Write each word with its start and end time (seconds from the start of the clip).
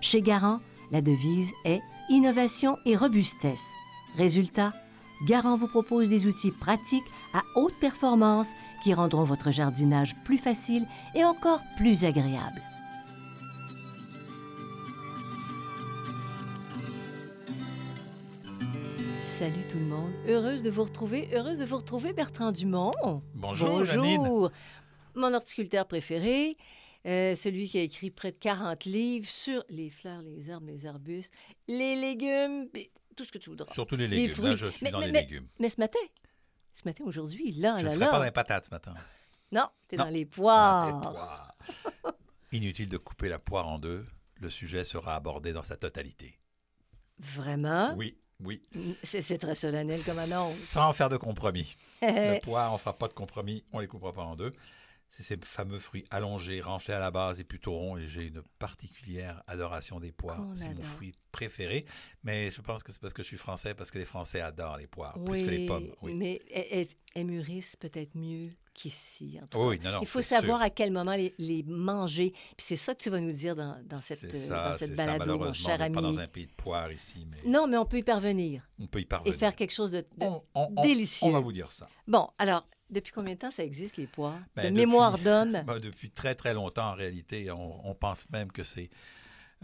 Chez 0.00 0.22
Garant, 0.22 0.60
la 0.90 1.00
devise 1.02 1.52
est 1.64 1.80
innovation 2.08 2.76
et 2.86 2.96
robustesse. 2.96 3.72
Résultat, 4.16 4.72
Garant 5.26 5.56
vous 5.56 5.68
propose 5.68 6.08
des 6.08 6.26
outils 6.26 6.52
pratiques 6.52 7.04
à 7.34 7.42
haute 7.56 7.74
performance 7.80 8.48
qui 8.82 8.94
rendront 8.94 9.24
votre 9.24 9.50
jardinage 9.50 10.14
plus 10.24 10.38
facile 10.38 10.86
et 11.14 11.24
encore 11.24 11.60
plus 11.76 12.04
agréable. 12.04 12.62
Salut 19.38 19.64
tout 19.70 19.78
le 19.78 19.84
monde. 19.84 20.12
Heureuse 20.28 20.62
de 20.62 20.70
vous 20.70 20.84
retrouver. 20.84 21.28
Heureuse 21.32 21.58
de 21.58 21.64
vous 21.64 21.76
retrouver, 21.76 22.12
Bertrand 22.12 22.52
Dumont. 22.52 23.22
Bonjour, 23.34 23.84
Janine. 23.84 24.22
Bonjour. 24.22 24.50
Mon 25.14 25.34
horticulteur 25.34 25.86
préféré, 25.86 26.56
euh, 27.06 27.34
celui 27.36 27.68
qui 27.68 27.78
a 27.78 27.82
écrit 27.82 28.10
près 28.10 28.32
de 28.32 28.36
40 28.38 28.84
livres 28.84 29.28
sur 29.28 29.64
les 29.68 29.88
fleurs, 29.90 30.22
les 30.22 30.50
herbes, 30.50 30.66
les 30.66 30.86
arbustes, 30.86 31.32
les 31.68 31.96
légumes, 31.96 32.68
tout 33.16 33.24
ce 33.24 33.32
que 33.32 33.38
tu 33.38 33.50
voudras. 33.50 33.72
Surtout 33.72 33.96
les 33.96 34.08
Les 34.08 34.16
légumes. 34.16 34.28
Là, 34.28 34.34
fruits. 34.34 34.56
je 34.56 34.66
suis 34.68 34.84
Mais- 34.84 34.90
dans 34.90 35.00
mais- 35.00 35.06
les 35.06 35.12
mais- 35.12 35.20
légumes. 35.22 35.48
Mais 35.58 35.70
ce 35.70 35.80
matin, 35.80 35.98
ce 36.72 36.82
matin, 36.84 37.04
aujourd'hui, 37.06 37.52
là, 37.52 37.76
Je 37.78 37.84
là, 37.86 37.94
ne 37.94 37.98
pas 37.98 38.10
dans 38.12 38.18
là. 38.18 38.24
les 38.26 38.30
patates 38.30 38.66
ce 38.66 38.70
matin. 38.70 38.94
Non, 39.52 39.68
t'es 39.88 39.96
Non. 39.96 40.04
dans 40.04 40.10
les 40.10 40.26
poires. 40.26 40.86
les 40.86 40.92
poires. 41.00 41.54
Inutile 42.52 42.88
de 42.88 42.98
couper 42.98 43.28
la 43.28 43.38
poire 43.38 43.66
en 43.68 43.78
deux. 43.78 44.06
Le 44.40 44.50
sujet 44.50 44.84
sera 44.84 45.14
abordé 45.16 45.52
dans 45.52 45.62
sa 45.62 45.76
totalité. 45.76 46.38
Vraiment? 47.18 47.94
Oui, 47.96 48.16
oui. 48.40 48.62
C'est 49.02 49.22
c'est 49.22 49.38
très 49.38 49.54
solennel 49.54 50.00
comme 50.04 50.18
annonce. 50.18 50.54
Sans 50.54 50.92
faire 50.92 51.08
de 51.08 51.16
compromis. 51.16 51.76
Le 52.02 52.40
poire, 52.40 52.70
on 52.70 52.74
ne 52.74 52.78
fera 52.78 52.96
pas 52.96 53.08
de 53.08 53.14
compromis. 53.14 53.64
On 53.72 53.78
ne 53.78 53.82
les 53.82 53.88
coupera 53.88 54.12
pas 54.12 54.22
en 54.22 54.36
deux. 54.36 54.52
C'est 55.10 55.22
ces 55.22 55.36
fameux 55.42 55.78
fruits 55.80 56.04
allongés, 56.10 56.60
renflés 56.60 56.94
à 56.94 57.00
la 57.00 57.10
base 57.10 57.40
et 57.40 57.44
plutôt 57.44 57.72
ronds. 57.72 57.96
Et 57.96 58.06
j'ai 58.06 58.26
une 58.26 58.42
particulière 58.58 59.42
adoration 59.48 59.98
des 59.98 60.12
poires. 60.12 60.44
C'est 60.54 60.72
mon 60.74 60.82
fruit 60.82 61.12
préféré. 61.32 61.84
Mais 62.22 62.50
je 62.50 62.60
pense 62.60 62.82
que 62.82 62.92
c'est 62.92 63.00
parce 63.00 63.14
que 63.14 63.22
je 63.22 63.28
suis 63.28 63.36
français, 63.36 63.74
parce 63.74 63.90
que 63.90 63.98
les 63.98 64.04
Français 64.04 64.40
adorent 64.40 64.76
les 64.76 64.86
poires, 64.86 65.16
oui, 65.18 65.42
plus 65.42 65.44
que 65.44 65.50
les 65.50 65.66
pommes. 65.66 65.88
Oui. 66.02 66.14
mais 66.14 66.40
elles, 67.14 67.26
mûrissent 67.26 67.74
peut-être 67.74 68.14
mieux 68.14 68.50
qu'ici. 68.74 69.40
Oui, 69.54 69.80
non, 69.82 69.90
non, 69.90 69.98
Il 70.02 70.06
faut 70.06 70.22
savoir 70.22 70.58
sûr. 70.58 70.66
à 70.66 70.70
quel 70.70 70.92
moment 70.92 71.14
les, 71.16 71.34
les 71.38 71.64
manger. 71.64 72.30
Puis 72.56 72.66
c'est 72.68 72.76
ça 72.76 72.94
que 72.94 73.02
tu 73.02 73.10
vas 73.10 73.20
nous 73.20 73.32
dire 73.32 73.56
dans, 73.56 73.76
dans 73.84 73.96
cette, 73.96 74.18
C'est 74.20 74.30
ça, 74.30 74.70
dans 74.70 74.78
cette 74.78 74.90
c'est 74.90 74.96
ça. 74.96 75.06
balado, 75.18 75.36
mon 75.38 75.52
cher 75.52 75.76
on 75.80 75.84
n'est 75.84 75.90
pas 75.90 75.98
ami. 76.00 76.02
dans 76.16 76.20
un 76.20 76.26
pays 76.28 76.46
de 76.46 76.52
poires 76.52 76.92
ici, 76.92 77.26
mais 77.28 77.50
Non, 77.50 77.66
mais 77.66 77.76
on 77.76 77.86
peut 77.86 77.98
y 77.98 78.04
parvenir 78.04 78.62
on 78.78 78.86
peut 78.86 79.00
y 79.00 79.02
et 79.02 79.06
parvenir. 79.06 79.36
faire 79.36 79.56
quelque 79.56 79.72
chose 79.72 79.90
de, 79.90 80.02
de- 80.02 80.06
On- 80.20 80.42
on- 80.54 80.72
on- 80.76 80.82
délicieux. 80.82 81.26
On 81.26 81.32
va 81.32 81.40
vous 81.40 81.52
dire 81.52 81.72
ça. 81.72 81.88
Bon, 82.06 82.30
alors, 82.38 82.68
depuis 82.90 83.12
combien 83.12 83.34
de 83.34 83.38
temps 83.38 83.50
ça 83.50 83.64
existe, 83.64 83.96
les 83.96 84.06
poires? 84.06 84.38
Ben, 84.56 84.62
de 84.64 84.68
depuis- 84.68 84.86
mémoire 84.86 85.18
d'homme? 85.18 85.62
Ben, 85.66 85.78
depuis 85.78 86.10
très 86.10 86.34
très 86.34 86.54
longtemps, 86.54 86.90
en 86.90 86.94
réalité, 86.94 87.50
on, 87.50 87.88
on 87.88 87.94
pense 87.94 88.28
même 88.30 88.50
que 88.52 88.62
c'est 88.62 88.90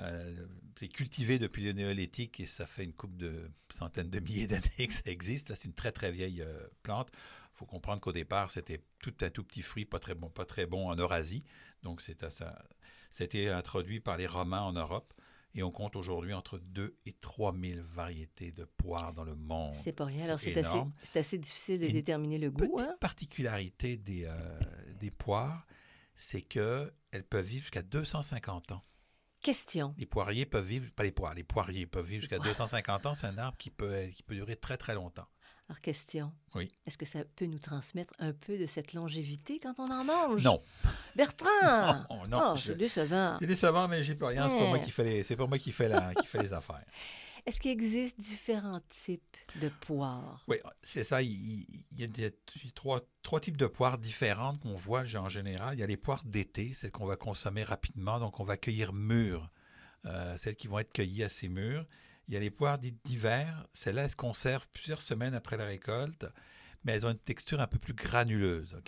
euh, 0.01 0.47
c'est 0.79 0.89
cultivé 0.89 1.39
depuis 1.39 1.63
le 1.65 1.73
néolithique 1.73 2.41
et 2.41 2.47
ça 2.47 2.67
fait 2.67 2.83
une 2.83 2.93
coupe 2.93 3.17
de 3.17 3.49
centaines 3.69 4.11
de 4.11 4.19
milliers 4.19 4.47
d'années 4.49 4.89
que 4.89 4.93
ça 4.93 5.03
existe. 5.07 5.55
C'est 5.55 5.69
une 5.69 5.75
très 5.75 5.93
très 5.93 6.11
vieille 6.11 6.43
euh, 6.43 6.67
plante. 6.83 7.11
Il 7.13 7.59
faut 7.59 7.67
comprendre 7.67 8.01
qu'au 8.01 8.11
départ, 8.13 8.51
c'était 8.51 8.81
tout 8.99 9.15
un 9.21 9.31
tout 9.31 9.45
petit 9.45 9.63
fruit, 9.63 9.85
pas 9.85 10.01
très 10.01 10.17
bon, 10.17 10.29
pas 10.31 10.45
très 10.45 10.67
bon 10.67 10.89
en 10.89 10.97
Eurasie. 10.97 11.45
Donc. 11.83 12.03
C'était 13.11 13.49
introduit 13.49 14.01
par 14.01 14.17
les 14.17 14.27
Romains 14.27 14.63
en 14.63 14.73
Europe. 14.73 15.15
Et 15.55 15.63
on 15.63 15.71
compte 15.71 15.95
aujourd'hui 15.95 16.33
entre 16.35 16.59
2 16.59 16.99
et 17.07 17.13
3 17.13 17.55
000 17.57 17.81
variétés 17.83 18.51
de 18.51 18.65
poires 18.65 19.13
dans 19.13 19.23
le 19.25 19.37
monde. 19.37 19.75
C'est 19.75 19.93
pas 19.93 20.05
rien. 20.05 20.25
Alors, 20.25 20.41
c'est 20.41 20.57
assez, 21.15 21.39
difficile 21.39 21.79
de 21.81 21.87
déterminer 21.89 22.39
le 22.39 22.51
goût. 22.51 22.75
Petite 22.75 22.89
Hein? 22.89 22.97
particularité 23.01 23.97
des, 23.97 24.25
euh, 24.25 24.59
des 24.99 25.13
poires, 25.13 25.67
c'est 26.17 26.43
qu'elles 26.43 26.93
peuvent 27.31 27.45
vivre 27.45 27.63
jusqu'à 27.63 27.83
250 27.83 28.73
ans. 28.73 28.83
Question. 29.43 29.95
Les 29.99 30.07
poiriers 30.07 30.47
peuvent 30.47 30.67
vivre, 30.67 30.91
pas 30.93 31.05
les 31.05 31.13
poires, 31.13 31.35
les 31.35 31.45
poiriers 31.45 31.87
peuvent 31.87 32.07
vivre 32.07 32.23
jusqu'à 32.23 32.39
250 32.39 33.07
ans. 33.07 33.15
C'est 33.15 33.27
un 33.27 33.39
arbre 33.39 33.59
qui 33.59 33.71
peut, 33.71 34.07
qui 34.07 34.23
peut 34.23 34.35
durer 34.35 34.57
très 34.57 34.77
très 34.77 34.95
longtemps. 34.95 35.29
Alors, 35.69 35.81
question. 35.81 36.31
Oui. 36.55 36.71
Est-ce 36.87 36.99
que 36.99 37.07
ça 37.07 37.25
peut 37.37 37.47
nous 37.47 37.59
transmettre 37.59 38.13
un 38.19 38.33
peu 38.35 38.59
de 38.59 38.67
cette 38.67 38.93
longévité 38.93 39.59
quand 39.61 39.79
on 39.79 39.91
en 39.91 40.05
mange? 40.05 40.43
Non. 40.43 40.61
Bertrand! 41.17 42.05
Non, 42.11 42.27
non, 42.29 42.51
Oh, 42.53 42.57
je- 42.57 42.73
c'est 42.73 42.77
décevant. 42.79 43.37
C'est 43.41 43.47
décevant, 43.47 43.89
mais 43.89 44.05
j'ai 44.05 44.15
plus 44.15 44.27
rien. 44.27 44.49
C'est 44.49 44.57
pas 44.59 44.67
moi 44.69 44.79
qui 44.79 44.91
fais 44.91 45.05
les, 45.05 45.23
c'est 45.23 45.37
pas 45.37 45.47
moi 45.47 45.59
qui 45.59 45.73
fait 45.73 45.89
la, 45.89 46.15
qui 46.15 46.27
fait 46.27 46.43
les 46.43 46.53
affaires. 46.53 46.85
Est-ce 47.47 47.61
qu'il 47.61 47.71
existe 47.73 48.19
différents 48.19 48.81
types 49.05 49.37
de 49.61 49.69
poires? 49.69 50.43
Oui, 50.49 50.57
c'est 50.83 51.05
ça. 51.05 51.21
Il, 51.23 51.31
il- 51.31 51.85
il 51.93 52.01
y 52.01 52.05
a 52.05 52.07
des- 52.09 52.35
trois, 52.75 53.01
trois 53.23 53.41
types 53.41 53.57
de 53.59 53.67
poires 53.67 53.99
différentes 53.99 54.61
qu'on 54.61 54.75
voit 54.75 55.05
en 55.17 55.29
général. 55.29 55.75
Il 55.77 55.81
y 55.81 55.83
a 55.83 55.87
les 55.87 55.97
poires 55.99 56.25
d'été, 56.25 56.73
celles 56.75 56.91
qu'on 56.93 57.05
va 57.07 57.17
consommer 57.17 57.63
rapidement, 57.63 58.19
donc 58.19 58.41
on 58.41 58.45
va 58.45 58.57
cueillir 58.57 58.93
mûres, 58.95 59.51
euh, 60.07 60.37
celles 60.39 60.57
qui 60.57 60.69
vont 60.69 60.79
être 60.79 60.93
cueillies 60.93 61.23
assez 61.25 61.49
mûres. 61.49 61.85
Il 62.29 62.35
y 62.35 62.37
a 62.37 62.41
les 62.41 62.51
poires 62.51 62.79
dites 62.79 62.99
d'hiver, 63.05 63.67
celles-là, 63.73 64.05
elles 64.05 64.11
se 64.11 64.17
conservent 64.17 64.69
plusieurs 64.73 65.03
semaines 65.03 65.35
après 65.35 65.57
la 65.57 65.67
récolte, 65.67 66.27
mais 66.87 66.93
elles 66.93 67.07
ont 67.07 67.11
une 67.11 67.19
texture 67.19 67.61
un 67.63 67.67
peu 67.67 67.79
plus 67.79 67.95
granuleuse. 67.95 68.79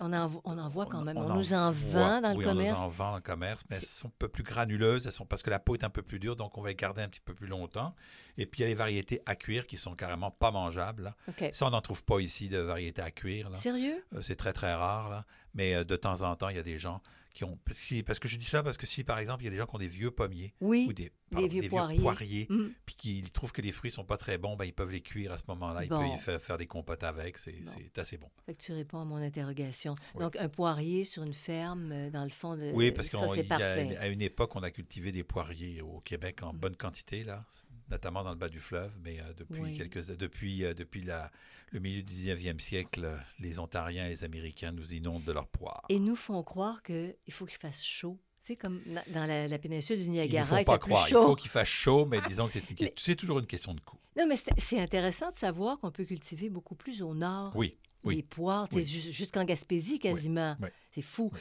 On, 0.00 0.12
en, 0.12 0.26
vo- 0.26 0.40
on 0.44 0.58
en 0.58 0.68
voit 0.68 0.86
quand 0.86 1.02
même. 1.02 1.16
On, 1.16 1.34
nous 1.34 1.52
en 1.52 1.70
vend 1.70 2.20
dans 2.20 2.36
le 2.36 2.42
commerce. 2.44 2.78
On 2.78 2.82
nous 2.82 2.86
en 2.86 2.88
vend 2.88 3.10
dans 3.10 3.16
le 3.16 3.22
commerce, 3.22 3.62
mais 3.70 3.76
elles 3.76 3.84
sont 3.84 4.08
un 4.08 4.12
peu 4.18 4.28
plus 4.28 4.42
granuleuses, 4.42 5.06
elles 5.06 5.12
sont 5.12 5.24
parce 5.26 5.42
que 5.42 5.50
la 5.50 5.60
peau 5.60 5.76
est 5.76 5.84
un 5.84 5.90
peu 5.90 6.02
plus 6.02 6.18
dure, 6.18 6.34
donc 6.34 6.58
on 6.58 6.62
va 6.62 6.70
les 6.70 6.74
garder 6.74 7.02
un 7.02 7.08
petit 7.08 7.20
peu 7.20 7.32
plus 7.34 7.46
longtemps. 7.46 7.94
Et 8.38 8.46
puis 8.46 8.60
il 8.60 8.62
y 8.62 8.64
a 8.66 8.68
les 8.68 8.74
variétés 8.74 9.20
à 9.26 9.36
cuire 9.36 9.66
qui 9.68 9.76
sont 9.76 9.94
carrément 9.94 10.32
pas 10.32 10.50
mangeables. 10.50 11.04
là. 11.04 11.16
Ça, 11.52 11.66
on 11.66 11.70
n'en 11.70 11.80
trouve 11.80 12.02
pas 12.04 12.18
ici 12.18 12.48
de 12.48 12.58
variétés 12.58 13.02
à 13.02 13.12
cuire. 13.12 13.50
là. 13.50 13.56
Sérieux? 13.56 14.04
Euh, 14.14 14.22
C'est 14.22 14.36
très, 14.36 14.52
très 14.52 14.74
rare, 14.74 15.08
là. 15.08 15.24
Mais 15.54 15.76
euh, 15.76 15.84
de 15.84 15.94
temps 15.94 16.22
en 16.22 16.34
temps, 16.34 16.48
il 16.48 16.56
y 16.56 16.60
a 16.60 16.64
des 16.64 16.78
gens 16.80 17.00
qui 17.34 17.44
ont. 17.44 17.58
Parce 17.64 17.80
que, 17.80 18.00
parce 18.02 18.18
que 18.18 18.28
je 18.28 18.38
dis 18.38 18.44
ça 18.46 18.62
parce 18.62 18.78
que 18.78 18.86
si, 18.86 19.04
par 19.04 19.18
exemple, 19.18 19.42
il 19.42 19.46
y 19.46 19.48
a 19.48 19.50
des 19.50 19.56
gens 19.58 19.66
qui 19.66 19.74
ont 19.74 19.78
des 19.78 19.88
vieux 19.88 20.10
pommiers 20.12 20.54
Oui. 20.60 20.86
ou 20.88 20.92
des, 20.92 21.10
pardon, 21.30 21.48
vieux 21.48 21.68
poiriers. 21.68 22.46
Mm. 22.48 22.68
puis 22.86 22.94
qui 22.96 23.22
trouvent 23.32 23.52
que 23.52 23.60
les 23.60 23.72
fruits 23.72 23.90
sont 23.90 24.04
pas 24.04 24.16
très 24.16 24.38
bons, 24.38 24.56
ben, 24.56 24.64
ils 24.64 24.72
peuvent 24.72 24.90
les 24.92 25.00
cuire 25.02 25.32
à 25.32 25.38
ce 25.38 25.42
moment-là. 25.48 25.82
Ils 25.84 25.88
Bon. 25.90 25.98
peuvent 26.12 26.18
faire, 26.20 26.40
faire 26.40 26.58
des 26.58 26.66
compotes 26.68 27.02
avec. 27.02 27.36
C'est 27.38 27.52
Bon. 27.60 27.70
assez 27.96 28.16
bon. 28.18 28.30
Fait 28.46 28.54
que 28.54 28.62
tu 28.62 28.72
réponds 28.72 29.00
à 29.00 29.04
mon 29.04 29.16
interrogation. 29.16 29.94
Oui. 30.14 30.20
Donc, 30.22 30.36
un 30.36 30.48
poirier 30.48 31.04
sur 31.04 31.24
une 31.24 31.34
ferme, 31.34 31.90
euh, 31.92 32.10
dans 32.10 32.24
le 32.24 32.30
fond 32.30 32.56
de. 32.56 32.70
Oui, 32.72 32.92
parce 32.92 33.08
qu'à 33.08 34.06
une 34.08 34.22
époque, 34.22 34.54
on 34.56 34.62
a 34.62 34.70
cultivé 34.70 35.10
des 35.12 35.24
poiriers 35.24 35.82
au 35.82 36.00
Québec 36.00 36.42
en 36.42 36.52
Mm. 36.52 36.58
bonne 36.58 36.76
quantité, 36.76 37.24
là, 37.24 37.44
notamment 37.90 38.22
dans 38.24 38.30
le 38.30 38.36
bas 38.36 38.48
du 38.48 38.60
fleuve. 38.60 38.92
Mais 39.02 39.20
euh, 39.20 39.32
depuis, 39.36 39.60
Oui. 39.60 39.76
quelques, 39.76 40.16
depuis, 40.16 40.64
euh, 40.64 40.74
depuis 40.74 41.02
la, 41.02 41.30
le 41.70 41.80
milieu 41.80 42.02
du 42.02 42.12
19e 42.12 42.58
siècle, 42.58 43.04
euh, 43.04 43.16
les 43.40 43.58
Ontariens 43.58 44.06
et 44.06 44.10
les 44.10 44.24
Américains 44.24 44.72
nous 44.72 44.92
inondent 44.94 45.24
de 45.24 45.32
leurs 45.32 45.48
poires. 45.48 45.84
Et 45.88 45.98
nous 45.98 46.16
font 46.16 46.42
croire 46.42 46.82
qu'il 46.82 47.14
faut 47.30 47.46
qu'il 47.46 47.58
fasse 47.58 47.84
chaud. 47.84 48.18
Sais, 48.42 48.56
comme 48.56 48.82
dans 49.14 49.24
la, 49.26 49.48
la 49.48 49.58
péninsule 49.58 49.98
du 49.98 50.08
ne 50.10 50.14
Niagara, 50.16 50.60
il 50.60 50.64
pas 50.66 50.74
fait 50.74 50.78
plus 50.80 50.88
croire. 50.90 51.08
Il 51.08 51.12
faut 51.14 51.34
qu'il 51.34 51.50
fasse 51.50 51.68
chaud, 51.68 52.04
mais 52.04 52.18
disons 52.28 52.46
que 52.46 52.52
c'est 52.52 52.92
c'est 52.98 53.16
toujours 53.16 53.38
une 53.38 53.46
question 53.46 53.72
de 53.74 53.80
coût. 53.80 53.98
Non, 54.18 54.26
mais 54.26 54.36
c'est 54.36 54.52
c'est 54.60 54.78
intéressant 54.78 55.30
de 55.30 55.36
savoir 55.38 55.78
qu'on 55.80 55.90
peut 55.90 56.04
cultiver 56.04 56.50
beaucoup 56.50 56.74
plus 56.74 57.00
au 57.00 57.14
nord 57.14 57.52
Oui, 57.56 57.78
oui. 58.04 58.16
des 58.16 58.22
poires, 58.22 58.68
Oui. 58.72 58.84
jusqu'en 58.84 59.44
Gaspésie 59.44 59.98
quasiment. 59.98 60.56
C'est 60.94 61.00
fou. 61.02 61.32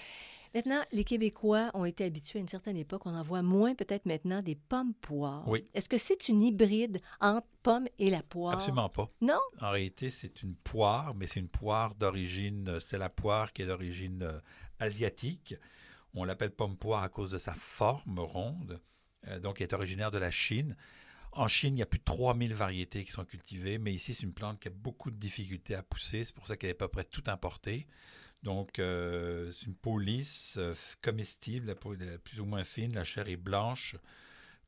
Maintenant, 0.55 0.83
les 0.91 1.03
Québécois 1.03 1.71
ont 1.73 1.85
été 1.85 2.03
habitués 2.03 2.38
à 2.38 2.41
une 2.41 2.47
certaine 2.47 2.77
époque. 2.77 3.05
On 3.05 3.15
en 3.15 3.23
voit 3.23 3.41
moins 3.41 3.73
peut-être 3.73 4.05
maintenant 4.05 4.44
des 4.44 4.53
pommes 4.55 4.94
poires. 4.94 5.47
Oui. 5.47 5.65
Est-ce 5.73 5.89
que 5.89 5.97
c'est 5.97 6.29
une 6.29 6.44
hybride 6.44 7.01
entre 7.21 7.47
pomme 7.63 7.88
et 7.97 8.11
la 8.11 8.21
poire? 8.21 8.53
Absolument 8.53 8.89
pas. 8.89 9.09
Non? 9.19 9.39
En 9.61 9.71
réalité, 9.71 10.11
c'est 10.11 10.44
une 10.44 10.53
poire, 10.53 11.15
mais 11.15 11.25
c'est 11.25 11.39
une 11.39 11.47
poire 11.47 11.95
d'origine, 11.95 12.79
c'est 12.79 13.00
la 13.00 13.09
poire 13.09 13.51
qui 13.51 13.63
est 13.63 13.65
d'origine 13.65 14.21
euh, 14.21 14.39
asiatique. 14.79 15.55
On 16.13 16.23
l'appelle 16.23 16.51
pomme 16.51 16.77
poire 16.77 17.01
à 17.01 17.09
cause 17.09 17.31
de 17.31 17.39
sa 17.39 17.55
forme 17.55 18.19
ronde, 18.19 18.79
euh, 19.29 19.39
donc 19.39 19.59
elle 19.59 19.67
est 19.69 19.73
originaire 19.73 20.11
de 20.11 20.19
la 20.19 20.29
Chine. 20.29 20.75
En 21.31 21.47
Chine, 21.47 21.75
il 21.75 21.79
y 21.79 21.83
a 21.83 21.88
plus 21.88 21.97
de 21.97 22.03
3000 22.03 22.53
variétés 22.53 23.03
qui 23.03 23.11
sont 23.11 23.25
cultivées, 23.25 23.79
mais 23.79 23.91
ici, 23.91 24.13
c'est 24.13 24.21
une 24.21 24.33
plante 24.33 24.59
qui 24.59 24.67
a 24.67 24.71
beaucoup 24.71 25.09
de 25.09 25.15
difficultés 25.15 25.73
à 25.73 25.81
pousser. 25.81 26.23
C'est 26.23 26.35
pour 26.35 26.45
ça 26.45 26.57
qu'elle 26.57 26.69
est 26.69 26.73
à 26.73 26.75
peu 26.75 26.88
près 26.88 27.05
toute 27.05 27.27
importée. 27.27 27.88
Donc, 28.43 28.79
euh, 28.79 29.51
c'est 29.53 29.65
une 29.67 29.75
peau 29.75 29.97
lisse, 29.99 30.55
euh, 30.57 30.75
comestible, 31.01 31.67
la 31.67 31.75
peau 31.75 31.93
est 31.93 32.17
plus 32.19 32.39
ou 32.41 32.45
moins 32.45 32.63
fine, 32.65 32.93
la 32.93 33.05
chair 33.05 33.27
est 33.29 33.37
blanche, 33.37 33.95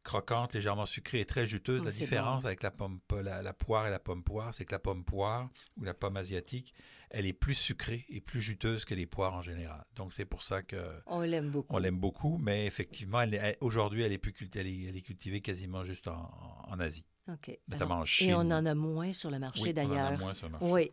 croquante, 0.03 0.53
légèrement 0.53 0.85
sucrée 0.85 1.19
et 1.19 1.25
très 1.25 1.45
juteuse. 1.45 1.81
Oh, 1.81 1.85
la 1.85 1.91
différence 1.91 2.43
bon. 2.43 2.47
avec 2.47 2.63
la, 2.63 2.71
pomme, 2.71 2.99
la, 3.21 3.41
la 3.41 3.53
poire 3.53 3.87
et 3.87 3.89
la 3.89 3.99
pomme 3.99 4.23
poire, 4.23 4.53
c'est 4.53 4.63
que 4.63 4.71
la 4.71 4.79
pomme 4.79 5.03
poire 5.03 5.49
ou 5.77 5.83
la 5.83 5.93
pomme 5.93 6.15
asiatique, 6.15 6.73
elle 7.09 7.25
est 7.25 7.33
plus 7.33 7.55
sucrée 7.55 8.05
et 8.09 8.21
plus 8.21 8.41
juteuse 8.41 8.85
que 8.85 8.95
les 8.95 9.05
poires 9.05 9.33
en 9.33 9.41
général. 9.41 9.83
Donc, 9.95 10.13
c'est 10.13 10.25
pour 10.25 10.41
ça 10.43 10.61
que 10.61 10.77
On 11.07 11.21
l'aime 11.21 11.49
beaucoup. 11.49 11.75
on 11.75 11.79
l'aime 11.79 11.97
beaucoup, 11.99 12.37
mais 12.37 12.65
effectivement, 12.65 13.23
aujourd'hui, 13.59 14.03
elle, 14.03 14.13
est 14.13 14.17
plus 14.17 14.33
elle, 14.55 14.67
est, 14.67 14.83
elle 14.83 14.95
est 14.95 15.01
cultivée 15.01 15.41
quasiment 15.41 15.83
juste 15.83 16.07
en, 16.07 16.31
en 16.67 16.79
Asie, 16.79 17.05
OK. 17.29 17.57
notamment 17.67 17.95
Alors, 17.95 18.01
en 18.03 18.05
Chine. 18.05 18.29
et 18.29 18.33
on 18.35 18.39
en 18.39 18.65
a 18.65 18.73
moins 18.75 19.11
sur 19.11 19.31
le 19.31 19.39
marché 19.39 19.61
Oui, 19.63 19.73
on 19.75 19.79
en 19.79 19.83
a 19.83 19.87
d'ailleurs. 19.87 20.19
moins 20.19 20.33
sur 20.33 20.47
le 20.47 20.51
marché. 20.53 20.65
Oui. 20.71 20.91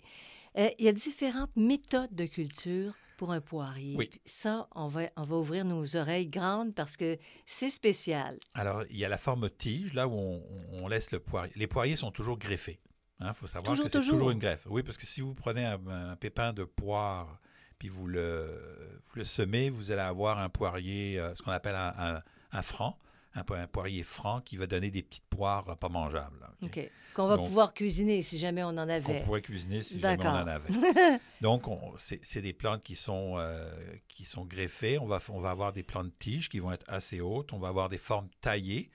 Euh, 0.59 0.69
il 0.79 0.85
y 0.85 0.89
a 0.89 0.93
différentes 0.93 1.55
méthodes 1.57 2.15
de 2.15 2.27
culture 2.27 2.95
pour 3.17 3.33
un 3.33 3.41
poirier. 3.41 3.95
Oui. 3.97 4.11
Ça, 4.25 4.69
on 4.75 4.89
va, 4.89 5.03
on 5.17 5.23
va 5.25 5.37
ouvrir 5.37 5.65
nos 5.65 5.97
oreilles 5.97 6.29
grandes 6.29 6.75
parce 6.75 6.97
que 6.97 7.19
c'est 7.47 7.71
spécial. 7.71 8.39
Alors, 8.55 8.83
il 8.91 8.97
y 8.99 9.05
a 9.05 9.09
la 9.09 9.19
forme 9.19 9.49
tige, 9.51 9.95
là 9.95 10.09
où 10.09 10.13
on, 10.13 10.43
on 10.73 10.89
laisse 10.89 11.13
le 11.13 11.21
poirier. 11.21 11.53
Les 11.57 11.67
poiriers 11.67 11.97
sont 11.97 12.11
toujours 12.11 12.39
greffés. 12.39 12.81
Il 13.21 13.33
faut 13.35 13.47
savoir 13.47 13.73
Toujours, 13.73 13.85
que 13.87 13.93
c'est 13.93 13.99
toujours. 13.99 14.15
toujours 14.15 14.31
une 14.33 14.41
greffe. 14.41 14.67
Oui, 14.69 14.83
parce 14.83 14.99
que 14.99 15.07
si 15.07 15.21
vous 15.21 15.33
prenez 15.35 15.65
un, 15.65 15.81
un 15.87 16.17
pépin 16.17 16.53
de 16.53 16.65
poire, 16.65 17.39
puis 17.79 17.89
vous 17.89 18.09
le, 18.09 19.01
vous 19.07 19.17
le 19.19 19.25
semez, 19.25 19.71
vous 19.71 19.93
allez 19.93 20.01
avoir 20.01 20.41
un 20.41 20.49
poirier, 20.49 21.21
euh, 21.21 21.33
ce 21.37 21.43
qu'on 21.43 21.53
appelle 21.53 21.77
un, 21.77 21.95
un- 21.97 22.23
un 22.51 22.63
franc, 22.63 22.99
un, 23.34 23.44
un 23.55 23.67
poirier 23.67 24.02
franc 24.02 24.40
qui 24.40 24.56
va 24.56 24.67
donner 24.67 24.90
des 24.90 25.02
petites 25.02 25.26
poires 25.31 25.76
pas 25.79 25.88
mangeables. 25.88 26.46
OK? 26.62 26.69
OK. 26.79 26.90
Qu'on 27.14 27.26
va 27.29 27.37
Donc- 27.37 27.46
pouvoir 27.46 27.75
cuisiner 27.75 28.23
si 28.23 28.38
jamais 28.38 28.62
on 28.62 28.69
en 28.69 28.75
qu'on 28.75 28.88
avait. 28.88 29.20
pourrait 29.20 29.43
cuisiner 29.43 29.82
si 29.82 30.00
jamais 30.00 30.25
on 30.26 30.29
en 30.31 30.46
avait. 30.46 30.69
Donc, 31.40 31.69
on- 31.69 31.93
c'est 31.96 32.20
c'est 32.25 32.40
des 32.43 32.52
plantes 32.52 32.82
qui 32.82 32.96
sont, 32.96 33.34
euh, 33.38 33.70
qui 34.08 34.25
sont 34.25 34.44
greffées. 34.44 34.99
On 34.99 35.06
va, 35.06 35.19
on 35.29 35.40
va 35.40 35.50
avoir 35.50 35.73
des 35.73 35.82
plantes 35.82 36.12
tiges 36.19 36.49
qui 36.49 36.58
vont 36.58 36.73
être 36.73 36.84
assez 36.88 37.20
hautes. 37.20 37.52
On 37.52 37.58
va 37.58 37.69
avoir 37.69 37.88
des 37.88 37.99
formes 37.99 38.29
taillées. 38.40 38.90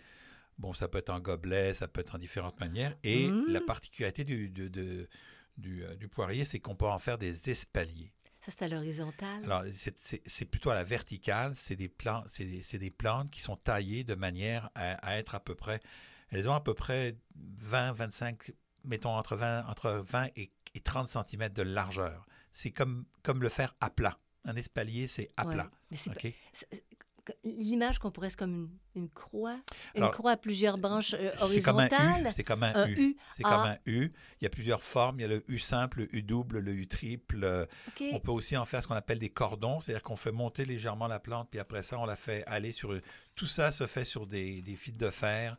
Bon, 0.57 0.73
ça 0.73 0.87
peut 0.87 0.97
être 0.97 1.11
en 1.11 1.19
gobelet, 1.19 1.75
ça 1.75 1.87
peut 1.87 2.01
être 2.01 2.15
en 2.15 2.17
différentes 2.17 2.59
manières. 2.59 2.95
Et 3.03 3.27
Mhm. 3.27 3.45
la 3.49 3.61
particularité 3.61 4.23
du, 4.23 4.49
de- 4.49 4.67
de- 4.69 5.07
du, 5.57 5.83
euh, 5.83 5.95
du 5.95 6.07
poirier, 6.07 6.45
c'est 6.45 6.59
qu'on 6.59 6.75
peut 6.75 6.87
en 6.87 6.97
faire 6.99 7.17
des 7.19 7.49
espaliers. 7.51 8.11
Ça, 8.47 8.53
c'est 8.57 8.63
à 8.65 8.67
l'horizontale? 8.69 9.43
Alors, 9.43 9.63
c'est- 9.73 10.45
plutôt 10.45 10.69
à 10.69 10.73
la 10.75 10.85
verticale. 10.85 11.53
C'est 11.53 11.75
des, 11.75 11.91
des, 12.39 12.77
des 12.79 12.89
plantes 12.89 13.29
qui 13.29 13.41
sont 13.41 13.57
taillées 13.57 14.05
de 14.05 14.15
manière 14.15 14.69
à, 14.73 14.93
à 15.05 15.17
être 15.17 15.35
à 15.35 15.41
peu 15.41 15.53
près. 15.53 15.81
Elles 16.29 16.49
ont 16.49 16.53
à 16.55 16.61
peu 16.61 16.73
près 16.73 17.17
20, 17.35 17.91
25, 17.91 18.51
mettons 18.85 19.09
entre 19.11 19.35
20, 19.35 19.65
entre 19.67 19.91
20 19.91 20.29
et, 20.37 20.49
et 20.75 20.79
30 20.79 21.09
cm 21.09 21.49
de 21.49 21.61
largeur. 21.61 22.25
C'est 22.53 22.71
comme, 22.71 23.03
comme 23.21 23.41
le 23.41 23.49
faire 23.49 23.75
à 23.81 23.89
plat. 23.89 24.17
Un 24.45 24.55
espalier, 24.55 25.07
c'est 25.07 25.29
à 25.35 25.45
Ouais. 25.45 25.53
plat. 25.53 25.69
Mais 25.91 25.97
c'est 25.97 26.11
pas- 26.13 26.27
OK? 26.27 26.33
c'est- 26.53 26.83
L'image 27.43 27.99
qu'on 27.99 28.11
pourrait, 28.11 28.29
c'est 28.29 28.37
comme 28.37 28.69
une, 28.95 29.03
une 29.03 29.09
croix. 29.09 29.59
Une 29.95 30.09
croix 30.09 30.31
à 30.31 30.37
plusieurs 30.37 30.77
branches 30.77 31.13
euh, 31.13 31.31
C'est 31.51 31.61
comme 31.61 31.79
un 31.79 31.85
U. 31.85 31.89
horizontales. 31.93 32.31
C'est 32.33 32.43
comme 32.43 32.63
un, 32.63 32.87
U. 32.89 33.17
C'est 33.27 33.43
comme 33.43 33.53
un 33.53 33.77
U. 33.85 34.11
Il 34.39 34.43
y 34.43 34.47
a 34.47 34.49
plusieurs 34.49 34.83
formes. 34.83 35.19
Il 35.19 35.21
y 35.23 35.25
a 35.25 35.27
le 35.29 35.43
U 35.47 35.59
simple, 35.59 35.99
le 36.01 36.15
U 36.15 36.21
double, 36.23 36.59
le 36.59 36.73
U 36.73 36.87
triple. 36.87 37.67
On 38.11 38.19
peut 38.19 38.31
aussi 38.31 38.55
en 38.57 38.65
faire 38.65 38.81
ce 38.83 38.87
qu'on 38.87 38.95
appelle 38.95 39.19
des 39.19 39.29
cordons, 39.29 39.79
c'est-à-dire 39.79 40.03
qu'on 40.03 40.15
fait 40.15 40.31
monter 40.31 40.65
légèrement 40.65 41.07
la 41.07 41.19
plante, 41.19 41.49
puis 41.49 41.59
après 41.59 41.83
ça, 41.83 41.99
on 41.99 42.05
la 42.05 42.15
fait 42.15 42.43
aller 42.47 42.71
sur... 42.71 42.93
Tout 43.35 43.45
ça 43.45 43.71
se 43.71 43.85
fait 43.85 44.05
sur 44.05 44.25
des, 44.25 44.61
des 44.61 44.75
fils 44.75 44.95
de 44.97 45.09
fer. 45.09 45.57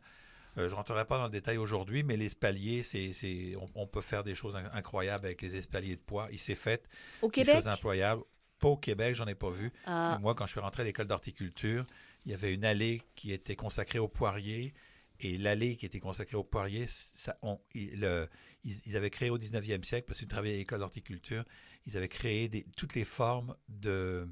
Euh, 0.57 0.65
je 0.67 0.71
ne 0.73 0.75
rentrerai 0.75 1.05
pas 1.05 1.17
dans 1.17 1.25
le 1.25 1.29
détail 1.29 1.57
aujourd'hui, 1.57 2.03
mais 2.03 2.17
l'espalier, 2.17 2.83
c'est, 2.83 3.13
c'est- 3.13 3.55
on, 3.55 3.67
on 3.83 3.87
peut 3.87 4.01
faire 4.01 4.23
des 4.23 4.35
choses 4.35 4.55
in- 4.55 4.69
incroyables 4.73 5.25
avec 5.27 5.41
les 5.41 5.55
espaliers 5.55 5.95
de 5.95 6.01
poids. 6.01 6.27
Il 6.31 6.39
s'est 6.39 6.55
fait 6.55 6.89
Au 7.21 7.27
des 7.27 7.31
Québec? 7.33 7.55
choses 7.55 7.67
employables. 7.67 8.23
Pas 8.59 8.67
au 8.69 8.77
Québec, 8.77 9.15
j'en 9.15 9.25
ai 9.27 9.35
pas 9.35 9.49
vu. 9.49 9.71
Ah, 9.85 10.17
Moi, 10.21 10.35
quand 10.35 10.45
je 10.45 10.51
suis 10.51 10.59
rentré 10.59 10.81
à 10.81 10.85
l'école 10.85 11.07
d'horticulture, 11.07 11.85
il 12.25 12.31
y 12.31 12.33
avait 12.33 12.53
une 12.53 12.65
allée 12.65 13.01
qui 13.15 13.31
était 13.31 13.55
consacrée 13.55 13.99
aux 13.99 14.07
poiriers. 14.09 14.73
Et 15.21 15.37
l'allée 15.37 15.75
qui 15.75 15.85
était 15.85 15.99
consacrée 15.99 16.37
aux 16.37 16.43
poiriers, 16.45 16.85
ça, 16.87 17.37
on- 17.41 17.59
il- 17.73 17.99
le- 17.99 18.29
ils, 18.63 18.75
ils 18.85 18.95
avaient 18.97 19.09
créé 19.09 19.29
au 19.29 19.37
19e 19.37 19.83
siècle, 19.83 20.05
parce 20.07 20.19
qu'ils 20.19 20.27
travaillaient 20.29 20.55
à 20.55 20.57
l'école 20.59 20.79
d'horticulture, 20.79 21.43
ils 21.85 21.97
avaient 21.97 22.07
créé 22.07 22.47
des- 22.47 22.65
toutes 22.77 22.95
les 22.95 23.03
formes 23.05 23.55
de 23.69 24.27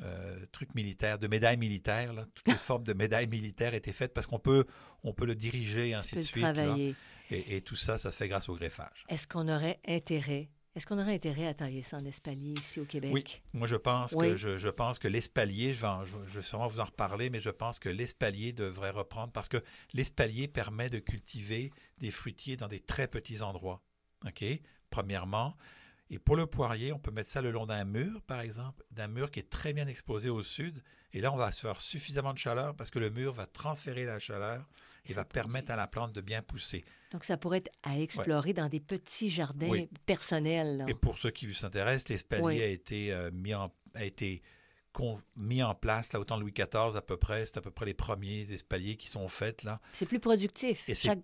euh, 0.00 0.46
trucs 0.52 0.74
militaires, 0.76 1.18
de 1.18 1.26
médailles 1.26 1.56
militaires. 1.56 2.12
là. 2.12 2.26
Toutes 2.34 2.46
les 2.48 2.54
formes 2.56 2.84
de 2.84 2.92
médailles 2.92 3.26
militaires 3.26 3.74
étaient 3.74 3.92
faites 3.92 4.14
parce 4.14 4.26
qu'on 4.28 4.38
peut, 4.38 4.64
on 5.02 5.12
peut 5.12 5.26
le 5.26 5.34
diriger, 5.34 5.92
ainsi 5.94 6.14
de 6.16 6.20
suite. 6.26 6.44
là. 6.44 6.76
Et, 7.30 7.56
et 7.56 7.60
tout 7.62 7.74
ça, 7.76 7.98
ça 7.98 8.10
se 8.12 8.16
fait 8.16 8.28
grâce 8.28 8.48
au 8.48 8.54
greffage. 8.54 9.04
Est-ce 9.08 9.26
qu'on 9.26 9.48
aurait 9.48 9.80
intérêt? 9.86 10.48
Est-ce 10.78 10.86
qu'on 10.86 11.00
aurait 11.00 11.14
intérêt 11.14 11.48
à 11.48 11.54
tailler 11.54 11.82
ça 11.82 11.96
en 11.96 12.04
espalier 12.04 12.52
ici 12.52 12.78
au 12.78 12.84
Québec? 12.84 13.10
Oui, 13.12 13.24
moi 13.52 13.66
je 13.66 13.74
pense 13.74 14.12
Oui. 14.12 14.28
que 14.28 14.36
je, 14.36 14.56
je 14.58 14.68
pense 14.68 15.00
que 15.00 15.08
l'espalier, 15.08 15.74
je 15.74 15.84
je 16.28 16.36
vais 16.36 16.42
sûrement 16.42 16.68
vous 16.68 16.78
en 16.78 16.84
reparler, 16.84 17.30
mais 17.30 17.40
je 17.40 17.50
pense 17.50 17.80
que 17.80 17.88
l'espalier 17.88 18.52
devrait 18.52 18.90
reprendre 18.90 19.32
parce 19.32 19.48
que 19.48 19.56
l'espalier 19.92 20.46
permet 20.46 20.88
de 20.88 21.00
cultiver 21.00 21.72
des 21.98 22.12
fruitiers 22.12 22.56
dans 22.56 22.68
des 22.68 22.78
très 22.78 23.08
petits 23.08 23.42
endroits. 23.42 23.82
OK? 24.24 24.44
Premièrement. 24.88 25.56
Et 26.10 26.20
pour 26.20 26.36
le 26.36 26.46
poirier, 26.46 26.92
on 26.92 27.00
peut 27.00 27.10
mettre 27.10 27.30
ça 27.30 27.42
le 27.42 27.50
long 27.50 27.66
d'un 27.66 27.84
mur, 27.84 28.22
par 28.22 28.40
exemple, 28.40 28.84
d'un 28.92 29.08
mur 29.08 29.32
qui 29.32 29.40
est 29.40 29.50
très 29.50 29.72
bien 29.72 29.88
exposé 29.88 30.28
au 30.28 30.44
sud. 30.44 30.84
Et 31.14 31.20
là, 31.20 31.32
on 31.32 31.36
va 31.36 31.50
se 31.50 31.60
faire 31.60 31.80
suffisamment 31.80 32.32
de 32.34 32.38
chaleur 32.38 32.74
parce 32.76 32.90
que 32.90 32.98
le 32.98 33.10
mur 33.10 33.32
va 33.32 33.46
transférer 33.46 34.04
la 34.04 34.18
chaleur 34.18 34.64
et 35.06 35.14
va 35.14 35.24
permettre 35.24 35.70
à 35.72 35.76
la 35.76 35.86
plante 35.86 36.12
de 36.12 36.20
bien 36.20 36.42
pousser. 36.42 36.84
Donc, 37.12 37.24
ça 37.24 37.36
pourrait 37.38 37.58
être 37.58 37.70
à 37.82 37.98
explorer 37.98 38.52
dans 38.52 38.68
des 38.68 38.80
petits 38.80 39.30
jardins 39.30 39.68
Oui. 39.68 39.88
personnels. 40.04 40.78
là. 40.78 40.84
Et 40.88 40.94
pour 40.94 41.18
ceux 41.18 41.30
qui 41.30 41.52
s'intéressent, 41.54 42.10
l'espalier 42.10 42.42
Oui. 42.44 42.62
a 42.62 42.66
été 42.66 43.12
euh, 43.12 43.30
mis 43.32 43.54
en 43.54 43.72
a 43.94 44.04
été 44.04 44.42
con- 44.92 45.20
mis 45.34 45.62
en 45.62 45.74
place 45.74 46.12
là 46.12 46.20
au 46.20 46.24
temps 46.24 46.36
de 46.36 46.42
Louis 46.42 46.52
XIV 46.52 46.94
à 46.96 47.00
peu 47.02 47.16
près. 47.16 47.46
C'est 47.46 47.56
à 47.56 47.62
peu 47.62 47.70
près 47.70 47.86
les 47.86 47.94
premiers 47.94 48.52
espaliers 48.52 48.96
qui 48.96 49.08
sont 49.08 49.26
faits 49.28 49.62
là. 49.64 49.80
C'est 49.94 50.04
plus 50.06 50.20
productif. 50.20 50.86
Et 50.88 50.94
c'est- 50.94 51.08
Chaque- 51.08 51.20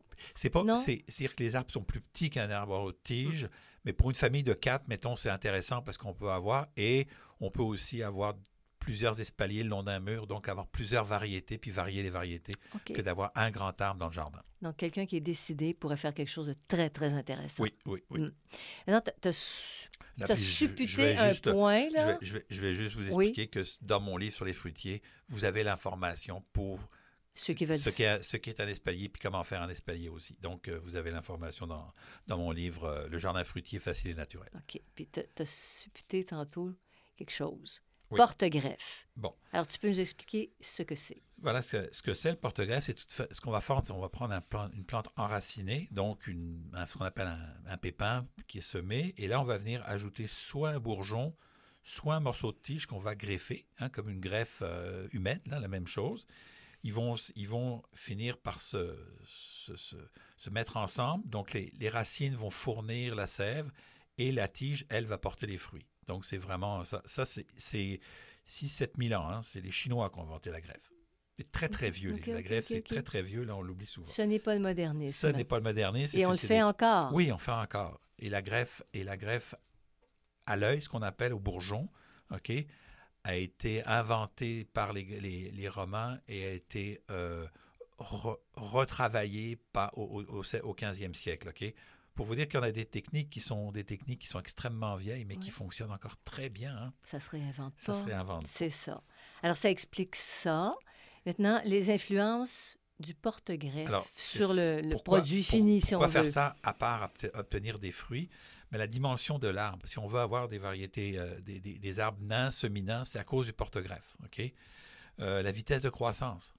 pas, 0.50 0.64
c'est-à-dire 0.76 1.36
que 1.36 1.42
les 1.42 1.54
arbres 1.56 1.70
sont 1.70 1.82
plus 1.84 2.00
petits 2.00 2.30
qu'un 2.30 2.48
arbre 2.50 2.74
à 2.74 2.82
haute 2.82 3.02
tige, 3.02 3.48
mais 3.84 3.92
pour 3.92 4.08
une 4.08 4.16
famille 4.16 4.44
de 4.44 4.54
quatre, 4.54 4.88
mettons, 4.88 5.14
c'est 5.14 5.28
intéressant 5.28 5.82
parce 5.82 5.98
qu'on 5.98 6.14
peut 6.14 6.30
avoir 6.30 6.68
et 6.78 7.06
on 7.40 7.50
peut 7.50 7.62
aussi 7.62 8.02
avoir 8.02 8.34
plusieurs 8.84 9.18
espaliers 9.18 9.62
le 9.62 9.70
long 9.70 9.82
d'un 9.82 9.98
mur, 9.98 10.26
donc 10.26 10.46
avoir 10.46 10.66
plusieurs 10.66 11.04
variétés 11.04 11.56
puis 11.56 11.70
varier 11.70 12.02
les 12.02 12.10
variétés 12.10 12.52
que 12.84 13.00
d'avoir 13.00 13.32
un 13.34 13.50
grand 13.50 13.80
arbre 13.80 13.98
dans 13.98 14.08
le 14.08 14.12
jardin. 14.12 14.42
Donc, 14.60 14.76
quelqu'un 14.76 15.06
qui 15.06 15.16
est 15.16 15.20
décidé 15.20 15.72
pourrait 15.72 15.96
faire 15.96 16.12
quelque 16.12 16.28
chose 16.28 16.48
de 16.48 16.54
très, 16.68 16.90
très 16.90 17.12
intéressant. 17.14 17.62
Oui, 17.62 17.72
oui, 17.86 18.02
oui. 18.10 18.20
Mm. 18.20 18.32
Maintenant, 18.86 19.12
tu 19.22 19.28
as, 19.28 19.88
Là, 20.18 20.36
supputé 20.36 21.16
un 21.16 21.30
juste- 21.30 21.50
point, 21.50 21.88
Je 21.88 21.94
là? 21.94 22.06
vais, 22.06 22.18
je 22.20 22.32
vais- 22.34 22.46
je 22.50 22.60
vais 22.60 22.74
juste 22.74 22.96
vous 22.96 23.10
Oui. 23.14 23.28
expliquer 23.28 23.48
que 23.48 23.64
dans 23.82 24.00
mon 24.00 24.16
livre 24.18 24.34
sur 24.34 24.44
les 24.44 24.52
fruitiers, 24.52 25.02
vous 25.28 25.44
avez 25.46 25.64
l'information 25.64 26.44
pour 26.52 26.78
Ceux 27.34 27.54
qui 27.54 27.64
veulent... 27.66 27.78
ce 27.78 27.90
qu'est 27.90 28.22
ce 28.22 28.36
qu'est 28.36 28.60
un 28.60 28.68
espalier 28.68 29.08
puis 29.08 29.20
comment 29.20 29.42
faire 29.44 29.62
un 29.62 29.68
espalier 29.70 30.08
aussi. 30.10 30.36
Donc, 30.42 30.68
euh, 30.68 30.78
vous 30.84 30.94
avez 30.96 31.10
l'information 31.10 31.66
dans, 31.66 31.92
dans 32.26 32.36
mon 32.38 32.50
livre 32.52 32.84
euh, 32.84 33.08
Le 33.08 33.18
jardin 33.18 33.42
fruitier 33.44 33.78
facile 33.80 34.10
et 34.10 34.14
naturel. 34.14 34.50
OK. 34.54 34.80
Puis, 34.94 35.08
tu 35.10 35.20
as 35.42 35.46
supputé 35.46 36.24
tantôt 36.24 36.72
quelque 37.16 37.32
chose. 37.32 37.82
Oui. 38.10 38.18
Porte-greffe. 38.18 39.08
Bon. 39.16 39.34
Alors, 39.52 39.66
tu 39.66 39.78
peux 39.78 39.88
nous 39.88 39.98
expliquer 40.00 40.52
ce 40.60 40.82
que 40.82 40.94
c'est? 40.94 41.22
Voilà 41.38 41.62
ce, 41.62 41.88
ce 41.92 42.02
que 42.02 42.14
c'est 42.14 42.30
le 42.30 42.36
porte-greffe. 42.36 42.84
C'est 42.84 42.98
ce 43.32 43.40
qu'on 43.40 43.50
va 43.50 43.60
faire, 43.60 43.80
c'est 43.82 43.92
on 43.92 44.00
va 44.00 44.08
prendre 44.08 44.34
un 44.34 44.40
plan- 44.40 44.70
une 44.72 44.84
plante 44.84 45.08
enracinée, 45.16 45.88
donc 45.90 46.26
une, 46.26 46.70
un- 46.74 46.86
ce 46.86 46.96
qu'on 46.96 47.04
appelle 47.04 47.28
un, 47.28 47.54
un 47.66 47.76
pépin 47.76 48.26
qui 48.46 48.58
est 48.58 48.62
semé, 48.62 49.14
et 49.16 49.26
là 49.26 49.40
on 49.40 49.44
va 49.44 49.58
venir 49.58 49.82
ajouter 49.86 50.26
soit 50.26 50.70
un 50.70 50.78
bourgeon, 50.80 51.34
soit 51.82 52.14
un 52.14 52.20
morceau 52.20 52.52
de 52.52 52.58
tige 52.58 52.86
qu'on 52.86 52.98
va 52.98 53.14
greffer, 53.14 53.66
hein, 53.78 53.88
comme 53.88 54.08
une 54.08 54.20
greffe 54.20 54.58
euh, 54.62 55.08
humaine, 55.12 55.40
là, 55.46 55.58
la 55.60 55.68
même 55.68 55.86
chose. 55.86 56.26
Ils 56.82 56.92
vont, 56.92 57.16
ils 57.34 57.48
vont 57.48 57.82
finir 57.94 58.36
par 58.38 58.60
se, 58.60 58.96
se, 59.26 59.76
se- 59.76 59.96
se 60.36 60.50
mettre 60.50 60.76
ensemble, 60.76 61.28
donc 61.28 61.52
les, 61.52 61.72
les 61.78 61.88
racines 61.88 62.36
vont 62.36 62.50
fournir 62.50 63.14
la 63.14 63.26
sève 63.26 63.70
et 64.18 64.30
la 64.30 64.46
tige, 64.48 64.84
elle, 64.90 65.06
va 65.06 65.16
porter 65.18 65.46
les 65.46 65.58
fruits. 65.58 65.86
Donc 66.06 66.24
c'est 66.24 66.36
vraiment 66.38 66.84
ça. 66.84 67.02
Ça 67.04 67.24
c'est 67.24 67.46
6-7 68.46 68.92
000 68.98 69.20
ans. 69.20 69.28
hein, 69.28 69.40
c'est 69.42 69.60
les 69.60 69.70
Chinois 69.70 70.10
qui 70.10 70.18
ont 70.18 70.22
inventé 70.22 70.50
la 70.50 70.60
greffe. 70.60 70.90
C'est 71.36 71.50
très 71.50 71.68
très 71.68 71.90
vieux. 71.90 72.14
Ok, 72.14 72.26
la 72.26 72.38
ok, 72.38 72.44
greffe 72.44 72.66
ok, 72.66 72.70
c'est 72.70 72.82
très 72.84 73.02
très 73.02 73.22
vieux. 73.22 73.42
Là 73.44 73.56
on 73.56 73.62
l'oublie 73.62 73.86
souvent. 73.86 74.06
Ce 74.06 74.22
n'est 74.22 74.38
pas 74.38 74.54
le 74.54 74.60
modernisme. 74.60 75.12
Ça 75.16 75.32
n'est 75.32 75.44
pas 75.44 75.56
le 75.56 75.62
modernisme. 75.62 76.16
Et 76.16 76.26
on 76.26 76.30
le 76.32 76.36
fait 76.36 76.62
encore. 76.62 77.12
Oui, 77.12 77.30
on 77.32 77.36
le 77.36 77.40
fait 77.40 77.50
encore. 77.52 78.00
Et 78.18 78.28
la 78.28 78.42
greffe 78.42 78.82
et 78.92 79.02
la 79.04 79.16
greffe 79.16 79.54
à 80.46 80.56
l'œil, 80.56 80.82
ce 80.82 80.88
qu'on 80.88 81.02
appelle 81.02 81.32
au 81.32 81.40
bourgeon, 81.40 81.88
ok, 82.30 82.52
a 83.24 83.34
été 83.36 83.82
inventée 83.86 84.64
par 84.66 84.92
les, 84.92 85.04
les, 85.04 85.50
les 85.50 85.68
Romains 85.68 86.20
et 86.28 86.44
a 86.44 86.52
été 86.52 87.00
euh, 87.10 87.46
re- 87.98 88.38
retravaillée 88.54 89.56
par, 89.72 89.96
au, 89.98 90.22
au, 90.22 90.42
au 90.42 90.74
15e 90.74 91.14
siècle, 91.14 91.48
ok. 91.48 91.72
Pour 92.14 92.26
vous 92.26 92.34
dire 92.36 92.46
qu'il 92.46 92.58
y 92.58 92.60
en 92.60 92.66
a 92.66 92.70
des 92.72 92.84
techniques 92.84 93.28
qui 93.30 93.40
sont 93.40 93.72
des 93.72 93.82
techniques 93.84 94.20
qui 94.20 94.28
sont 94.28 94.38
extrêmement 94.38 94.94
vieilles, 94.96 95.24
mais 95.24 95.36
qui 95.36 95.50
fonctionnent 95.50 95.90
encore 95.92 96.16
très 96.24 96.48
bien. 96.48 96.76
hein. 96.76 96.92
Ça 97.04 97.18
se 97.18 97.28
réinvente 97.30 97.74
Ça 97.76 97.92
se 97.94 98.04
réinvente. 98.04 98.46
C'est 98.54 98.70
ça. 98.70 99.02
Alors, 99.42 99.56
ça 99.56 99.68
explique 99.70 100.14
ça. 100.14 100.72
Maintenant, 101.26 101.60
les 101.64 101.90
influences 101.90 102.76
du 103.00 103.14
porte-greffe 103.14 103.90
sur 104.16 104.54
le, 104.54 104.80
le 104.80 104.90
pourquoi- 104.90 105.18
produit 105.18 105.42
pour- 105.42 105.50
fini, 105.50 105.80
si 105.80 105.88
Pourquoi 105.90 106.06
on 106.06 106.10
faire 106.10 106.22
veut. 106.22 106.28
ça 106.28 106.54
à 106.62 106.72
part 106.72 107.02
obte- 107.10 107.30
obtenir 107.34 107.78
des 107.80 107.90
fruits? 107.90 108.28
Mais 108.70 108.78
la 108.78 108.86
dimension 108.86 109.38
de 109.40 109.48
l'arbre, 109.48 109.84
si 109.86 109.98
on 109.98 110.06
veut 110.06 110.20
avoir 110.20 110.46
des 110.48 110.58
variétés, 110.58 111.18
euh, 111.18 111.40
des, 111.40 111.58
des- 111.58 111.78
des 111.78 112.00
arbres 112.00 112.22
nains, 112.22 112.50
seminants, 112.52 113.04
c'est 113.04 113.18
à 113.18 113.24
cause 113.24 113.46
du 113.46 113.52
porte-greffe. 113.52 114.16
ok? 114.24 114.52
Euh, 115.20 115.42
la 115.42 115.50
vitesse 115.52 115.82
de 115.82 115.90
croissance, 115.90 116.54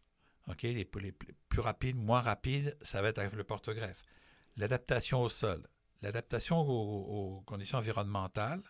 ok? 0.50 0.64
Les, 0.64 0.74
les- 0.74 0.88
les 1.02 1.12
plus 1.50 1.62
rapides, 1.62 1.96
moins 1.98 2.22
rapides, 2.22 2.78
ça 2.82 3.02
va 3.02 3.10
être 3.10 3.20
avec 3.20 3.34
le 3.34 3.44
porte-greffe. 3.46 4.02
L'adaptation 4.58 5.22
au 5.22 5.30
sol, 5.30 5.68
l'adaptation 6.02 6.60
aux, 6.62 7.38
aux 7.38 7.42
conditions 7.42 7.78
environnementales, 7.78 8.62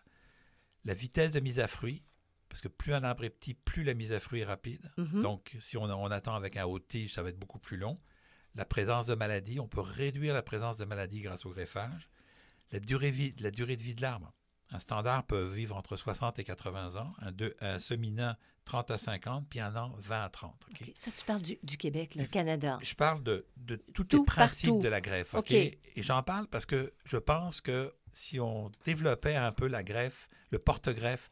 la 0.84 0.94
vitesse 0.94 1.32
de 1.32 1.40
mise 1.40 1.60
à 1.60 1.66
fruit, 1.68 2.02
parce 2.48 2.60
que 2.60 2.68
plus 2.68 2.94
un 2.94 3.04
arbre 3.04 3.24
est 3.24 3.30
petit, 3.30 3.54
plus 3.54 3.82
la 3.84 3.94
mise 3.94 4.12
à 4.12 4.20
fruit 4.20 4.40
est 4.40 4.44
rapide. 4.44 4.90
Mhm. 4.96 5.22
Donc, 5.22 5.54
si 5.58 5.76
on, 5.76 5.82
on 5.84 6.06
attend 6.10 6.34
avec 6.34 6.56
un 6.56 6.64
haut 6.64 6.78
tige, 6.78 7.12
ça 7.14 7.22
va 7.22 7.28
être 7.30 7.38
beaucoup 7.38 7.58
plus 7.58 7.76
long. 7.76 7.98
La 8.54 8.64
présence 8.64 9.06
de 9.06 9.14
maladies, 9.14 9.60
on 9.60 9.68
peut 9.68 9.80
réduire 9.80 10.32
la 10.32 10.42
présence 10.42 10.78
de 10.78 10.84
maladies 10.84 11.20
grâce 11.20 11.44
au 11.44 11.50
greffage. 11.50 12.08
La 12.72 12.80
durée, 12.80 13.10
vie- 13.10 13.34
la 13.40 13.50
durée 13.50 13.76
de 13.76 13.82
vie 13.82 13.94
de 13.94 14.02
l'arbre. 14.02 14.32
Un 14.70 14.80
standard 14.80 15.24
peut 15.26 15.44
vivre 15.46 15.76
entre 15.76 15.96
60 15.96 16.38
et 16.38 16.44
80 16.44 16.96
ans, 16.96 17.12
un, 17.20 17.30
deux- 17.32 17.54
un 17.60 17.78
seminant 17.78 18.34
30 18.66 18.90
à 18.90 18.98
50, 18.98 19.48
puis 19.48 19.60
un 19.60 19.74
an 19.76 19.94
20 19.98 20.24
à 20.24 20.28
30. 20.28 20.66
OK? 20.70 20.76
OK. 20.82 20.92
Ça, 20.98 21.10
tu 21.10 21.24
parles 21.24 21.40
du, 21.40 21.58
du 21.62 21.76
Québec, 21.78 22.14
le 22.16 22.26
Canada. 22.26 22.78
Je 22.82 22.94
parle 22.94 23.22
de, 23.22 23.46
de 23.56 23.76
tous 23.94 24.04
Tout, 24.04 24.18
les 24.18 24.24
principes 24.24 24.70
partout. 24.70 24.82
de 24.82 24.88
la 24.88 25.00
greffe. 25.00 25.34
OK. 25.34 25.52
Et 25.52 25.78
j'en 25.96 26.22
parle 26.22 26.46
parce 26.48 26.66
que 26.66 26.92
je 27.04 27.16
pense 27.16 27.60
que 27.62 27.94
si 28.12 28.38
on 28.40 28.70
développait 28.84 29.36
un 29.36 29.52
peu 29.52 29.66
la 29.68 29.82
greffe, 29.82 30.28
le 30.50 30.58
porte-greffe 30.58 31.30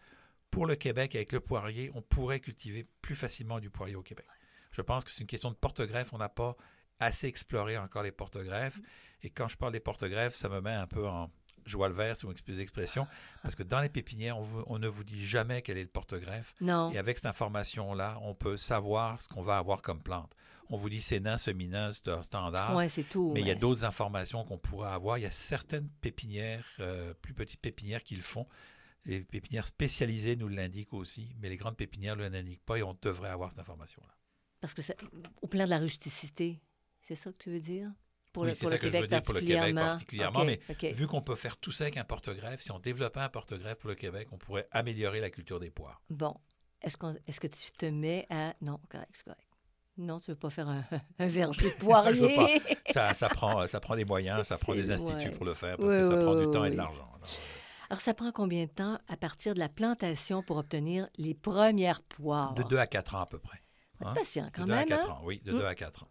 pour 0.51 0.67
le 0.67 0.77
Québec 0.77 1.15
avec 1.17 1.33
le 1.33 1.41
poirier, 1.41 1.91
on 1.95 2.03
pourrait 2.03 2.41
cultiver 2.41 2.87
plus 3.03 3.17
facilement 3.17 3.59
du 3.59 3.69
poirier 3.69 3.97
au 3.97 4.03
Québec. 4.03 4.27
Je 4.71 4.81
pense 4.83 5.05
que 5.05 5.11
c'est 5.11 5.21
une 5.21 5.27
question 5.27 5.51
de 5.51 5.57
porte-greffe. 5.57 6.13
On 6.13 6.19
n'a 6.19 6.29
pas 6.29 6.57
assez 7.01 7.27
exploré 7.27 7.77
encore 7.77 8.05
les 8.05 8.13
porte-greffes. 8.13 8.81
Et 9.23 9.31
quand 9.31 9.49
je 9.49 9.57
parle 9.57 9.73
des 9.73 9.81
porte-greffes, 9.81 10.37
ça 10.37 10.49
me 10.49 10.61
met 10.61 10.73
un 10.73 10.87
peu 10.87 11.07
en 11.09 11.31
joie 11.67 11.89
le 11.89 11.95
vert, 11.95 12.15
si 12.17 12.23
vous 12.23 12.29
m'excusez 12.29 12.61
l'expression, 12.61 13.07
parce 13.43 13.55
que 13.55 13.63
dans 13.63 13.81
les 13.81 13.89
pépinières, 13.89 14.39
on, 14.39 14.43
vous- 14.43 14.63
on 14.67 14.79
ne 14.79 14.89
vous 14.89 15.05
dit 15.05 15.25
jamais 15.25 15.63
quel 15.63 15.79
est 15.79 15.83
le 15.83 15.89
porte-greffe. 15.89 16.55
Non. 16.61 16.91
Et 16.93 16.99
avec 16.99 17.19
cette 17.19 17.27
information-là, 17.27 18.19
on 18.23 18.35
peut 18.35 18.57
savoir 18.57 19.21
ce 19.21 19.29
qu'on 19.29 19.43
va 19.43 19.59
avoir 19.59 19.83
comme 19.83 20.03
plante. 20.03 20.35
On 20.71 20.77
vous 20.77 20.89
dit 20.89 21.03
c'est 21.03 21.21
nain, 21.21 21.37
seminant, 21.37 21.91
c'est 21.93 22.09
un 22.09 22.23
standard. 22.23 22.75
Oui, 22.75 22.89
c'est 22.89 23.05
tout. 23.05 23.33
Mais 23.35 23.41
il 23.41 23.47
y 23.47 23.51
a 23.51 23.55
d'autres 23.55 23.85
informations 23.85 24.45
qu'on 24.45 24.59
pourrait 24.59 24.91
avoir. 24.91 25.19
Il 25.19 25.23
y 25.23 25.27
a 25.27 25.31
certaines 25.31 25.89
pépinières, 26.01 26.65
euh, 26.81 27.13
plus 27.15 27.35
petites 27.35 27.61
pépinières 27.61 28.03
qui 28.03 28.17
le 28.17 28.23
font. 28.23 28.47
Les 29.05 29.21
pépinières 29.21 29.67
spécialisées 29.67 30.37
nous 30.37 30.49
l'indiquent 30.49 30.95
aussi, 30.95 31.35
mais 31.41 31.51
les 31.51 31.59
grandes 31.59 31.77
pépinières 31.77 32.17
ne 32.17 32.27
l'indiquent 32.29 32.65
pas 32.65 32.79
et 32.79 32.83
on 32.83 32.97
devrait 33.03 33.29
avoir 33.29 33.51
cette 33.51 33.61
information-là. 33.61 34.15
Parce 34.63 34.73
que 34.73 34.81
ça- 34.81 34.95
au 35.43 35.47
plan 35.47 35.65
de 35.67 35.71
la 35.71 35.79
rusticité, 35.79 36.63
c'est 37.03 37.15
ça 37.17 37.31
que 37.31 37.37
tu 37.37 37.51
veux 37.51 37.61
dire? 37.61 37.91
Pour, 38.35 38.43
Oui, 38.43 38.51
le, 38.51 38.57
pour 38.57 38.69
le 38.69 38.77
Québec 38.79 39.07
dire 39.09 39.23
pour 39.23 39.33
le 39.35 39.41
Québec 39.41 39.75
particulièrement. 39.75 40.45
mais. 40.45 40.61
Vu 40.93 41.07
qu'on 41.07 41.23
peut 41.23 41.37
faire 41.37 41.57
tout 41.57 41.71
ça 41.71 41.85
avec 41.85 41.97
un 41.97 42.05
porte-greffe, 42.05 42.61
si 42.61 42.71
on 42.73 42.79
développait 42.81 43.21
un 43.21 43.29
porte-greffe 43.31 43.79
pour 43.79 43.89
le 43.89 43.95
Québec, 43.95 44.29
on 44.33 44.37
pourrait 44.39 44.69
améliorer 44.73 45.21
la 45.21 45.31
culture 45.31 45.59
des 45.61 45.71
poires. 45.71 46.03
Bon. 46.11 46.35
Est-ce 46.83 46.97
que 47.41 47.47
tu 47.47 47.73
te 47.73 47.87
mets 47.87 48.27
à... 48.29 48.53
Non, 48.61 48.79
correct, 48.91 49.09
c'est 49.15 49.25
correct. 49.25 49.41
Non, 49.97 50.19
tu 50.19 50.33
veux 50.33 50.37
pas 50.37 50.51
faire 50.51 50.69
un, 50.69 50.85
un 51.21 51.27
verger 51.29 51.71
de 51.71 51.79
poirier? 51.79 52.61
Ça, 52.93 53.15
ça 53.15 53.29
prend, 53.29 53.67
ça 53.69 53.79
prend 53.81 53.95
des 53.95 54.05
moyens, 54.05 54.45
ça 54.49 54.59
prend 54.59 54.75
des 54.75 54.91
instituts 54.91 55.29
ouais. 55.29 55.35
pour 55.37 55.47
le 55.47 55.55
faire, 55.55 55.77
parce 55.79 55.93
Oui, 55.93 55.99
que 55.99 56.05
ça 56.05 56.17
oui, 56.17 56.23
prend 56.25 56.35
du 56.35 56.51
temps 56.51 56.65
et 56.65 56.71
de 56.73 56.77
l'argent. 56.77 57.09
Alors, 57.15 57.29
Alors, 57.91 58.01
ça 58.03 58.13
prend 58.13 58.33
combien 58.33 58.65
de 58.65 58.71
temps 58.71 58.99
à 59.07 59.17
partir 59.17 59.55
de 59.55 59.61
la 59.61 59.69
plantation 59.69 60.43
pour 60.43 60.57
obtenir 60.57 61.09
les 61.17 61.33
premières 61.35 62.03
poires? 62.03 62.55
De 62.55 62.65
2 62.65 62.77
à 62.77 62.89
4 62.89 63.15
ans 63.15 63.21
à 63.21 63.27
peu 63.27 63.39
près. 63.39 63.63
Hein? 64.01 64.13
patient 64.15 64.47
De 64.47 64.51
quand 64.51 64.67
2 64.67 64.73
à 64.73 64.77
même, 64.79 64.89
4 64.89 65.09
hein? 65.11 65.13
ans, 65.15 65.21
oui, 65.23 65.41
de 65.45 65.53
Mm. 65.53 65.59
2 65.61 65.65
à 65.67 65.75
4 65.77 66.03
ans. 66.03 66.09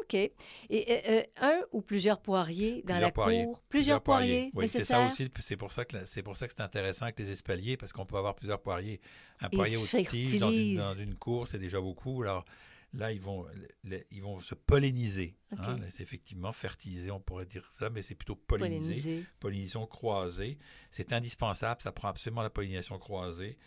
OK. 0.00 0.14
Et 0.14 0.32
euh, 0.70 1.00
euh, 1.08 1.22
un 1.40 1.60
ou 1.72 1.80
plusieurs 1.82 2.20
poiriers 2.20 2.82
dans 2.86 2.98
la 2.98 3.10
poiriers. 3.12 3.44
cour? 3.44 3.62
Plusieurs 3.68 4.02
poiriers, 4.02 4.50
Oui, 4.54 4.68
c'est 4.68 4.84
ça 4.84 5.08
aussi. 5.08 5.28
C'est 5.40 5.56
pour 5.56 5.72
ça 5.72 5.84
que 5.84 6.04
c'est 6.06 6.22
pour 6.22 6.36
ça 6.36 6.46
que 6.46 6.54
c'est 6.56 6.62
intéressant 6.62 7.04
avec 7.06 7.18
les 7.18 7.30
espaliers 7.30 7.76
parce 7.76 7.92
qu'on 7.92 8.06
peut 8.06 8.16
avoir 8.16 8.34
plusieurs 8.34 8.60
poiriers. 8.60 9.00
Un 9.40 9.48
Ils 9.52 9.56
poirier 9.56 9.76
au 9.76 9.86
tige 9.86 10.38
dans 10.38 10.50
une, 10.50 10.56
fertilisent. 10.56 10.78
dans 10.78 10.94
une 10.96 11.14
cour, 11.14 11.48
c'est 11.48 11.58
déjà 11.58 11.80
beaucoup. 11.80 12.22
Alors 12.22 12.44
là, 12.92 13.12
ils 13.12 13.20
vont, 13.20 13.46
les- 13.84 14.06
ils 14.10 14.22
vont 14.22 14.40
se 14.40 14.54
polliniser. 14.54 15.36
Hein. 15.58 15.76
C'est 15.90 16.02
effectivement 16.02 16.52
fertiliser, 16.52 17.10
on 17.10 17.20
pourrait 17.20 17.44
dire 17.46 17.68
ça, 17.72 17.90
mais 17.90 18.00
c'est 18.02 18.14
plutôt 18.14 18.36
polliniser. 18.36 19.24
Pollinisation 19.40 19.86
croisée. 19.86 20.58
C'est 20.90 21.12
indispensable, 21.12 21.82
ça 21.82 21.92
prend 21.92 22.08
absolument 22.08 22.42
la 22.42 22.50
pollinisation 22.50 22.98
croisée. 22.98 23.58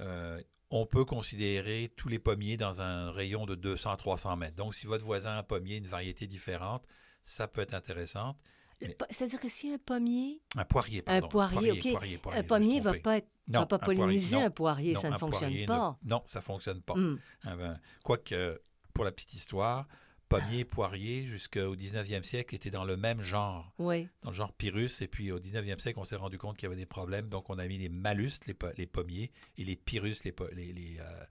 Euh, 0.00 0.40
on 0.70 0.84
peut 0.86 1.04
considérer 1.04 1.92
tous 1.96 2.08
les 2.08 2.18
pommiers 2.18 2.56
dans 2.56 2.80
un 2.80 3.10
rayon 3.10 3.46
de 3.46 3.54
200-300 3.56 4.36
mètres. 4.36 4.56
Donc, 4.56 4.74
si 4.74 4.86
votre 4.86 5.04
voisin 5.04 5.30
a 5.32 5.38
un 5.38 5.42
pommier, 5.42 5.76
une 5.76 5.86
variété 5.86 6.26
différente, 6.26 6.84
ça 7.22 7.48
peut 7.48 7.62
être 7.62 7.74
intéressant. 7.74 8.36
C'est-à-dire 9.10 9.40
que 9.40 9.48
si 9.48 9.72
un 9.72 9.78
pommier, 9.78 10.40
Un 10.56 10.64
poirier, 10.64 11.00
Un 11.00 11.02
pardon. 11.20 11.28
poirier, 11.28 11.72
OK. 11.72 11.90
poirier, 11.90 12.18
poirier, 12.18 12.40
un 12.40 12.44
pommier 12.44 12.78
ne 12.78 12.84
va 12.84 12.94
pas, 12.94 13.16
être, 13.16 13.28
Non, 13.48 13.60
va 13.60 13.66
pas 13.66 13.76
un 13.76 13.78
polliniser 13.80 14.36
non. 14.36 14.44
un 14.44 14.50
poirier, 14.50 14.92
Non, 14.94 15.00
ça 15.00 15.08
ne 15.10 15.14
un 15.14 15.18
fonctionne 15.18 15.52
ne- 15.54 15.66
pas. 15.66 15.98
Non, 16.04 16.22
ça 16.26 16.38
ne 16.38 16.44
fonctionne 16.44 16.82
pas. 16.82 16.94
Quoique, 18.04 18.60
pour 18.94 19.04
la 19.04 19.10
petite 19.12 19.34
histoire, 19.34 19.86
pommier 20.28 20.60
et 20.60 20.64
poirier, 20.64 21.24
jusqu'au 21.26 21.74
19e 21.74 22.22
siècle, 22.22 22.54
étaient 22.54 22.70
dans 22.70 22.84
le 22.84 22.96
même 22.96 23.22
genre. 23.22 23.72
Oui, 23.78 24.08
dans 24.22 24.30
le 24.30 24.36
genre 24.36 24.52
Pyrrhus. 24.52 24.90
Et 25.00 25.08
puis 25.08 25.32
au 25.32 25.38
19e 25.40 25.78
siècle, 25.78 25.98
on 25.98 26.04
s'est 26.04 26.16
rendu 26.16 26.36
compte 26.38 26.56
qu'il 26.56 26.64
y 26.64 26.66
avait 26.66 26.76
des 26.76 26.86
problèmes. 26.86 27.28
Donc 27.28 27.48
on 27.50 27.58
a 27.58 27.66
mis 27.66 27.78
les 27.78 27.88
malus, 27.88 28.32
les, 28.46 28.54
po- 28.54 28.68
les 28.76 28.86
pommiers, 28.86 29.30
et 29.56 29.64
les 29.64 29.76
Pyrrhus, 29.76 30.16
les, 30.24 30.32
po- 30.32 30.48
les, 30.54 30.72
les, 30.72 30.98
euh, 31.00 31.24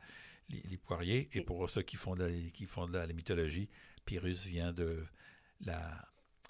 les- 0.50 0.63
les 0.70 0.77
poiriers. 0.77 1.30
Et 1.34 1.39
Et- 1.39 1.42
pour 1.44 1.70
ceux 1.70 1.84
qui 1.84 1.96
font 1.98 2.16
de 2.16 2.25
la, 2.25 2.50
qui 2.51 2.66
font 2.66 2.88
de 2.88 2.94
la, 2.98 3.06
la 3.06 3.13
mythologie, 3.13 3.70
Pyrrhus 4.06 4.48
vient 4.48 4.72
de 4.72 5.06
la, 5.62 6.07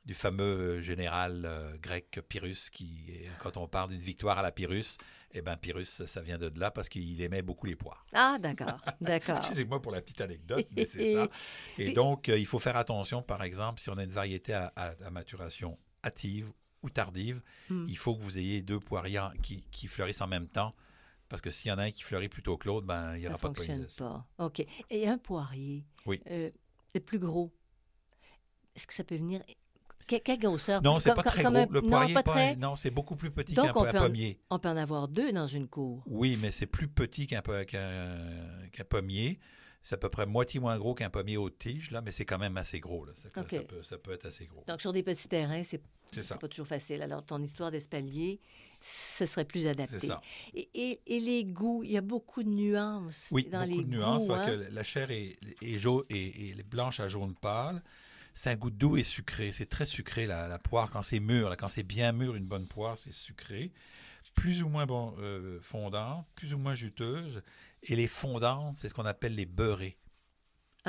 du 0.07 0.13
fameux 0.13 0.79
général 0.81 1.43
euh, 1.45 1.77
grec 1.77 2.19
Pyrrhus, 2.29 2.69
qui, 2.71 3.11
quand 3.39 3.57
on 3.57 3.67
parle 3.67 3.89
d'une 3.89 3.99
victoire 3.99 4.37
à 4.39 4.41
la 4.41 4.51
Pyrrhus, 4.53 4.97
eh 5.33 5.41
ben 5.41 5.57
Pyrrhus, 5.57 5.83
ça, 5.85 6.21
vient 6.21 6.37
de 6.37 6.49
là 6.59 6.71
parce 6.71 6.87
qu'il 6.87 7.21
aimait 7.21 7.41
beaucoup 7.41 7.65
les 7.67 7.75
poires. 7.75 8.05
Ah, 8.13 8.37
d'accord, 8.39 8.81
d'accord. 9.01 9.37
Excusez-moi 9.37 9.81
pour 9.81 9.91
la 9.91 10.01
petite 10.01 10.21
anecdote, 10.21 10.65
mais 10.75 10.85
c'est 10.85 11.13
ça. 11.13 11.27
Et 11.77 11.91
donc, 11.91 12.29
euh, 12.29 12.39
il 12.39 12.45
faut 12.45 12.57
faire 12.57 12.77
attention, 12.77 13.21
par 13.21 13.43
exemple, 13.43 13.81
si 13.81 13.89
on 13.89 13.97
a 13.97 14.03
une 14.05 14.09
variété 14.11 14.53
à, 14.53 14.71
à- 14.77 14.93
à 15.05 15.09
maturation 15.11 15.77
hâtive 16.03 16.51
ou 16.83 16.89
tardive, 16.89 17.41
Hmm. 17.69 17.85
il 17.89 17.97
faut 17.97 18.15
que 18.15 18.21
vous 18.23 18.37
ayez 18.37 18.61
deux 18.61 18.79
poiriers 18.79 19.19
qui, 19.43 19.61
qui 19.71 19.87
fleurissent 19.87 20.21
en 20.21 20.27
même 20.27 20.47
temps. 20.47 20.73
Parce 21.27 21.41
que 21.41 21.49
s'il 21.49 21.67
y 21.69 21.73
en 21.73 21.77
a 21.79 21.83
un 21.83 21.91
qui 21.91 22.03
fleurit 22.03 22.29
plus 22.29 22.41
tôt 22.43 22.55
que 22.55 22.65
l'autre, 22.69 22.87
ben, 22.87 23.13
il 23.17 23.19
n'y 23.19 23.27
aura 23.27 23.37
pas 23.37 23.49
de 23.49 23.55
fonctionne 23.57 23.75
pollinisation. 23.79 24.23
pas. 24.37 24.45
OK. 24.45 24.65
Et 24.89 25.05
un 25.05 25.17
poirier, 25.17 25.83
Oui. 26.05 26.21
euh, 26.31 26.49
le 26.95 26.99
plus 27.01 27.19
gros, 27.19 27.51
est-ce 28.73 28.87
que 28.87 28.93
ça 28.93 29.03
peut 29.03 29.17
venir... 29.17 29.41
Que- 30.07 30.17
quelle 30.17 30.39
grosseur? 30.39 30.81
Non, 30.83 30.99
c'est 30.99 31.13
pas 31.13 31.23
très 31.23 31.43
gros. 31.43 31.65
Le 31.69 31.81
non, 31.81 31.89
poirier, 32.23 32.55
non, 32.57 32.75
c'est 32.75 32.91
beaucoup 32.91 33.15
plus 33.15 33.31
petit 33.31 33.55
qu'un 33.55 33.73
pommier. 33.73 34.39
On 34.49 34.59
peut 34.59 34.69
en 34.69 34.77
avoir 34.77 35.07
deux 35.07 35.31
dans 35.33 35.47
une 35.47 35.67
cour. 35.67 36.03
Oui, 36.05 36.37
mais 36.41 36.51
c'est 36.51 36.65
plus 36.67 36.87
petit 36.87 37.27
qu'un 37.27 37.41
po- 37.41 37.65
qu'un 37.65 38.17
qu'un 38.71 38.83
pommier. 38.85 39.39
C'est 39.83 39.95
à 39.95 39.97
peu 39.97 40.09
près 40.09 40.25
moitié 40.25 40.59
moins 40.59 40.77
gros 40.77 40.93
qu'un 40.95 41.09
pommier 41.09 41.37
haute 41.37 41.57
tige, 41.59 41.91
là, 41.91 42.01
mais 42.01 42.11
c'est 42.11 42.25
quand 42.25 42.37
même 42.39 42.57
assez 42.57 42.79
gros. 42.81 43.05
Là. 43.05 43.13
Ça, 43.15 43.29
peut, 43.43 43.81
ça 43.83 43.97
peut 43.97 44.11
être 44.11 44.25
assez 44.25 44.45
gros. 44.45 44.63
Donc, 44.67 44.81
sur 44.81 44.91
des 44.91 45.01
petits 45.03 45.29
terrains, 45.29 45.63
c'est 45.63 45.81
pas 46.39 46.47
toujours 46.49 46.67
facile. 46.67 47.01
Alors, 47.01 47.23
ton 47.25 47.41
histoire 47.41 47.71
d'espalier, 47.71 48.41
ce 48.81 49.25
serait 49.25 49.45
plus 49.45 49.61
C'est 49.61 49.69
adapté. 49.69 50.07
ça. 50.07 50.21
Et, 50.53 50.67
et- 50.73 50.99
et 51.05 51.19
les 51.21 51.45
goûts, 51.45 51.83
il 51.83 51.91
y 51.91 51.97
a 51.97 52.01
beaucoup 52.01 52.43
de 52.43 52.49
nuances 52.49 53.27
Oui, 53.31 53.47
dans 53.49 53.65
beaucoup 53.65 53.77
les 53.79 53.83
de 53.85 53.89
nuances. 53.89 54.25
goûts. 54.27 54.33
hein? 54.33 54.45
que 54.45 54.67
la 54.73 54.83
chair 54.83 55.09
est, 55.11 55.37
est, 55.61 55.77
jaune, 55.77 56.03
et, 56.09 56.49
et 56.49 56.63
blanche 56.63 56.99
à 56.99 57.07
jaune 57.07 57.35
pâle. 57.35 57.81
C'est 58.37 58.51
un 58.51 58.55
goût 58.55 58.69
doux 58.69 58.97
et 58.97 59.03
sucré. 59.03 59.51
C'est 59.51 59.65
très 59.65 59.87
sucré, 59.87 60.27
la, 60.27 60.47
la 60.47 60.59
poire, 60.59 60.91
quand 60.91 61.01
c'est 61.01 61.19
mûr. 61.19 61.57
quand 61.57 61.69
c'est 61.69 61.81
bien 61.81 62.11
mûr, 62.11 62.35
une 62.35 62.45
bonne 62.45 62.67
poire, 62.67 62.95
c'est 62.95 63.11
sucré. 63.11 63.71
Plus 64.35 64.61
ou 64.61 64.69
moins 64.69 64.85
bon, 64.85 65.15
euh, 65.17 65.59
fondante, 65.59 66.27
plus 66.35 66.53
ou 66.53 66.59
moins 66.59 66.75
juteuse. 66.75 67.41
Et 67.81 67.95
les 67.95 68.05
fondantes, 68.05 68.75
c'est 68.75 68.89
ce 68.89 68.93
qu'on 68.93 69.07
appelle 69.07 69.33
les 69.33 69.47
beurrés. 69.47 69.97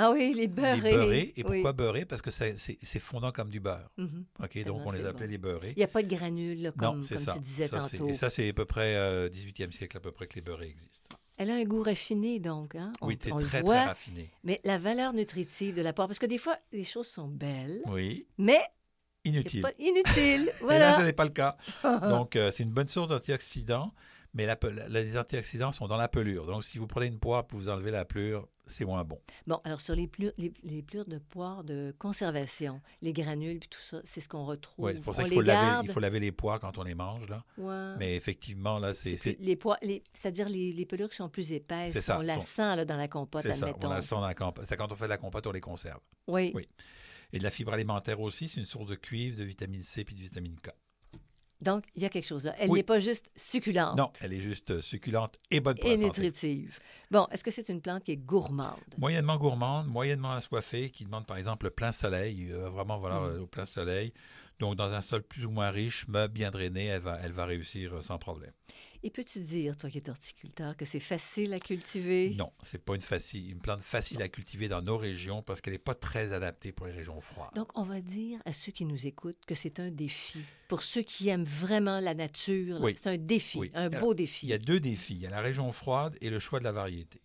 Ah 0.01 0.13
oui, 0.13 0.33
les 0.35 0.47
beurrés. 0.47 0.81
Les 0.81 0.97
beurrés. 0.97 1.33
Et 1.37 1.43
Oui. 1.43 1.57
pourquoi 1.63 1.73
beurrés? 1.73 2.05
Parce 2.05 2.23
que 2.23 2.31
c'est 2.31 2.99
fondant 3.01 3.33
comme 3.33 3.51
du 3.51 3.59
beurre. 3.59 3.91
Mhm. 3.97 4.25
OK, 4.43 4.51
Tellement 4.51 4.79
donc 4.79 4.87
on 4.87 4.91
les 4.93 5.05
appelait 5.07 5.27
bon. 5.27 5.33
les 5.33 5.39
beurrés. 5.39 5.73
Il 5.77 5.79
n'y 5.79 5.85
a 5.85 5.89
pas 5.89 6.03
de 6.03 6.09
granules, 6.09 6.63
là, 6.63 6.71
comme, 6.73 6.81
non, 6.83 6.93
comme 6.93 7.03
ça. 7.03 7.33
tu 7.35 7.41
disais 7.41 7.67
Ça, 7.67 7.81
c'est- 7.81 7.97
tantôt. 7.99 8.11
Et 8.11 8.15
ça, 8.15 8.31
c'est 8.31 8.49
à 8.49 8.53
peu 8.53 8.65
près 8.65 8.95
euh, 8.95 9.29
18e 9.29 9.73
siècle, 9.73 9.97
à 9.97 10.01
peu 10.01 10.13
près 10.13 10.27
que 10.29 10.37
les 10.37 10.41
beurrés 10.41 10.69
existent. 10.69 11.17
Elle 11.37 11.51
a 11.51 11.55
un 11.55 11.65
goût 11.65 11.83
raffiné, 11.83 12.39
donc. 12.41 12.75
Hein? 12.75 12.93
On- 13.01 13.09
oui, 13.09 13.19
c'est 13.21 13.31
très, 13.39 13.61
voit. 13.63 13.75
très 13.77 13.85
raffiné. 13.87 14.31
Mais 14.45 14.61
la 14.65 14.79
valeur 14.79 15.13
nutritive 15.13 15.75
de 15.75 15.83
la 15.83 15.93
poire, 15.93 16.07
parce 16.09 16.19
que 16.19 16.27
des 16.27 16.39
fois, 16.39 16.57
les 16.73 16.85
choses 16.85 17.07
sont 17.09 17.29
belles, 17.29 17.81
Oui, 17.87 18.27
mais 18.39 18.61
inutile. 19.25 19.63
pas 19.63 19.73
inutile. 19.79 20.05
Et 20.15 20.43
là, 20.45 20.49
ce 20.53 20.65
voilà. 20.65 21.05
n'est 21.05 21.13
pas 21.13 21.25
le 21.25 21.31
cas. 21.31 21.57
Donc, 22.09 22.35
euh, 22.37 22.51
c'est 22.51 22.63
une 22.63 22.71
bonne 22.73 22.89
source 22.89 23.09
d'antioxydants, 23.11 23.93
mais 24.35 24.47
la, 24.47 24.59
la- 24.63 24.89
les 24.89 25.17
antioxydants 25.19 25.73
sont 25.73 25.89
dans 25.89 25.97
la 25.97 26.09
pelure. 26.09 26.47
Donc, 26.47 26.65
si 26.65 26.79
vous 26.79 26.87
prenez 26.87 27.07
une 27.07 27.19
poire 27.19 27.47
pour 27.47 27.59
vous 27.59 27.69
enlever 27.69 27.91
la 27.91 28.05
pelure, 28.05 28.47
c'est 28.67 28.85
moins 28.85 29.03
bon. 29.03 29.19
Bon, 29.47 29.61
alors 29.65 29.81
sur 29.81 29.95
les, 29.95 30.11
les 30.63 30.83
plures 30.83 31.07
de 31.07 31.17
poire 31.19 31.65
de 31.65 31.95
conservation, 31.99 32.83
les 33.01 33.13
granules 33.15 33.59
puis 33.61 33.69
tout 33.71 33.81
ça, 33.81 34.01
c'est 34.05 34.21
ce 34.21 34.29
qu'on 34.29 34.45
retrouve. 34.45 34.85
Oui, 34.85 34.93
c'est 34.95 35.01
pour 35.03 35.15
ça 35.15 35.25
qu'il 35.25 35.33
faut 35.33 35.43
garde. 35.43 35.87
il 35.87 35.93
faut 35.93 36.01
laver 36.01 36.21
les 36.21 36.33
poires 36.33 36.61
quand 36.61 36.77
on 36.77 36.83
les 36.83 36.95
mange, 36.95 37.27
là. 37.29 37.43
Ouais. 37.57 37.97
Mais 37.99 38.15
effectivement, 38.17 38.79
là, 38.79 38.93
c'est... 38.93 39.17
Les 39.41 39.57
poires, 39.57 39.79
les- 39.83 40.03
c'est-à-dire 40.13 40.49
les, 40.51 40.73
les 40.73 40.85
pelures 40.85 41.09
qui 41.09 41.17
sont 41.17 41.31
plus 41.31 41.53
épaisses, 41.53 41.99
ça, 42.01 42.19
on 42.19 42.23
la 42.23 42.35
sont- 42.35 42.41
sent 42.43 42.77
là, 42.77 42.85
dans 42.85 42.97
la 42.97 43.09
compote, 43.09 43.43
C'est 43.43 43.55
ça, 43.55 43.73
on 43.83 43.89
la 43.89 44.01
sent 44.03 44.15
dans 44.17 44.27
la 44.27 44.35
compote. 44.35 44.67
C'est 44.67 44.77
quand 44.77 44.93
on 44.93 44.95
fait 44.97 45.05
de 45.05 45.11
la 45.11 45.19
compote, 45.19 45.47
on 45.47 45.53
les 45.53 45.61
conserve. 45.63 46.01
Oui. 46.27 46.53
Oui. 46.55 46.69
Et 47.33 47.39
de 47.39 47.45
la 47.45 47.51
fibre 47.51 47.73
alimentaire 47.73 48.21
aussi, 48.21 48.49
c'est 48.49 48.61
une 48.61 48.67
source 48.67 48.89
de 48.89 48.95
cuivre, 48.97 49.39
de 49.39 49.45
vitamine 49.45 49.83
C 49.83 50.05
puis 50.05 50.15
de 50.15 50.21
vitamine 50.21 50.57
K. 50.61 50.71
Donc, 51.61 51.85
il 51.97 52.03
y 52.03 52.05
a 52.05 52.09
quelque 52.09 52.27
chose 52.27 52.45
là. 52.45 52.55
Elle 52.59 52.71
Oui. 52.71 52.79
n'est 52.81 52.83
pas 52.85 53.01
juste 53.01 53.31
succulente 53.37 53.97
Non, 53.97 54.11
elle 54.21 54.33
est 54.33 54.41
juste 54.41 54.71
euh, 54.71 54.81
succulente 54.81 55.37
et 55.51 55.59
bonne 55.61 55.77
pour 55.77 55.89
et 55.89 55.93
la 55.93 55.97
santé. 55.99 56.07
nutritive. 56.23 56.79
Bon, 57.11 57.27
est-ce 57.33 57.43
que 57.43 57.51
c'est 57.51 57.69
une 57.69 57.81
plante 57.81 58.05
qui 58.05 58.13
est 58.13 58.17
gourmande? 58.17 58.79
Moyennement 58.97 59.37
gourmande, 59.37 59.89
moyennement 59.89 60.33
assoiffée, 60.33 60.91
qui 60.91 61.05
demande 61.05 61.27
par 61.27 61.37
exemple 61.37 61.67
le 61.67 61.71
plein 61.71 61.91
soleil, 61.93 62.37
il 62.39 62.53
va 62.55 62.69
vraiment 62.69 62.99
valoir 62.99 63.23
Mm. 63.23 63.27
euh, 63.37 63.41
au 63.43 63.47
plein 63.47 63.67
soleil. 63.67 64.13
Donc 64.61 64.77
dans 64.77 64.93
un 64.93 65.01
sol 65.01 65.23
plus 65.23 65.45
ou 65.47 65.51
moins 65.51 65.71
riche, 65.71 66.05
mais 66.09 66.29
bien 66.29 66.51
drainé, 66.51 66.87
elle 66.87 67.01
va, 67.03 67.19
elle 67.23 67.33
va 67.33 67.45
réussir 67.45 67.95
euh, 67.95 68.03
sans 68.03 68.19
problème. 68.19 68.53
Et 69.05 69.11
peux-tu 69.11 69.39
dire, 69.41 69.77
toi 69.77 69.89
qui 69.91 69.99
es 69.99 70.11
horticulteur, 70.11 70.77
que 70.77 70.85
c'est 70.85 70.99
facile 70.99 71.53
à 71.55 71.61
cultiver? 71.61 72.35
Non, 72.37 72.53
c'est 72.63 72.83
pas 72.85 72.97
une, 72.97 73.01
facile, 73.01 73.49
une 73.51 73.61
plante 73.61 73.81
facile 73.81 74.21
à 74.23 74.29
cultiver 74.29 74.67
dans 74.67 74.83
nos 74.83 74.99
régions 74.99 75.41
parce 75.43 75.61
qu'elle 75.61 75.75
n'est 75.75 75.79
pas 75.79 75.95
très 75.95 76.33
adaptée 76.33 76.73
pour 76.73 76.87
les 76.87 76.93
régions 76.93 77.21
froides. 77.21 77.55
Donc, 77.55 77.71
on 77.79 77.85
va 77.85 78.01
dire 78.01 78.41
à 78.45 78.53
ceux 78.53 78.73
qui 78.73 78.85
nous 78.85 79.07
écoutent 79.07 79.45
que 79.47 79.55
c'est 79.55 79.79
un 79.79 79.91
défi. 79.93 80.41
Pour 80.67 80.83
ceux 80.83 81.03
qui 81.03 81.29
aiment 81.29 81.45
vraiment 81.45 82.01
la 82.01 82.15
nature, 82.15 82.79
Oui. 82.81 82.97
c'est 83.01 83.09
un 83.09 83.19
défi, 83.19 83.59
Oui. 83.59 83.71
un 83.75 83.87
Alors, 83.87 84.01
beau 84.01 84.15
défi. 84.15 84.47
Il 84.47 84.51
y 84.51 84.53
a 84.55 84.59
deux 84.59 84.81
défis. 84.81 85.15
Il 85.15 85.21
y 85.21 85.27
a 85.27 85.31
la 85.31 85.41
région 85.41 85.71
froide 85.71 86.17
et 86.21 86.29
le 86.29 86.41
choix 86.41 86.59
de 86.59 86.65
la 86.65 86.73
variété. 86.73 87.21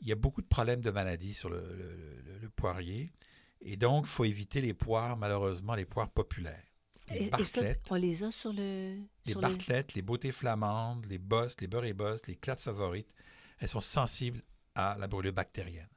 Il 0.00 0.08
y 0.08 0.12
a 0.12 0.16
beaucoup 0.16 0.42
de 0.42 0.46
problèmes 0.48 0.80
de 0.80 0.90
maladies 0.90 1.32
sur 1.34 1.48
le, 1.48 1.60
le- 1.60 2.22
le- 2.24 2.38
le 2.38 2.48
poirier. 2.50 3.12
Et 3.60 3.76
donc, 3.76 4.04
il 4.06 4.10
faut 4.10 4.24
éviter 4.24 4.60
les 4.60 4.74
poires, 4.74 5.16
malheureusement, 5.16 5.74
les 5.76 5.86
poires 5.86 6.10
populaires. 6.10 6.62
Les 7.10 7.30
bartlettes, 7.30 7.86
on 7.90 7.94
les 7.94 8.22
a 8.24 8.30
sur 8.32 8.52
le... 8.52 8.96
les 9.24 9.32
sur 9.32 9.40
le- 9.40 9.48
bartlettes, 9.48 9.94
les 9.94 10.02
beautés 10.02 10.32
flamandes, 10.32 11.06
les 11.06 11.18
bosses, 11.18 11.54
les 11.60 11.66
beurre 11.66 11.84
et 11.84 11.92
bosses, 11.92 12.26
les 12.26 12.36
clapes 12.36 12.60
favorites, 12.60 13.12
elles 13.58 13.68
sont 13.68 13.80
sensibles 13.80 14.42
à 14.74 14.96
la 14.98 15.06
brûlure 15.06 15.32
bactérienne. 15.32 15.88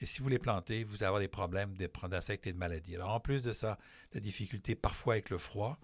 Et 0.00 0.06
si 0.06 0.20
vous 0.20 0.28
les 0.28 0.38
plantez, 0.38 0.84
vous 0.84 0.96
allez 0.96 1.06
avoir 1.06 1.20
des 1.20 1.28
problèmes 1.28 1.76
de- 1.76 1.90
d'insectes 2.08 2.46
et 2.46 2.52
de 2.52 2.58
maladies. 2.58 2.94
Alors, 2.94 3.10
en 3.10 3.20
plus 3.20 3.42
de 3.42 3.52
ça, 3.52 3.78
la 4.12 4.20
difficulté 4.20 4.74
parfois 4.74 5.14
avec 5.14 5.30
le 5.30 5.38
froid, 5.38 5.78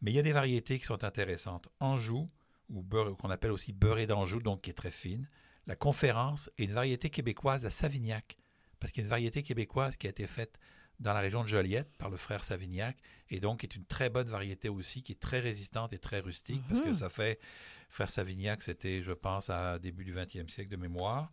mais 0.00 0.12
il 0.12 0.14
y 0.14 0.18
a 0.18 0.22
des 0.22 0.32
variétés 0.32 0.78
qui 0.78 0.86
sont 0.86 1.04
intéressantes. 1.04 1.68
Anjou, 1.80 2.30
ou 2.70 2.82
beurre- 2.82 3.16
qu'on 3.16 3.30
appelle 3.30 3.50
aussi 3.50 3.72
beurrée 3.72 4.06
d'Anjou, 4.06 4.40
donc 4.40 4.62
qui 4.62 4.70
est 4.70 4.74
très 4.74 4.90
fine. 4.92 5.28
La 5.66 5.76
conférence 5.76 6.50
est 6.56 6.64
une 6.64 6.72
variété 6.72 7.10
québécoise 7.10 7.66
à 7.66 7.70
Savignac, 7.70 8.38
parce 8.78 8.92
qu'il 8.92 9.02
y 9.02 9.04
a 9.04 9.06
une 9.06 9.10
variété 9.10 9.42
québécoise 9.42 9.96
qui 9.98 10.06
a 10.06 10.10
été 10.10 10.26
faite 10.26 10.58
dans 11.00 11.12
la 11.14 11.20
région 11.20 11.42
de 11.42 11.48
Joliette 11.48 11.96
par 11.96 12.10
le 12.10 12.16
frère 12.16 12.44
Savignac, 12.44 12.96
et 13.30 13.40
donc 13.40 13.64
est 13.64 13.74
une 13.74 13.84
très 13.86 14.10
bonne 14.10 14.28
variété 14.28 14.68
aussi, 14.68 15.02
qui 15.02 15.12
est 15.12 15.20
très 15.20 15.40
résistante 15.40 15.92
et 15.92 15.98
très 15.98 16.20
rustique, 16.20 16.62
parce 16.68 16.82
que 16.82 16.88
Mhm. 16.88 16.94
ça 16.94 17.08
fait, 17.08 17.40
frère 17.88 18.08
Savignac, 18.10 18.62
c'était, 18.62 19.02
je 19.02 19.12
pense, 19.12 19.50
à 19.50 19.78
début 19.78 20.04
du 20.04 20.12
20e 20.12 20.48
siècle 20.48 20.70
de 20.70 20.76
mémoire, 20.76 21.30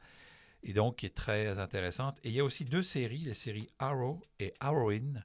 et 0.64 0.74
donc 0.74 0.98
qui 0.98 1.06
est 1.06 1.16
très 1.16 1.60
intéressante. 1.60 2.18
Et 2.24 2.30
il 2.30 2.34
y 2.36 2.40
a 2.40 2.44
aussi 2.46 2.66
deux 2.66 2.82
séries, 2.84 3.20
les 3.20 3.34
séries 3.34 3.70
Arrow 3.78 4.22
et 4.40 4.54
Arrowin, 4.60 5.22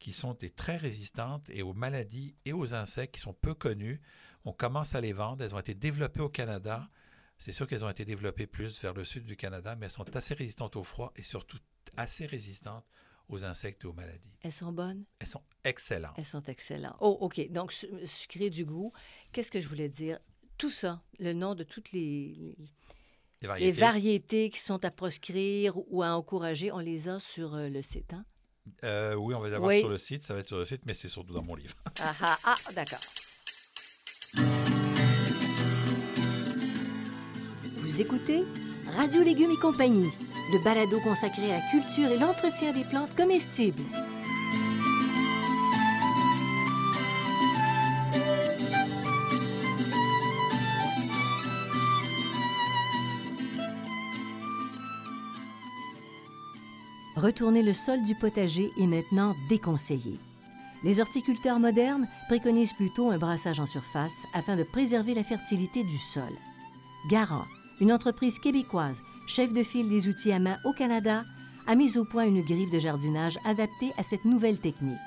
qui 0.00 0.12
sont 0.12 0.34
des 0.34 0.50
très 0.50 0.76
résistantes 0.76 1.48
et 1.50 1.62
aux 1.62 1.72
maladies 1.72 2.34
et 2.44 2.52
aux 2.52 2.74
insectes 2.74 3.14
qui 3.14 3.20
sont 3.20 3.32
peu 3.32 3.54
connues. 3.54 4.00
On 4.44 4.52
commence 4.52 4.94
à 4.94 5.00
les 5.00 5.12
vendre. 5.14 5.42
Elles 5.42 5.54
ont 5.54 5.58
été 5.60 5.72
développées 5.72 6.20
au 6.20 6.28
Canada. 6.28 6.90
C'est 7.38 7.52
sûr 7.52 7.66
qu'elles 7.66 7.84
ont 7.84 7.88
été 7.90 8.04
développées 8.04 8.46
plus 8.46 8.82
vers 8.82 8.92
le 8.92 9.04
sud 9.04 9.24
du 9.24 9.36
Canada, 9.36 9.76
mais 9.76 9.86
elles 9.86 9.92
sont 9.92 10.14
assez 10.16 10.34
résistantes 10.34 10.76
au 10.76 10.82
froid 10.82 11.12
et 11.16 11.22
surtout 11.22 11.58
assez 11.96 12.26
résistantes 12.26 12.84
aux 13.28 13.44
insectes 13.44 13.84
et 13.84 13.86
aux 13.86 13.92
maladies. 13.92 14.30
Elles 14.42 14.52
sont 14.52 14.72
bonnes? 14.72 15.04
Elles 15.18 15.26
sont 15.28 15.42
excellentes. 15.64 16.14
Elles 16.18 16.24
sont 16.24 16.42
excellentes. 16.42 16.96
Oh, 17.00 17.16
OK. 17.20 17.50
Donc, 17.50 17.72
su- 17.72 17.88
sucré 18.06 18.50
du 18.50 18.64
goût. 18.64 18.92
Qu'est-ce 19.32 19.50
que 19.50 19.60
je 19.60 19.68
voulais 19.68 19.88
dire? 19.88 20.18
Tout 20.58 20.70
ça, 20.70 21.02
le 21.18 21.32
nom 21.32 21.54
de 21.54 21.64
toutes 21.64 21.90
les, 21.92 22.34
les- 22.34 22.56
Les 23.42 23.58
les 23.58 23.72
variétés, 23.72 24.50
qui 24.50 24.60
sont 24.60 24.84
à 24.84 24.90
proscrire 24.90 25.76
ou 25.92 26.02
à 26.02 26.16
encourager, 26.16 26.70
on 26.72 26.78
les 26.78 27.08
a 27.08 27.18
sur 27.20 27.54
euh, 27.54 27.68
le 27.68 27.82
site. 27.82 28.12
Hein? 28.14 28.24
euh, 28.84 29.14
oui, 29.14 29.34
on 29.34 29.40
va 29.40 29.48
les 29.48 29.54
avoir 29.54 29.68
Oui. 29.68 29.80
sur 29.80 29.88
le 29.88 29.98
site. 29.98 30.22
Ça 30.22 30.32
va 30.34 30.40
être 30.40 30.48
sur 30.48 30.58
le 30.58 30.64
site, 30.64 30.82
mais 30.86 30.94
c'est 30.94 31.08
surtout 31.08 31.32
dans 31.34 31.42
mon 31.42 31.54
livre. 31.54 31.74
Ah, 32.00 32.14
ah, 32.22 32.36
ah, 32.46 32.72
d'accord. 32.74 33.00
Vous 37.78 38.00
écoutez 38.00 38.42
Radio 38.96 39.22
Légumes 39.22 39.50
et 39.52 39.56
compagnie, 39.60 40.10
le 40.52 40.58
balado 40.58 41.00
consacré 41.00 41.52
à 41.52 41.58
la 41.58 41.70
culture 41.70 42.10
et 42.10 42.18
l'entretien 42.18 42.72
des 42.72 42.84
plantes 42.84 43.14
comestibles. 43.16 43.82
Retourner 57.16 57.62
le 57.62 57.72
sol 57.72 58.02
du 58.02 58.14
potager 58.14 58.70
est 58.78 58.86
maintenant 58.86 59.34
déconseillé. 59.48 60.18
Les 60.82 61.00
horticulteurs 61.00 61.58
modernes 61.58 62.06
préconisent 62.28 62.74
plutôt 62.74 63.10
un 63.10 63.16
brassage 63.16 63.60
en 63.60 63.66
surface 63.66 64.26
afin 64.34 64.56
de 64.56 64.62
préserver 64.62 65.14
la 65.14 65.24
fertilité 65.24 65.84
du 65.84 65.96
sol. 65.96 66.22
Garant, 67.08 67.46
une 67.80 67.92
entreprise 67.92 68.38
québécoise, 68.38 69.00
chef 69.26 69.52
de 69.52 69.62
file 69.62 69.88
des 69.88 70.08
outils 70.08 70.32
à 70.32 70.38
main 70.38 70.56
au 70.64 70.72
Canada, 70.72 71.24
a 71.66 71.74
mis 71.74 71.96
au 71.96 72.04
point 72.04 72.24
une 72.24 72.42
griffe 72.42 72.70
de 72.70 72.78
jardinage 72.78 73.38
adaptée 73.44 73.92
à 73.96 74.02
cette 74.02 74.24
nouvelle 74.24 74.58
technique. 74.58 74.98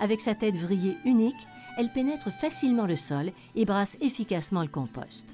Avec 0.00 0.20
sa 0.20 0.34
tête 0.34 0.56
vrillée 0.56 0.96
unique, 1.04 1.46
elle 1.76 1.92
pénètre 1.92 2.30
facilement 2.30 2.86
le 2.86 2.96
sol 2.96 3.32
et 3.54 3.64
brasse 3.64 3.96
efficacement 4.00 4.62
le 4.62 4.68
compost. 4.68 5.26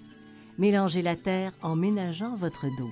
Mélangez 0.59 1.02
la 1.02 1.16
terre 1.16 1.52
en 1.62 1.76
ménageant 1.76 2.37
votre 2.37 2.66
dos. 2.76 2.90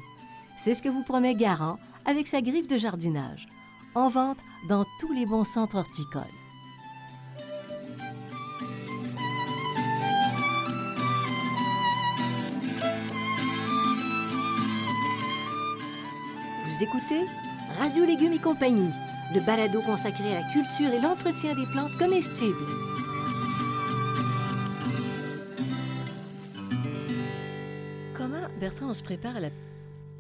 C'est 0.57 0.75
ce 0.75 0.83
que 0.83 0.88
vous 0.88 1.03
promet 1.03 1.35
Garant 1.35 1.79
avec 2.05 2.27
sa 2.27 2.41
griffe 2.41 2.69
de 2.69 2.79
jardinage. 2.79 3.47
En 3.95 4.09
vente 4.09 4.38
dans 4.69 4.85
tous 5.01 5.12
les 5.12 5.27
bons 5.27 5.45
centres 5.45 5.77
horticoles. 5.77 6.23
Vous 16.79 16.85
écoutez 16.85 17.27
Radio 17.77 18.05
Légumes 18.05 18.35
et 18.35 18.38
compagnie, 18.38 18.93
le 19.35 19.45
balado 19.45 19.83
consacré 19.83 20.37
à 20.37 20.43
la 20.43 20.53
culture 20.53 20.95
et 20.95 21.01
l'entretien 21.01 21.53
des 21.57 21.67
plantes 21.73 21.91
comestibles. 21.99 22.55
Comment, 28.14 28.49
Bertrand, 28.61 28.91
on 28.91 28.95
se 28.95 29.03
prépare 29.03 29.35
à 29.35 29.41
la, 29.41 29.51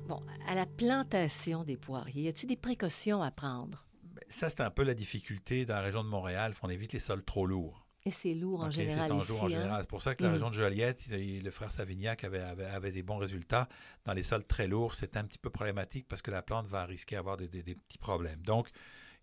bon, 0.08 0.20
à 0.48 0.56
la 0.56 0.66
plantation 0.66 1.62
des 1.62 1.76
poiriers? 1.76 2.22
Y 2.22 2.28
a-t-il 2.28 2.48
des 2.48 2.56
précautions 2.56 3.22
à 3.22 3.30
prendre? 3.30 3.86
Ben, 4.02 4.24
Ça, 4.28 4.48
c'est 4.48 4.60
un 4.60 4.70
peu 4.70 4.82
la 4.82 4.94
difficulté 4.94 5.64
dans 5.64 5.76
la 5.76 5.82
région 5.82 6.02
de 6.02 6.08
Montréal. 6.08 6.54
On 6.64 6.70
évite 6.70 6.92
les 6.92 6.98
sols 6.98 7.22
trop 7.22 7.46
lourds. 7.46 7.86
Et 8.08 8.10
c'est 8.10 8.32
lourd 8.34 8.60
en 8.62 8.66
Ok, 8.68 8.72
général 8.72 9.06
c'est 9.08 9.12
en 9.12 9.18
ici. 9.18 9.26
jour 9.26 9.42
en 9.42 9.46
hein? 9.46 9.48
général. 9.50 9.80
C'est 9.82 9.90
pour 9.90 10.00
ça 10.02 10.14
que 10.14 10.22
la 10.22 10.30
Mm. 10.30 10.32
région 10.32 10.48
de 10.50 10.54
Joliette, 10.54 11.06
il- 11.08 11.44
le 11.44 11.50
frère 11.50 11.70
Savignac 11.70 12.24
avait, 12.24 12.40
avait- 12.40 12.64
avait 12.64 12.90
des 12.90 13.02
bons 13.02 13.18
résultats. 13.18 13.68
Dans 14.06 14.14
les 14.14 14.22
sols 14.22 14.44
très 14.44 14.66
lourds, 14.66 14.94
c'est 14.94 15.16
un 15.18 15.24
petit 15.24 15.38
peu 15.38 15.50
problématique 15.50 16.06
parce 16.08 16.22
que 16.22 16.30
la 16.30 16.40
plante 16.40 16.66
va 16.68 16.86
risquer 16.86 17.16
d'avoir 17.16 17.36
des, 17.36 17.48
des- 17.48 17.62
des 17.62 17.74
petits 17.74 17.98
problèmes. 17.98 18.40
Donc, 18.42 18.70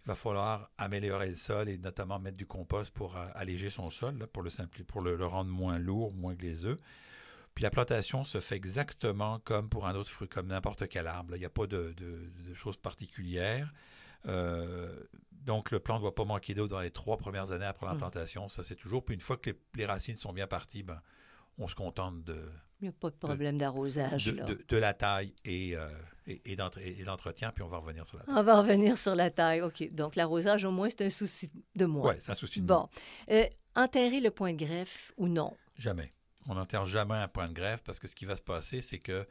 il 0.06 0.08
va 0.10 0.14
falloir 0.16 0.70
améliorer 0.78 1.30
le 1.30 1.36
sol 1.36 1.68
et 1.68 1.80
notamment 1.80 2.20
mettre 2.20 2.38
du 2.38 2.46
compost 2.46 2.92
pour 2.94 3.18
euh, 3.18 3.26
alléger 3.34 3.72
son 3.72 3.90
sol, 3.90 4.20
là, 4.20 4.28
pour, 4.28 4.44
le, 4.44 4.52
simpli- 4.52 4.84
pour 4.84 5.02
le, 5.02 5.16
le 5.16 5.26
rendre 5.26 5.50
moins 5.50 5.80
lourd, 5.80 6.14
moins 6.14 6.36
glaiseux. 6.36 6.78
Puis 7.56 7.64
la 7.64 7.72
plantation 7.72 8.24
se 8.24 8.40
fait 8.40 8.56
exactement 8.58 9.40
comme 9.40 9.68
pour 9.70 9.88
un 9.88 9.96
autre 9.96 10.10
fruit, 10.12 10.28
comme 10.28 10.48
n'importe 10.48 10.88
quel 10.90 11.08
arbre. 11.08 11.32
là. 11.32 11.38
Il 11.38 11.40
n'y 11.40 11.46
a 11.46 11.50
pas 11.50 11.66
de, 11.66 11.94
de- 11.98 12.30
de 12.48 12.54
choses 12.54 12.78
particulières. 12.78 13.74
Euh, 14.28 15.00
donc, 15.32 15.70
le 15.72 15.80
plant 15.80 15.96
ne 15.96 16.00
doit 16.02 16.16
pas 16.16 16.26
manquer 16.26 16.54
d'eau 16.56 16.68
dans 16.68 16.80
les 16.80 16.92
trois 16.92 17.18
premières 17.18 17.52
années 17.52 17.66
après 17.66 17.86
Mm. 17.86 17.90
l'implantation. 17.92 18.48
Ça, 18.48 18.64
c'est 18.64 18.76
toujours. 18.76 19.04
Puis 19.06 19.14
une 19.16 19.22
fois 19.22 19.38
que 19.38 19.52
les, 19.52 19.60
les 19.76 19.86
racines 19.86 20.16
sont 20.16 20.34
bien 20.34 20.48
parties, 20.48 20.82
ben, 20.84 21.00
on 21.58 21.68
se 21.68 21.76
contente 21.76 22.24
de, 22.24 22.50
Il 22.82 22.86
n'y 22.86 22.90
a 22.90 22.92
pas 22.92 23.10
de 23.10 23.16
problème 23.16 23.58
d'arrosage. 23.58 24.26
de, 24.26 24.32
là. 24.32 24.44
de- 24.46 24.66
de 24.68 24.78
la 24.78 24.94
taille 24.94 25.34
et, 25.46 25.76
euh, 25.78 25.88
et, 26.28 26.42
et 26.52 26.56
d'entre- 26.56 26.80
et 26.80 27.04
d'entretien, 27.04 27.52
puis 27.52 27.64
on 27.64 27.68
va 27.68 27.78
revenir 27.78 28.06
sur 28.08 28.18
la 28.18 28.24
taille. 28.26 28.36
On 28.38 28.44
va 28.44 28.60
revenir 28.60 28.98
sur 28.98 29.16
la 29.16 29.30
taille. 29.30 29.62
OK. 29.62 29.88
Donc, 29.94 30.16
l'arrosage, 30.16 30.64
au 30.66 30.72
moins, 30.72 30.90
c'est 30.90 31.06
un 31.06 31.10
souci 31.12 31.52
de 31.76 31.86
moi. 31.86 32.08
Ouais, 32.08 32.18
c'est 32.20 32.32
un 32.32 32.36
souci 32.36 32.60
de 32.62 32.66
Bon. 32.66 32.90
Euh, 33.30 33.46
enterrer 33.76 34.20
le 34.22 34.32
point 34.32 34.52
de 34.54 34.58
greffe 34.66 35.14
ou 35.18 35.28
non? 35.28 35.56
Jamais. 35.78 36.12
On 36.48 36.56
n'enterre 36.56 36.86
jamais 36.86 37.16
un 37.16 37.28
point 37.28 37.48
de 37.48 37.54
greffe 37.54 37.84
parce 37.84 38.00
que 38.00 38.08
ce 38.08 38.16
qui 38.16 38.26
va 38.26 38.36
se 38.36 38.42
passer, 38.42 38.82
c'est 38.82 39.00
que 39.00 39.28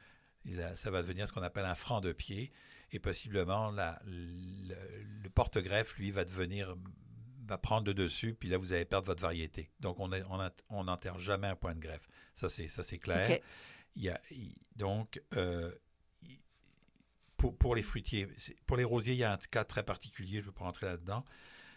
ça 0.74 0.90
va 0.90 1.02
devenir 1.02 1.26
ce 1.28 1.32
qu'on 1.32 1.42
appelle 1.42 1.64
un 1.64 1.74
franc 1.74 2.00
de 2.00 2.12
pied 2.12 2.52
et 2.92 2.98
possiblement 2.98 3.70
la- 3.70 4.00
le, 4.06 4.74
le 5.22 5.30
porte-greffe, 5.30 5.96
lui, 5.98 6.10
va 6.10 6.24
devenir 6.24 6.76
va 7.46 7.58
prendre 7.58 7.86
le 7.86 7.92
dessus, 7.94 8.32
puis 8.34 8.48
là, 8.48 8.56
vous 8.56 8.72
allez 8.72 8.86
perdre 8.86 9.06
votre 9.06 9.20
variété. 9.22 9.70
Donc, 9.80 9.98
on 10.00 10.84
n'enterre 10.84 11.18
jamais 11.18 11.46
un 11.46 11.56
point 11.56 11.74
de 11.74 11.80
greffe. 11.80 12.08
Ça, 12.34 12.48
c'est 12.48 12.68
ça, 12.68 12.82
c'est 12.82 12.98
clair. 12.98 13.30
OK. 13.30 13.42
Il 13.96 14.02
y 14.02 14.08
a, 14.08 14.18
il- 14.30 14.56
donc, 14.76 15.20
euh, 15.36 15.70
pour, 17.36 17.56
pour 17.56 17.74
les 17.74 17.82
fruitiers. 17.82 18.28
Pour 18.66 18.76
les 18.76 18.84
rosiers, 18.84 19.12
il 19.12 19.18
y 19.18 19.24
a 19.24 19.32
un 19.32 19.36
cas 19.36 19.64
très 19.64 19.82
particulier, 19.82 20.36
je 20.36 20.42
ne 20.42 20.46
veux 20.46 20.52
pas 20.52 20.64
rentrer 20.64 20.86
là-dedans. 20.86 21.24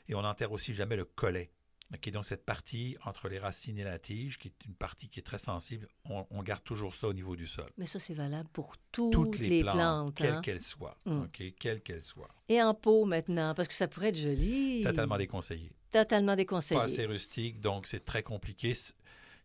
Et 0.08 0.16
on 0.16 0.22
n'enterre 0.22 0.52
aussi 0.54 0.74
jamais 0.74 0.96
le 0.96 1.04
collet. 1.06 1.52
Ok, 1.94 2.10
donc 2.10 2.26
cette 2.26 2.46
partie 2.46 2.98
entre 3.06 3.30
les 3.30 3.40
racines 3.40 3.78
et 3.80 3.84
la 3.86 3.98
tige, 3.98 4.38
qui 4.38 4.50
est 4.50 4.66
une 4.66 4.76
partie 4.76 5.08
qui 5.08 5.20
est 5.20 5.24
très 5.24 5.38
sensible, 5.38 5.88
on, 6.06 6.26
on 6.32 6.44
garde 6.44 6.64
toujours 6.64 6.94
ça 6.94 7.08
au 7.08 7.14
niveau 7.14 7.36
du 7.38 7.48
sol. 7.48 7.70
Mais 7.78 7.88
ça, 7.88 7.98
c'est 7.98 8.14
valable 8.14 8.50
pour 8.52 8.76
toutes, 8.92 9.14
Toutes 9.14 9.40
les, 9.40 9.62
plantes, 9.62 9.76
plantes. 9.76 10.16
quelles 10.16 10.34
hein. 10.34 10.42
qu'elles 10.42 10.62
soient. 10.62 10.98
Mm. 11.06 11.22
ok, 11.22 11.44
quelles 11.58 11.82
qu'elles 11.82 12.04
soient. 12.04 12.30
Et 12.50 12.62
en 12.62 12.74
pot 12.74 13.06
maintenant, 13.06 13.54
parce 13.56 13.70
que 13.70 13.74
ça 13.74 13.88
pourrait 13.88 14.10
être 14.10 14.20
joli. 14.20 14.82
Totalement 14.84 15.18
déconseillé. 15.18 15.72
Totalement 15.92 16.34
Pas 16.34 16.38
déconseillé. 16.38 16.82
assez 16.82 17.06
rustique, 17.06 17.62
donc 17.62 17.88
c'est 17.88 18.04
très 18.04 18.22
compliqué. 18.22 18.74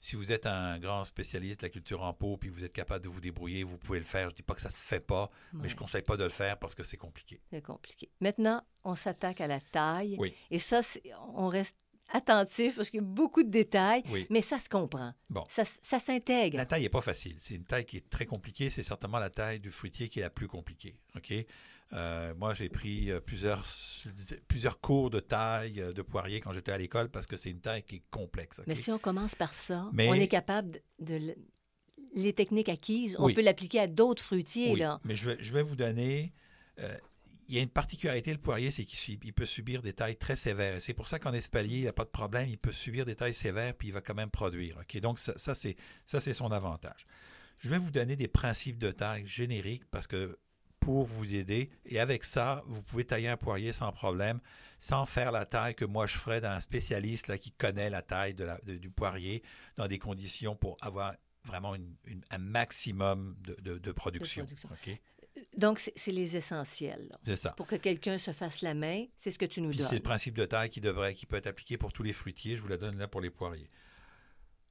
Si 0.05 0.16
vous 0.16 0.33
êtes 0.33 0.46
un 0.46 0.81
grand 0.81 1.05
spécialiste 1.05 1.61
de 1.61 1.66
la 1.66 1.70
culture 1.70 2.02
en 2.02 2.12
pot, 2.12 2.37
puis 2.37 2.48
vous 2.48 2.64
êtes 2.64 2.72
capable 2.72 3.05
de 3.05 3.09
vous 3.09 3.20
débrouiller, 3.20 3.62
vous 3.62 3.78
pouvez 3.78 4.00
le 4.00 4.05
faire. 4.05 4.24
Je 4.24 4.33
ne 4.33 4.37
dis 4.37 4.42
pas 4.42 4.55
que 4.55 4.61
ça 4.61 4.70
se 4.70 4.83
fait 4.85 4.98
pas, 4.98 5.31
mais 5.52 5.68
je 5.68 5.74
ne 5.74 5.78
conseille 5.78 6.02
pas 6.02 6.16
de 6.16 6.24
le 6.24 6.31
faire 6.31 6.59
parce 6.59 6.74
que 6.74 6.83
c'est 6.83 6.96
compliqué. 6.96 7.40
C'est 7.52 7.62
compliqué. 7.62 8.11
Maintenant, 8.20 8.64
on 8.83 8.96
s'attaque 8.96 9.40
à 9.40 9.46
la 9.46 9.61
taille. 9.61 10.16
Oui. 10.18 10.35
Et 10.50 10.59
ça, 10.59 10.81
on 11.37 11.46
reste 11.46 11.76
attentif 12.12 12.77
parce 12.77 12.90
qu'il 12.90 13.01
y 13.01 13.03
a 13.03 13.07
beaucoup 13.07 13.42
de 13.42 13.51
détails, 13.51 14.03
Oui. 14.11 14.27
mais 14.31 14.40
ça 14.42 14.59
se 14.59 14.68
comprend. 14.68 15.12
Bon. 15.31 15.44
Ça, 15.48 15.64
ça 15.83 15.98
s'intègre. 15.98 16.57
La 16.57 16.66
taille 16.66 16.83
n'est 16.83 16.88
pas 16.88 17.01
facile. 17.01 17.37
C'est 17.38 17.55
une 17.55 17.64
taille 17.64 17.85
qui 17.85 17.96
est 17.96 18.09
très 18.09 18.27
compliquée. 18.27 18.70
C'est 18.70 18.83
certainement 18.83 19.18
la 19.18 19.31
taille 19.31 19.61
du 19.61 19.70
fruitier 19.70 20.09
qui 20.09 20.20
est 20.20 20.22
la 20.22 20.31
plus 20.31 20.48
compliquée. 20.48 20.96
OK? 21.16 21.33
Euh, 21.94 22.35
moi, 22.37 22.55
j'ai 22.55 22.70
pris 22.70 23.11
euh, 23.11 23.20
plusieurs, 23.20 23.64
plusieurs 24.48 24.81
cours 24.81 25.11
de 25.11 25.20
taille 25.20 25.81
euh, 25.81 25.92
de 25.92 26.01
poirier 26.03 26.40
quand 26.40 26.53
j'étais 26.53 26.72
à 26.72 26.79
l'école 26.79 27.11
parce 27.11 27.27
que 27.27 27.37
c'est 27.37 27.51
une 27.51 27.61
taille 27.61 27.83
qui 27.83 27.96
est 27.96 28.03
complexe. 28.11 28.62
Mais 28.66 28.75
si 28.75 28.90
on 28.90 28.98
commence 28.98 29.35
par 29.35 29.53
ça, 29.53 29.90
Mais- 29.92 30.09
on 30.09 30.14
est 30.14 30.29
capable 30.29 30.70
de, 30.70 30.81
de 31.01 31.14
le- 31.27 31.35
les 32.14 32.33
techniques 32.33 32.68
acquises, 32.70 33.16
on 33.18 33.27
Oui. 33.27 33.35
peut 33.35 33.42
l'appliquer 33.42 33.81
à 33.81 33.87
d'autres 33.87 34.22
fruitiers 34.22 34.72
Oui, 34.72 34.81
là. 34.81 35.01
mais 35.05 35.16
je 35.16 35.31
vais, 35.31 35.37
je 35.40 35.53
vais 35.53 35.62
vous 35.62 35.77
donner. 35.77 36.33
euh, 36.79 36.96
il 37.48 37.57
y 37.57 37.59
a 37.59 37.62
une 37.62 37.68
particularité, 37.68 38.33
le 38.33 38.38
poirier, 38.38 38.70
c'est 38.70 38.85
qu'il 38.85 39.33
peut 39.33 39.46
subir 39.46 39.83
des 39.83 39.92
tailles 39.92 40.16
très 40.16 40.37
sévères. 40.37 40.76
Et 40.76 40.81
c'est 40.81 40.94
pour 40.94 41.09
ça 41.09 41.18
qu'en 41.18 41.33
espalier, 41.33 41.76
il 41.76 41.83
n'y 41.83 41.88
a 41.88 41.92
pas 41.92 42.05
de 42.05 42.11
problème. 42.11 42.48
Il 42.48 42.59
peut 42.59 42.72
subir 42.72 43.05
des 43.05 43.14
tailles 43.16 43.35
sévères, 43.35 43.74
puis 43.74 43.88
il 43.88 43.92
va 43.92 44.00
quand 44.00 44.14
même 44.14 44.31
produire. 44.31 44.78
Donc, 45.02 45.18
ça, 45.18 45.33
ça, 45.37 45.55
c'est, 45.55 45.76
son 46.35 46.52
avantage. 46.52 47.07
Je 47.59 47.68
vais 47.68 47.78
vous 47.78 47.90
donner 47.90 48.16
des 48.16 48.28
principes 48.28 48.78
de 48.78 48.90
taille 48.90 49.26
génériques 49.26 49.85
parce 49.90 50.07
que 50.07 50.38
pour 50.81 51.05
vous 51.05 51.33
aider, 51.35 51.70
et 51.87 52.00
avec 52.00 52.24
ça, 52.24 52.62
vous 52.66 52.83
pouvez 52.83 53.05
tailler 53.05 53.28
un 53.28 53.37
poirier 53.37 53.72
sans 53.72 53.92
problème, 53.92 54.40
sans 54.81 55.07
faire 55.07 55.31
la 55.31 55.46
taille 55.46 55.76
que 55.76 55.85
moi 55.85 56.09
je 56.09 56.18
ferais 56.18 56.40
d'un 56.40 56.59
spécialiste 56.59 57.28
là, 57.28 57.38
qui 57.38 57.52
connaît 57.52 57.88
la 57.88 58.02
taille 58.02 58.35
de 58.35 58.42
la- 58.42 58.59
de- 58.64 58.76
du 58.78 58.90
poirier 58.90 59.44
dans 59.76 59.87
des 59.87 60.00
conditions 60.00 60.57
pour 60.57 60.76
avoir 60.81 61.14
vraiment 61.44 61.76
une- 61.76 61.94
une- 62.07 62.24
un 62.31 62.38
maximum 62.38 63.37
de, 63.44 63.92
production. 63.92 64.44
Donc, 65.57 65.79
c'est 65.79 66.12
les 66.12 66.37
essentiels. 66.37 67.09
C'est 67.25 67.37
ça. 67.37 67.51
Pour 67.53 67.66
que 67.66 67.77
quelqu'un 67.77 68.18
se 68.18 68.33
fasse 68.33 68.61
la 68.62 68.75
main, 68.75 69.07
c'est 69.16 69.31
ce 69.31 69.38
que 69.38 69.47
tu 69.47 69.61
nous 69.62 69.71
Puis 69.71 69.79
donnes. 69.79 69.88
c'est 69.88 69.95
le 69.97 70.03
principe 70.03 70.37
de 70.37 70.45
taille 70.45 70.68
qui 70.71 70.81
devrait, 70.81 71.14
qui 71.14 71.25
peut 71.27 71.37
être 71.37 71.47
appliqué 71.47 71.79
pour 71.79 71.92
tous 71.92 72.03
les 72.03 72.12
fruitiers. 72.12 72.57
Je 72.57 72.61
vous 72.62 72.68
la 72.68 72.77
donne 72.77 72.99
là 72.99 73.09
pour 73.09 73.21
les 73.21 73.31
poiriers. 73.31 73.68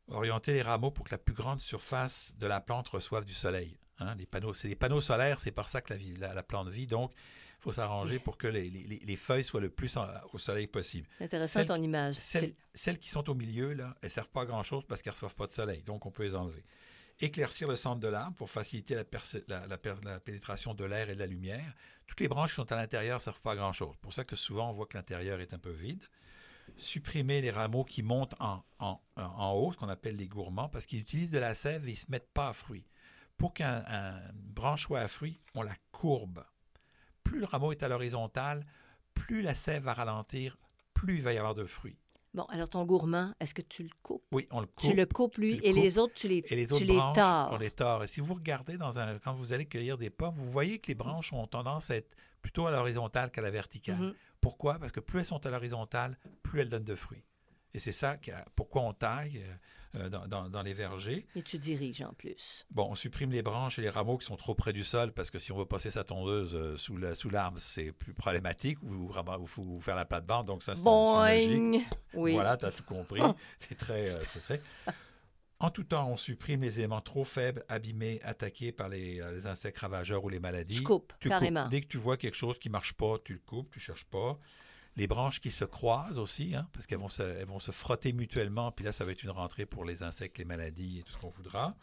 Orienter 0.07 0.53
les 0.53 0.61
rameaux 0.61 0.91
pour 0.91 1.05
que 1.05 1.11
la 1.11 1.17
plus 1.17 1.33
grande 1.33 1.61
surface 1.61 2.33
de 2.37 2.45
la 2.47 2.59
plante 2.59 2.89
reçoive 2.89 3.23
du 3.25 3.33
soleil. 3.33 3.77
Hein, 3.99 4.15
les 4.15 4.25
panneaux, 4.25 4.53
c'est 4.53 4.67
les 4.67 4.75
panneaux 4.75 4.99
solaires, 5.01 5.39
c'est 5.39 5.51
par 5.51 5.69
ça 5.69 5.81
que 5.81 5.93
la, 5.93 5.97
vie- 5.97 6.15
la- 6.17 6.33
la 6.33 6.43
plante 6.43 6.67
vit. 6.69 6.87
Donc, 6.87 7.11
il 7.13 7.61
faut 7.63 7.71
s'arranger 7.71 8.19
pour 8.19 8.37
que 8.37 8.47
les, 8.47 8.69
les- 8.69 8.99
les 9.03 9.15
feuilles 9.15 9.43
soient 9.43 9.61
le 9.61 9.69
plus 9.69 9.95
en- 9.97 10.07
au 10.33 10.37
soleil 10.39 10.67
possible. 10.67 11.07
Intéressant 11.19 11.59
Celle- 11.59 11.67
ton 11.67 11.81
image. 11.81 12.15
Celles, 12.15 12.53
celles 12.73 12.97
qui 12.99 13.09
sont 13.09 13.29
au 13.29 13.35
milieu, 13.35 13.73
là, 13.73 13.95
elles 14.01 14.07
ne 14.07 14.11
servent 14.11 14.29
pas 14.29 14.41
à 14.41 14.45
grand-chose 14.45 14.83
parce 14.87 15.01
qu'elles 15.01 15.11
ne 15.11 15.15
reçoivent 15.15 15.35
pas 15.35 15.45
de 15.45 15.51
soleil. 15.51 15.81
Donc, 15.83 16.05
on 16.05 16.11
peut 16.11 16.23
les 16.23 16.35
enlever. 16.35 16.63
Éclaircir 17.23 17.67
le 17.67 17.75
centre 17.75 17.99
de 17.99 18.07
l'arbre 18.07 18.35
pour 18.35 18.49
faciliter 18.49 18.95
la, 18.95 19.03
pénétration 20.19 20.73
de 20.73 20.85
l'air 20.85 21.09
et 21.09 21.13
de 21.13 21.19
la 21.19 21.27
lumière. 21.27 21.73
Toutes 22.07 22.19
les 22.19 22.27
branches 22.27 22.49
qui 22.49 22.55
sont 22.55 22.71
à 22.71 22.75
l'intérieur 22.75 23.17
ne 23.17 23.21
servent 23.21 23.41
pas 23.41 23.51
à 23.51 23.55
grand-chose. 23.55 23.91
C'est 23.93 24.01
pour 24.01 24.13
ça 24.13 24.23
que 24.23 24.35
souvent, 24.35 24.69
on 24.69 24.73
voit 24.73 24.87
que 24.87 24.97
l'intérieur 24.97 25.39
est 25.39 25.53
un 25.53 25.59
peu 25.59 25.69
vide. 25.69 26.03
Supprimer 26.77 27.41
les 27.41 27.51
rameaux 27.51 27.83
qui 27.83 28.01
montent 28.01 28.33
en, 28.39 28.63
en- 28.79 29.51
haut, 29.53 29.71
ce 29.71 29.77
qu'on 29.77 29.89
appelle 29.89 30.15
les 30.15 30.27
gourmands, 30.27 30.67
parce 30.67 30.87
qu'ils 30.87 30.99
utilisent 30.99 31.31
de 31.31 31.37
la 31.37 31.53
sève 31.53 31.87
et 31.87 31.91
ils 31.91 31.93
ne 31.93 31.99
se 31.99 32.09
mettent 32.09 32.33
pas 32.33 32.49
à 32.49 32.53
fruits. 32.53 32.87
Pour 33.37 33.53
qu'une 33.53 34.33
branche 34.33 34.87
soit 34.87 35.01
à 35.01 35.07
fruits, 35.07 35.39
on 35.53 35.61
la 35.61 35.75
courbe. 35.91 36.43
Plus 37.23 37.39
le 37.39 37.45
rameau 37.45 37.71
est 37.71 37.83
à 37.83 37.87
l'horizontale, 37.87 38.65
plus 39.13 39.43
la 39.43 39.53
sève 39.53 39.83
va 39.83 39.93
ralentir, 39.93 40.57
plus 40.95 41.17
il 41.17 41.21
va 41.21 41.33
y 41.33 41.37
avoir 41.37 41.53
de 41.53 41.65
fruits. 41.65 42.00
Bon, 42.33 42.43
alors 42.45 42.69
ton 42.69 42.85
gourmand, 42.85 43.33
est-ce 43.41 43.53
que 43.53 43.61
tu 43.61 43.83
le 43.83 43.89
coupes? 44.03 44.23
Oui, 44.31 44.47
on 44.51 44.61
le 44.61 44.65
coupe. 44.67 44.89
tu 44.89 44.95
le 44.95 45.05
coupes, 45.05 45.37
lui, 45.37 45.55
tu 45.57 45.61
le 45.61 45.67
et 45.67 45.73
les 45.73 45.97
autres, 45.97 46.13
tu 46.13 46.27
les, 46.29 46.43
Et 46.47 46.55
les 46.55 46.65
tu 46.67 46.73
autres 46.73 46.85
les 46.85 46.95
branches, 46.95 47.17
tords. 47.17 47.49
on 47.51 47.57
les 47.57 47.71
tord. 47.71 48.03
Et 48.03 48.07
si 48.07 48.21
vous 48.21 48.33
regardez 48.35 48.77
dans 48.77 48.99
un, 48.99 49.19
quand 49.19 49.33
vous 49.33 49.51
allez 49.51 49.65
cueillir 49.65 49.97
des 49.97 50.09
pommes, 50.09 50.35
vous 50.37 50.49
voyez 50.49 50.79
que 50.79 50.87
les 50.87 50.95
branches 50.95 51.33
ont 51.33 51.45
tendance 51.47 51.91
à 51.91 51.97
être 51.97 52.15
plutôt 52.41 52.65
à 52.67 52.71
l'horizontale 52.71 53.31
qu'à 53.31 53.41
la 53.41 53.51
verticale. 53.51 53.97
Mhm. 53.99 54.13
Pourquoi? 54.39 54.79
Parce 54.79 54.91
que 54.93 55.01
plus 55.01 55.19
elles 55.19 55.25
sont 55.25 55.45
à 55.45 55.49
l'horizontale, 55.49 56.17
plus 56.41 56.61
elles 56.61 56.69
donnent 56.69 56.83
de 56.85 56.95
fruits. 56.95 57.23
Et 57.73 57.79
c'est 57.79 57.91
ça 57.91 58.17
pourquoi 58.55 58.81
on 58.81 58.93
taille 58.93 59.43
euh, 59.95 59.99
euh, 60.03 60.09
dans, 60.09 60.27
dans- 60.27 60.49
dans 60.49 60.61
les 60.61 60.73
vergers. 60.73 61.25
Et 61.35 61.41
tu 61.41 61.57
diriges 61.57 62.01
en 62.01 62.13
plus. 62.13 62.65
Bon, 62.71 62.87
on 62.89 62.95
supprime 62.95 63.31
les 63.31 63.41
branches 63.41 63.77
et 63.79 63.81
les 63.81 63.89
rameaux 63.89 64.17
qui 64.17 64.25
sont 64.25 64.37
trop 64.37 64.55
près 64.55 64.73
du 64.73 64.83
sol 64.83 65.11
parce 65.13 65.29
que 65.29 65.39
si 65.39 65.51
on 65.51 65.57
veut 65.57 65.65
passer 65.65 65.89
sa 65.91 66.03
tondeuse 66.03 66.55
euh, 66.55 66.75
sous 66.77 66.97
la- 66.97 67.15
sous 67.15 67.29
l'arbre, 67.29 67.59
c'est 67.59 67.91
plus 67.91 68.13
problématique 68.13 68.77
ou 68.83 69.09
il 69.41 69.47
faut 69.47 69.79
faire 69.81 69.95
la 69.95 70.05
plate-bande. 70.05 70.47
Donc 70.47 70.63
ça, 70.63 70.75
c'est 70.75 70.83
logique. 71.47 71.85
Oui. 72.13 72.33
Voilà, 72.33 72.57
tu 72.57 72.65
as 72.65 72.71
tout 72.71 72.83
compris. 72.83 73.21
c'est 73.59 73.75
très, 73.75 74.09
euh, 74.11 74.19
c'est 74.27 74.39
très. 74.41 74.61
En 75.59 75.69
tout 75.69 75.83
temps, 75.83 76.09
on 76.09 76.17
supprime 76.17 76.61
les 76.63 76.79
éléments 76.79 77.01
trop 77.01 77.23
faibles, 77.23 77.63
abîmés, 77.69 78.19
attaqués 78.23 78.71
par 78.71 78.89
les, 78.89 79.21
les 79.33 79.45
insectes 79.45 79.77
ravageurs 79.77 80.23
ou 80.23 80.29
les 80.29 80.39
maladies. 80.39 80.77
Tu 80.77 80.83
coupes, 80.83 81.13
Tu 81.19 81.29
carrément. 81.29 81.63
coupes. 81.63 81.71
Dès 81.71 81.81
que 81.81 81.87
tu 81.87 81.97
vois 81.97 82.17
quelque 82.17 82.35
chose 82.35 82.57
qui 82.57 82.69
ne 82.69 82.71
marche 82.71 82.93
pas, 82.93 83.17
tu 83.23 83.33
le 83.33 83.39
coupes, 83.39 83.69
tu 83.71 83.77
ne 83.77 83.83
cherches 83.83 84.05
pas. 84.05 84.39
Les 84.97 85.07
branches 85.07 85.39
qui 85.39 85.51
se 85.51 85.63
croisent 85.65 86.19
aussi, 86.19 86.53
hein, 86.55 86.67
parce 86.73 86.85
qu'elles 86.85 86.99
vont 86.99 87.07
se, 87.07 87.23
elles 87.23 87.45
vont 87.47 87.59
se 87.59 87.71
frotter 87.71 88.11
mutuellement, 88.13 88.71
puis 88.71 88.83
là, 88.85 88.91
ça 88.91 89.05
va 89.05 89.11
être 89.13 89.23
une 89.23 89.29
rentrée 89.29 89.65
pour 89.65 89.85
les 89.85 90.03
insectes, 90.03 90.37
les 90.37 90.45
maladies 90.45 90.99
et 90.99 91.03
tout 91.03 91.13
ce 91.13 91.17
qu'on 91.17 91.29
voudra. 91.29 91.75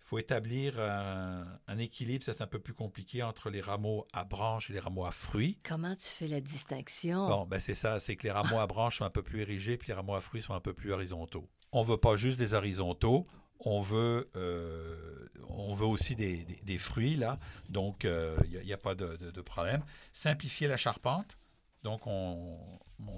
Il 0.00 0.06
faut 0.06 0.18
établir 0.18 0.78
un, 0.80 1.46
un 1.66 1.78
équilibre, 1.78 2.24
ça 2.24 2.32
c'est 2.34 2.42
un 2.42 2.46
peu 2.48 2.58
plus 2.58 2.74
compliqué, 2.74 3.22
entre 3.22 3.48
les 3.50 3.60
rameaux 3.62 4.06
à 4.12 4.24
branches 4.24 4.68
et 4.68 4.72
les 4.74 4.80
rameaux 4.80 5.06
à 5.06 5.12
fruits. 5.12 5.58
Comment 5.66 5.94
tu 5.96 6.08
fais 6.08 6.28
la 6.28 6.40
distinction? 6.40 7.26
Bon, 7.28 7.46
ben 7.46 7.58
c'est 7.60 7.74
ça, 7.74 8.00
c'est 8.00 8.16
que 8.16 8.24
les 8.24 8.30
rameaux 8.32 8.58
à 8.58 8.66
branches 8.66 8.98
sont 8.98 9.04
un 9.04 9.10
peu 9.10 9.22
plus 9.22 9.40
érigés, 9.40 9.78
puis 9.78 9.88
les 9.88 9.94
rameaux 9.94 10.14
à 10.14 10.20
fruits 10.20 10.42
sont 10.42 10.54
un 10.54 10.60
peu 10.60 10.74
plus 10.74 10.92
horizontaux. 10.92 11.48
On 11.72 11.82
veut 11.82 11.96
pas 11.96 12.16
juste 12.16 12.38
des 12.38 12.52
horizontaux, 12.52 13.26
on 13.60 13.80
veut, 13.80 14.28
euh, 14.36 15.26
on 15.48 15.72
veut 15.72 15.86
aussi 15.86 16.14
des, 16.16 16.44
des- 16.44 16.60
des 16.62 16.78
fruits, 16.78 17.16
là. 17.16 17.38
Donc, 17.70 18.04
il 18.04 18.60
n'y 18.62 18.72
a, 18.72 18.76
pas 18.78 18.94
de, 18.94 19.16
de- 19.16 19.30
de 19.30 19.40
problème. 19.40 19.82
Simplifier 20.12 20.66
la 20.68 20.76
charpente. 20.76 21.36
Donc, 21.84 22.06
on, 22.06 22.58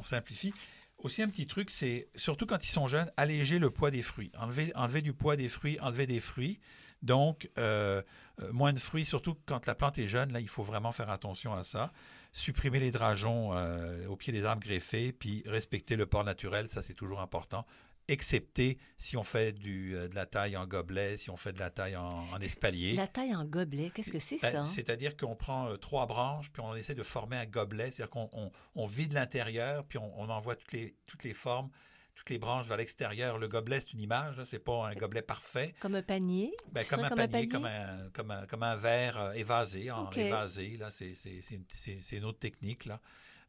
simplifie. 0.03 0.53
Aussi, 0.99 1.23
un 1.23 1.29
petit 1.29 1.47
truc, 1.47 1.71
c'est, 1.71 2.09
surtout 2.15 2.47
quand 2.47 2.63
ils 2.63 2.71
sont 2.71 2.89
jeunes, 2.89 3.11
alléger 3.17 3.59
le 3.59 3.71
poids 3.71 3.91
des 3.91 4.03
fruits. 4.03 4.31
Enlever, 4.39 4.73
enlever 4.75 5.03
du 5.03 5.13
poids 5.13 5.37
des 5.37 5.49
fruits, 5.49 5.79
enlever 5.81 6.07
des 6.07 6.21
fruits. 6.21 6.61
Donc, 7.03 7.51
euh, 7.59 8.03
euh, 8.43 8.53
moins 8.53 8.73
de 8.73 8.79
fruits, 8.79 9.05
surtout 9.05 9.37
quand 9.47 9.67
la 9.67 9.75
plante 9.75 9.99
est 9.99 10.09
jeune, 10.09 10.33
là, 10.33 10.41
il 10.41 10.49
faut 10.49 10.63
vraiment 10.63 10.93
faire 10.93 11.11
attention 11.11 11.55
à 11.55 11.63
ça. 11.65 11.93
Supprimer 12.33 12.81
les 12.81 12.91
drageons 12.91 13.53
euh, 13.55 14.07
au 14.09 14.17
pied 14.17 14.33
des 14.33 14.45
arbres 14.45 14.63
greffés, 14.63 15.13
puis 15.13 15.43
respecter 15.47 15.97
le 15.97 16.07
port 16.07 16.25
naturel, 16.25 16.69
ça 16.69 16.83
c'est 16.83 16.95
toujours 16.95 17.21
important. 17.21 17.65
Excepté 18.09 18.79
si 18.97 19.17
on 19.17 19.25
fait 19.25 19.53
du, 19.53 19.97
euh, 19.97 20.07
de 20.09 20.15
la 20.15 20.27
taille 20.27 20.57
en 20.57 20.67
gobelet, 20.67 21.17
si 21.17 21.29
on 21.29 21.37
fait 21.37 21.53
de 21.53 21.59
la 21.59 21.71
taille 21.71 21.97
en, 21.97 22.09
en 22.09 22.41
espalier. 22.41 22.95
La 22.95 23.09
taille 23.09 23.35
en 23.35 23.45
gobelet, 23.45 23.91
qu'est-ce 23.91 24.13
que 24.13 24.21
c'est 24.21 24.41
Ben, 24.41 24.53
ça? 24.53 24.65
C'est-à-dire 24.65 25.17
qu'on 25.17 25.35
prend 25.35 25.69
euh, 25.69 25.77
trois 25.77 26.07
branches, 26.07 26.53
puis 26.53 26.63
on 26.65 26.75
essaie 26.77 26.95
de 26.95 27.03
former 27.03 27.37
un 27.37 27.47
gobelet, 27.47 27.91
c'est-à-dire 27.91 28.11
qu'on 28.11 28.31
on- 28.33 28.53
on 28.77 28.87
vide 28.87 29.13
l'intérieur, 29.13 29.85
puis 29.85 29.99
on, 29.99 30.21
on 30.21 30.29
envoie 30.31 30.55
toutes 30.55 30.73
les, 30.73 30.95
toutes 31.07 31.25
les 31.25 31.35
formes, 31.35 31.69
toutes 32.15 32.31
les 32.31 32.39
branches 32.39 32.67
vers 32.69 32.77
l'extérieur. 32.77 33.39
Le 33.39 33.49
gobelet, 33.49 33.81
c'est 33.81 33.93
une 33.93 34.01
image, 34.01 34.43
ce 34.45 34.55
n'est 34.55 34.61
pas 34.61 34.87
un 34.89 34.95
gobelet 34.95 35.23
parfait. 35.23 35.75
Comme 35.81 35.97
un 35.97 36.03
panier? 36.03 36.53
Ben, 36.73 36.85
comme, 36.85 37.01
un 37.05 37.09
panier, 37.27 37.49
comme 37.49 37.65
un, 37.67 38.09
comme, 38.11 38.31
un, 38.31 38.47
comme 38.47 38.63
un 38.63 38.77
verre 38.77 39.19
euh, 39.19 39.33
évasé, 39.33 39.91
en 39.91 40.07
évasé. 40.29 40.77
Là, 40.77 40.91
c'est, 40.91 41.15
c'est, 41.15 41.41
c'est, 41.43 41.57
une- 41.57 41.65
c'est- 41.75 42.01
c'est 42.01 42.17
une 42.19 42.25
autre 42.25 42.39
technique. 42.39 42.85
Là. 42.85 43.01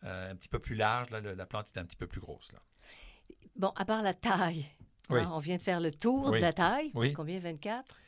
Euh, 0.04 0.32
un 0.32 0.36
petit 0.36 0.50
peu 0.50 0.60
plus 0.60 0.76
large, 0.76 1.12
là, 1.12 1.20
le- 1.22 1.36
la 1.36 1.46
plante 1.46 1.68
est 1.76 1.80
un 1.80 1.86
petit 1.86 1.96
peu 1.96 2.08
plus 2.08 2.22
grosse. 2.22 2.52
Là. 2.52 2.60
Bon, 3.56 3.70
à 3.76 3.86
part 3.86 4.02
la 4.04 4.14
taille, 4.14 4.66
Oui. 5.10 5.20
hein, 5.22 5.30
on 5.34 5.40
vient 5.40 5.58
de 5.58 5.62
faire 5.62 5.80
le 5.80 5.92
tour 5.92 6.28
Oui. 6.32 6.38
de 6.38 6.42
la 6.44 6.54
taille. 6.54 6.92
Oui. 6.94 7.14
Combien? 7.14 7.40
24? 7.40 8.00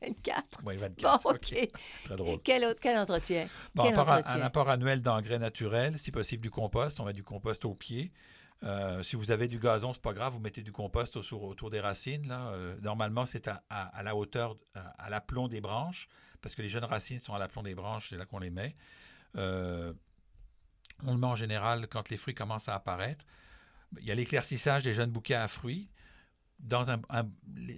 24. 0.00 0.44
Oui, 0.64 0.74
Bon, 0.76 0.80
24. 0.80 1.26
OK. 1.34 1.68
Très 2.04 2.16
drôle. 2.16 2.40
Quel, 2.42 2.64
autre, 2.64 2.80
quel 2.80 2.98
entretien? 2.98 3.48
Bon, 3.74 3.84
Quel 3.84 3.94
apport, 3.98 4.10
un 4.12 4.40
apport 4.42 4.68
annuel 4.70 5.00
d'engrais 5.02 5.38
naturels, 5.38 5.98
si 5.98 6.10
possible 6.10 6.42
du 6.42 6.50
compost. 6.50 7.00
On 7.00 7.04
met 7.04 7.12
du 7.12 7.22
compost 7.24 7.64
au 7.64 7.74
pied. 7.74 8.12
Euh, 8.62 9.02
si 9.02 9.16
vous 9.16 9.30
avez 9.30 9.48
du 9.48 9.58
gazon, 9.58 9.92
c'est 9.94 10.02
pas 10.02 10.12
grave, 10.12 10.34
vous 10.34 10.40
mettez 10.40 10.62
du 10.62 10.70
compost 10.72 11.16
autour, 11.16 11.44
autour 11.44 11.70
des 11.70 11.80
racines. 11.80 12.28
Là. 12.28 12.48
Euh, 12.48 12.76
normalement, 12.82 13.24
c'est 13.24 13.48
à, 13.48 13.62
à- 13.70 13.86
à 13.96 14.02
la 14.02 14.14
hauteur, 14.14 14.56
à, 14.74 14.80
à 15.04 15.08
l'aplomb 15.10 15.48
des 15.48 15.60
branches, 15.62 16.08
parce 16.42 16.54
que 16.54 16.62
les 16.62 16.68
jeunes 16.68 16.84
racines 16.84 17.20
sont 17.20 17.32
à 17.34 17.38
l'aplomb 17.38 17.62
des 17.62 17.74
branches, 17.74 18.08
c'est 18.10 18.16
là 18.18 18.26
qu'on 18.26 18.38
les 18.38 18.50
met. 18.50 18.76
Euh, 19.36 19.92
on 21.06 21.12
le 21.14 21.18
met 21.18 21.26
en 21.26 21.36
général 21.36 21.86
quand 21.88 22.10
les 22.10 22.16
fruits 22.18 22.34
commencent 22.34 22.68
à 22.68 22.74
apparaître. 22.74 23.24
Il 23.98 24.06
y 24.06 24.10
a 24.10 24.14
l'éclaircissage 24.14 24.84
des 24.84 24.94
jeunes 24.94 25.10
bouquets 25.10 25.34
à 25.34 25.48
fruits. 25.48 25.90
Dans 26.58 26.90
un, 26.90 27.00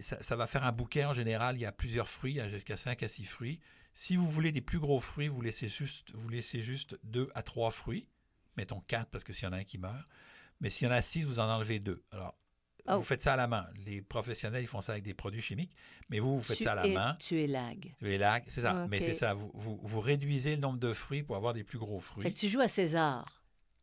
ça, 0.03 0.21
ça 0.23 0.35
va 0.37 0.47
faire 0.47 0.65
un 0.65 0.73
bouquet 0.73 1.05
en 1.05 1.15
général, 1.15 1.57
il 1.57 1.61
y 1.61 1.67
a 1.67 1.73
plusieurs 1.73 2.09
fruits, 2.09 2.33
il 2.33 2.37
y 2.37 2.41
a 2.41 2.49
jusqu'à 2.49 2.77
5 2.77 3.03
à 3.03 3.09
6 3.09 3.25
fruits. 3.25 3.61
Si 3.95 4.17
vous 4.17 4.29
voulez 4.29 4.51
des 4.53 4.61
plus 4.61 4.79
gros 4.81 4.99
fruits, 5.01 5.29
vous 5.29 5.41
laissez 5.41 5.69
juste, 5.69 6.13
vous 6.15 6.29
laissez 6.29 6.63
juste 6.63 6.99
deux 7.05 7.29
à 7.35 7.43
trois 7.43 7.71
fruits. 7.71 8.09
Mettons 8.57 8.81
quatre 8.81 9.09
parce 9.11 9.23
que 9.23 9.33
s'il 9.33 9.45
y 9.45 9.47
en 9.49 9.53
a 9.53 9.59
un 9.59 9.65
qui 9.65 9.79
meurt. 9.79 10.09
Mais 10.61 10.69
s'il 10.71 10.87
y 10.87 10.91
en 10.91 10.95
a 10.95 11.01
six, 11.03 11.23
vous 11.25 11.39
en 11.39 11.45
enlevez 11.49 11.79
deux. 11.79 12.03
Alors, 12.11 12.37
Oh. 12.89 12.97
vous 12.97 13.05
faites 13.05 13.23
ça 13.23 13.35
à 13.35 13.37
la 13.37 13.47
main. 13.47 13.69
Les 13.87 14.03
professionnels, 14.03 14.65
ils 14.65 14.67
font 14.67 14.81
ça 14.81 14.91
avec 14.93 15.05
des 15.05 15.15
produits 15.15 15.41
chimiques. 15.41 15.71
Mais 16.11 16.19
vous, 16.19 16.39
vous 16.39 16.43
faites 16.43 16.57
tu 16.57 16.65
ça 16.65 16.73
à 16.73 16.75
la 16.75 16.87
es- 16.89 16.93
main. 16.93 17.17
Tu 17.21 17.41
es 17.41 17.47
lag. 17.47 17.95
Tu 18.01 18.13
es 18.13 18.19
là, 18.19 18.41
c'est 18.49 18.63
ça. 18.63 18.89
Mais 18.89 19.01
c'est 19.01 19.15
ça. 19.15 19.35
Vous, 19.35 19.53
vous, 19.55 19.79
vous 19.81 20.01
réduisez 20.01 20.57
le 20.57 20.61
nombre 20.63 20.81
de 20.81 20.93
fruits 20.93 21.23
pour 21.23 21.37
avoir 21.37 21.55
des 21.55 21.63
plus 21.63 21.79
gros 21.79 22.01
fruits. 22.01 22.25
Que 22.25 22.37
tu 22.37 22.49
joues 22.49 22.61
à 22.61 22.67
César. 22.67 23.42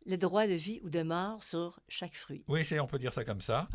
Le 0.09 0.17
droit 0.17 0.47
de 0.47 0.53
vie 0.53 0.79
ou 0.83 0.89
de 0.89 1.03
mort 1.03 1.43
sur 1.43 1.79
chaque 1.87 2.15
fruit. 2.15 2.43
Oui, 2.47 2.65
on 2.79 2.87
peut 2.87 2.97
dire 2.97 3.13
ça 3.13 3.23
comme 3.23 3.41
ça. 3.41 3.67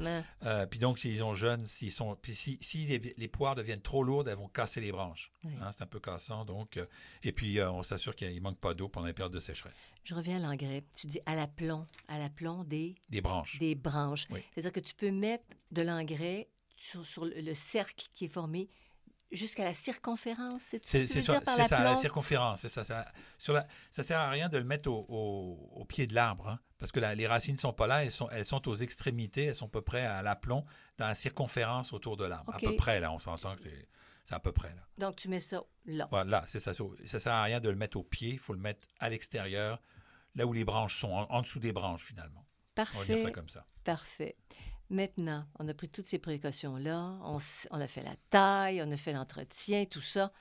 Euh, 0.42 0.66
puis 0.66 0.80
donc, 0.80 0.98
s'ils 0.98 1.18
sont 1.18 1.34
jeunes, 1.36 1.64
s'ils 1.64 1.92
sont, 1.92 2.16
puis 2.16 2.34
si, 2.34 2.58
si 2.60 2.86
les, 2.86 3.14
les 3.16 3.28
poires 3.28 3.54
deviennent 3.54 3.80
trop 3.80 4.02
lourdes, 4.02 4.26
elles 4.26 4.36
vont 4.36 4.48
casser 4.48 4.80
les 4.80 4.90
branches. 4.90 5.30
Oui. 5.44 5.52
Hein, 5.62 5.70
c'est 5.70 5.84
un 5.84 5.86
peu 5.86 6.00
cassant. 6.00 6.44
Donc, 6.44 6.76
euh, 6.76 6.86
et 7.22 7.30
puis, 7.30 7.60
euh, 7.60 7.70
on 7.70 7.84
s'assure 7.84 8.16
qu'il 8.16 8.34
ne 8.34 8.40
manque 8.40 8.58
pas 8.58 8.74
d'eau 8.74 8.88
pendant 8.88 9.06
les 9.06 9.12
périodes 9.12 9.32
de 9.32 9.38
sécheresse. 9.38 9.86
Je 10.02 10.14
reviens 10.16 10.36
à 10.36 10.40
l'engrais. 10.40 10.82
Tu 10.96 11.06
dis 11.06 11.20
à 11.24 11.36
l'aplomb, 11.36 11.86
à 12.08 12.18
l'aplomb 12.18 12.64
des, 12.64 12.96
Des 13.10 13.20
branches. 13.20 13.60
des 13.60 13.76
branches. 13.76 14.26
Oui. 14.30 14.40
C'est-à-dire 14.52 14.72
que 14.72 14.80
tu 14.80 14.94
peux 14.94 15.12
mettre 15.12 15.44
de 15.70 15.82
l'engrais 15.82 16.48
sur, 16.76 17.24
le 17.24 17.54
cercle 17.54 18.06
qui 18.14 18.26
est 18.26 18.28
formé 18.28 18.68
jusqu'à 19.34 19.64
la 19.64 19.74
circonférence. 19.74 20.62
C'est 20.70 20.80
tu 20.80 21.06
c'est 21.06 21.20
ça, 21.20 21.40
ça, 21.66 21.82
la 21.82 21.96
circonférence. 21.96 22.60
C'est 22.60 22.68
ça, 22.68 22.84
ça, 22.84 23.06
sur 23.38 23.52
la, 23.52 23.66
ça 23.90 24.02
sert 24.02 24.18
à 24.18 24.30
rien 24.30 24.48
de 24.48 24.58
le 24.58 24.64
mettre 24.64 24.88
au, 24.90 25.04
au- 25.08 25.70
au 25.80 25.84
pied 25.84 26.06
de 26.06 26.14
l'arbre, 26.14 26.48
hein, 26.48 26.58
parce 26.78 26.92
que 26.92 27.00
la- 27.00 27.14
les 27.14 27.26
racines 27.26 27.54
ne 27.54 27.58
sont 27.60 27.72
pas 27.72 27.86
là, 27.86 28.04
elles 28.04 28.10
sont, 28.12 28.28
elles 28.30 28.44
sont 28.44 28.66
aux 28.68 28.76
extrémités, 28.76 29.44
elles 29.46 29.54
sont 29.54 29.66
à 29.66 29.70
peu 29.70 29.82
près 29.82 30.04
à 30.06 30.22
l'aplomb, 30.22 30.64
dans 30.98 31.06
la 31.06 31.14
circonférence 31.14 31.92
autour 31.92 32.16
de 32.16 32.24
l'arbre. 32.24 32.54
À 32.54 32.58
peu 32.58 32.76
près, 32.76 33.00
là, 33.00 33.12
on 33.12 33.18
s'entend 33.18 33.54
que 33.56 33.62
c'est 33.62 33.88
c'est 34.26 34.34
à 34.34 34.40
peu 34.40 34.52
près. 34.52 34.70
Là. 34.70 34.80
Donc, 34.96 35.16
tu 35.16 35.28
mets 35.28 35.38
ça 35.38 35.62
là. 35.84 36.08
Voilà, 36.10 36.42
c'est 36.46 36.58
ça. 36.58 36.72
Ça 36.72 36.82
ne 36.82 37.06
sert 37.18 37.32
à 37.34 37.42
rien 37.42 37.60
de 37.60 37.68
le 37.68 37.76
mettre 37.76 37.98
au 37.98 38.02
pied, 38.02 38.30
il 38.30 38.38
faut 38.38 38.54
le 38.54 38.58
mettre 38.58 38.88
à 38.98 39.10
l'extérieur, 39.10 39.82
là 40.34 40.46
où 40.46 40.54
les 40.54 40.64
branches 40.64 40.96
sont, 40.96 41.12
en, 41.12 41.24
en 41.30 41.42
dessous 41.42 41.60
des 41.60 41.72
branches, 41.74 42.02
finalement. 42.04 42.46
On 42.78 42.82
va 42.82 42.84
dire 42.86 42.94
Parfait. 43.16 43.22
ça 43.22 43.30
comme 43.30 43.48
ça. 43.50 43.66
Parfait. 43.84 44.36
Maintenant, 44.90 45.46
on 45.58 45.66
a 45.68 45.74
pris 45.74 45.88
toutes 45.88 46.06
ces 46.06 46.18
précautions-là. 46.18 47.18
On, 47.22 47.38
a 47.80 47.86
fait 47.86 48.02
la 48.02 48.14
taille, 48.30 48.82
on 48.82 48.90
a 48.90 48.96
fait 48.96 49.12
l'entretien, 49.12 49.84
tout 49.86 50.00
ça. 50.00 50.32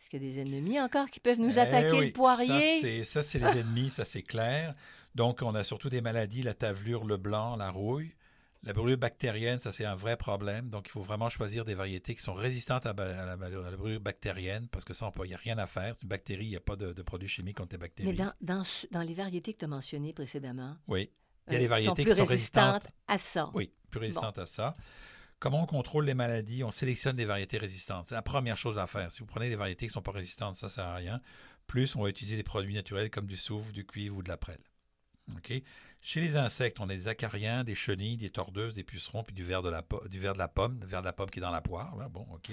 Est-ce 0.00 0.08
qu'il 0.10 0.22
y 0.22 0.28
a 0.28 0.32
des 0.32 0.40
ennemis 0.40 0.80
encore 0.80 1.10
qui 1.10 1.20
peuvent 1.20 1.38
nous 1.40 1.56
Eh 1.56 1.60
attaquer 1.60 1.98
oui, 1.98 2.06
le 2.06 2.12
poirier? 2.12 3.04
Ça, 3.04 3.22
c'est- 3.22 3.38
les 3.38 3.58
ennemis, 3.58 3.90
ça, 3.90 4.04
c'est 4.04 4.22
clair. 4.22 4.74
Donc, 5.14 5.42
on 5.42 5.54
a 5.54 5.62
surtout 5.64 5.88
des 5.88 6.00
maladies, 6.00 6.42
la 6.42 6.54
tavelure, 6.54 7.04
le 7.04 7.16
blanc, 7.16 7.56
la 7.56 7.70
rouille. 7.70 8.14
La 8.62 8.74
brûlure 8.74 8.98
bactérienne, 8.98 9.58
ça, 9.58 9.72
c'est 9.72 9.86
un 9.86 9.94
vrai 9.94 10.18
problème. 10.18 10.68
Donc, 10.68 10.86
il 10.86 10.90
faut 10.90 11.00
vraiment 11.00 11.30
choisir 11.30 11.64
des 11.64 11.74
variétés 11.74 12.14
qui 12.14 12.22
sont 12.22 12.34
résistantes 12.34 12.84
à, 12.84 12.92
la, 12.92 13.32
à 13.32 13.36
la 13.36 13.76
brûlure 13.76 14.00
bactérienne, 14.00 14.68
parce 14.68 14.84
que 14.84 14.92
ça, 14.92 15.10
il 15.24 15.28
n'y 15.28 15.34
a 15.34 15.38
rien 15.38 15.56
à 15.56 15.66
faire. 15.66 15.94
C'est 15.94 16.02
une 16.02 16.08
bactérie, 16.08 16.44
il 16.44 16.50
n'y 16.50 16.56
a 16.56 16.60
pas 16.60 16.76
de, 16.76 16.92
de 16.92 17.02
produits 17.02 17.28
chimiques 17.28 17.56
contre 17.56 17.72
les 17.72 17.78
bactéries. 17.78 18.10
Mais 18.10 18.14
dans, 18.14 18.32
dans, 18.42 18.64
ce- 18.64 18.86
dans 18.90 19.00
les 19.00 19.14
variétés 19.14 19.54
que 19.54 19.60
tu 19.60 19.64
as 19.64 19.68
mentionnées 19.68 20.12
précédemment, 20.12 20.76
Oui, 20.88 21.10
il 21.48 21.52
y 21.52 21.56
a 21.56 21.58
euh, 21.58 21.62
des 21.62 21.68
variétés 21.68 21.88
sont 21.88 21.94
qui 21.94 22.02
plus 22.04 22.14
sont 22.14 22.24
résistantes 22.24 22.82
résistantes. 22.82 22.94
à 23.08 23.18
ça. 23.18 23.50
Oui, 23.54 23.72
plus 23.90 24.00
résistantes 24.00 24.38
à 24.38 24.46
ça. 24.46 24.74
Comment 25.38 25.62
on 25.62 25.66
contrôle 25.66 26.04
les 26.04 26.14
maladies? 26.14 26.62
On 26.64 26.70
sélectionne 26.70 27.16
des 27.16 27.24
variétés 27.24 27.56
résistantes. 27.56 28.06
C'est 28.06 28.14
la 28.14 28.22
première 28.22 28.58
chose 28.58 28.78
à 28.78 28.86
faire. 28.86 29.10
Si 29.10 29.20
vous 29.20 29.26
prenez 29.26 29.48
des 29.48 29.56
variétés 29.56 29.86
qui 29.86 29.90
ne 29.90 29.94
sont 29.94 30.02
pas 30.02 30.12
résistantes, 30.12 30.56
ça 30.56 30.66
ne 30.66 30.70
sert 30.70 30.86
à 30.86 30.94
rien. 30.94 31.20
Plus, 31.66 31.96
on 31.96 32.02
va 32.02 32.10
utiliser 32.10 32.36
des 32.36 32.42
produits 32.42 32.74
naturels 32.74 33.10
comme 33.10 33.26
du 33.26 33.36
soufre, 33.36 33.72
du 33.72 33.86
cuivre 33.86 34.18
ou 34.18 34.22
de 34.22 34.28
la 34.28 34.36
prêle. 34.36 34.60
OK? 35.34 35.52
Chez 36.02 36.20
les 36.20 36.36
insectes, 36.36 36.78
on 36.80 36.84
a 36.84 36.94
des 36.94 37.08
acariens, 37.08 37.64
des 37.64 37.74
chenilles, 37.74 38.16
des 38.16 38.30
tordeuses, 38.30 38.74
des 38.74 38.84
pucerons, 38.84 39.22
puis 39.22 39.34
du 39.34 39.44
ver 39.44 39.62
de 39.62 39.70
la, 39.70 39.82
du 40.08 40.18
ver 40.18 40.34
de 40.34 40.38
la 40.38 40.48
pomme, 40.48 40.78
le 40.80 40.86
ver 40.86 41.00
de 41.00 41.06
la 41.06 41.12
pomme 41.12 41.30
qui 41.30 41.38
est 41.38 41.42
dans 41.42 41.50
la 41.50 41.62
poire. 41.62 41.96
Là. 41.96 42.08
Bon, 42.08 42.26
OK. 42.32 42.50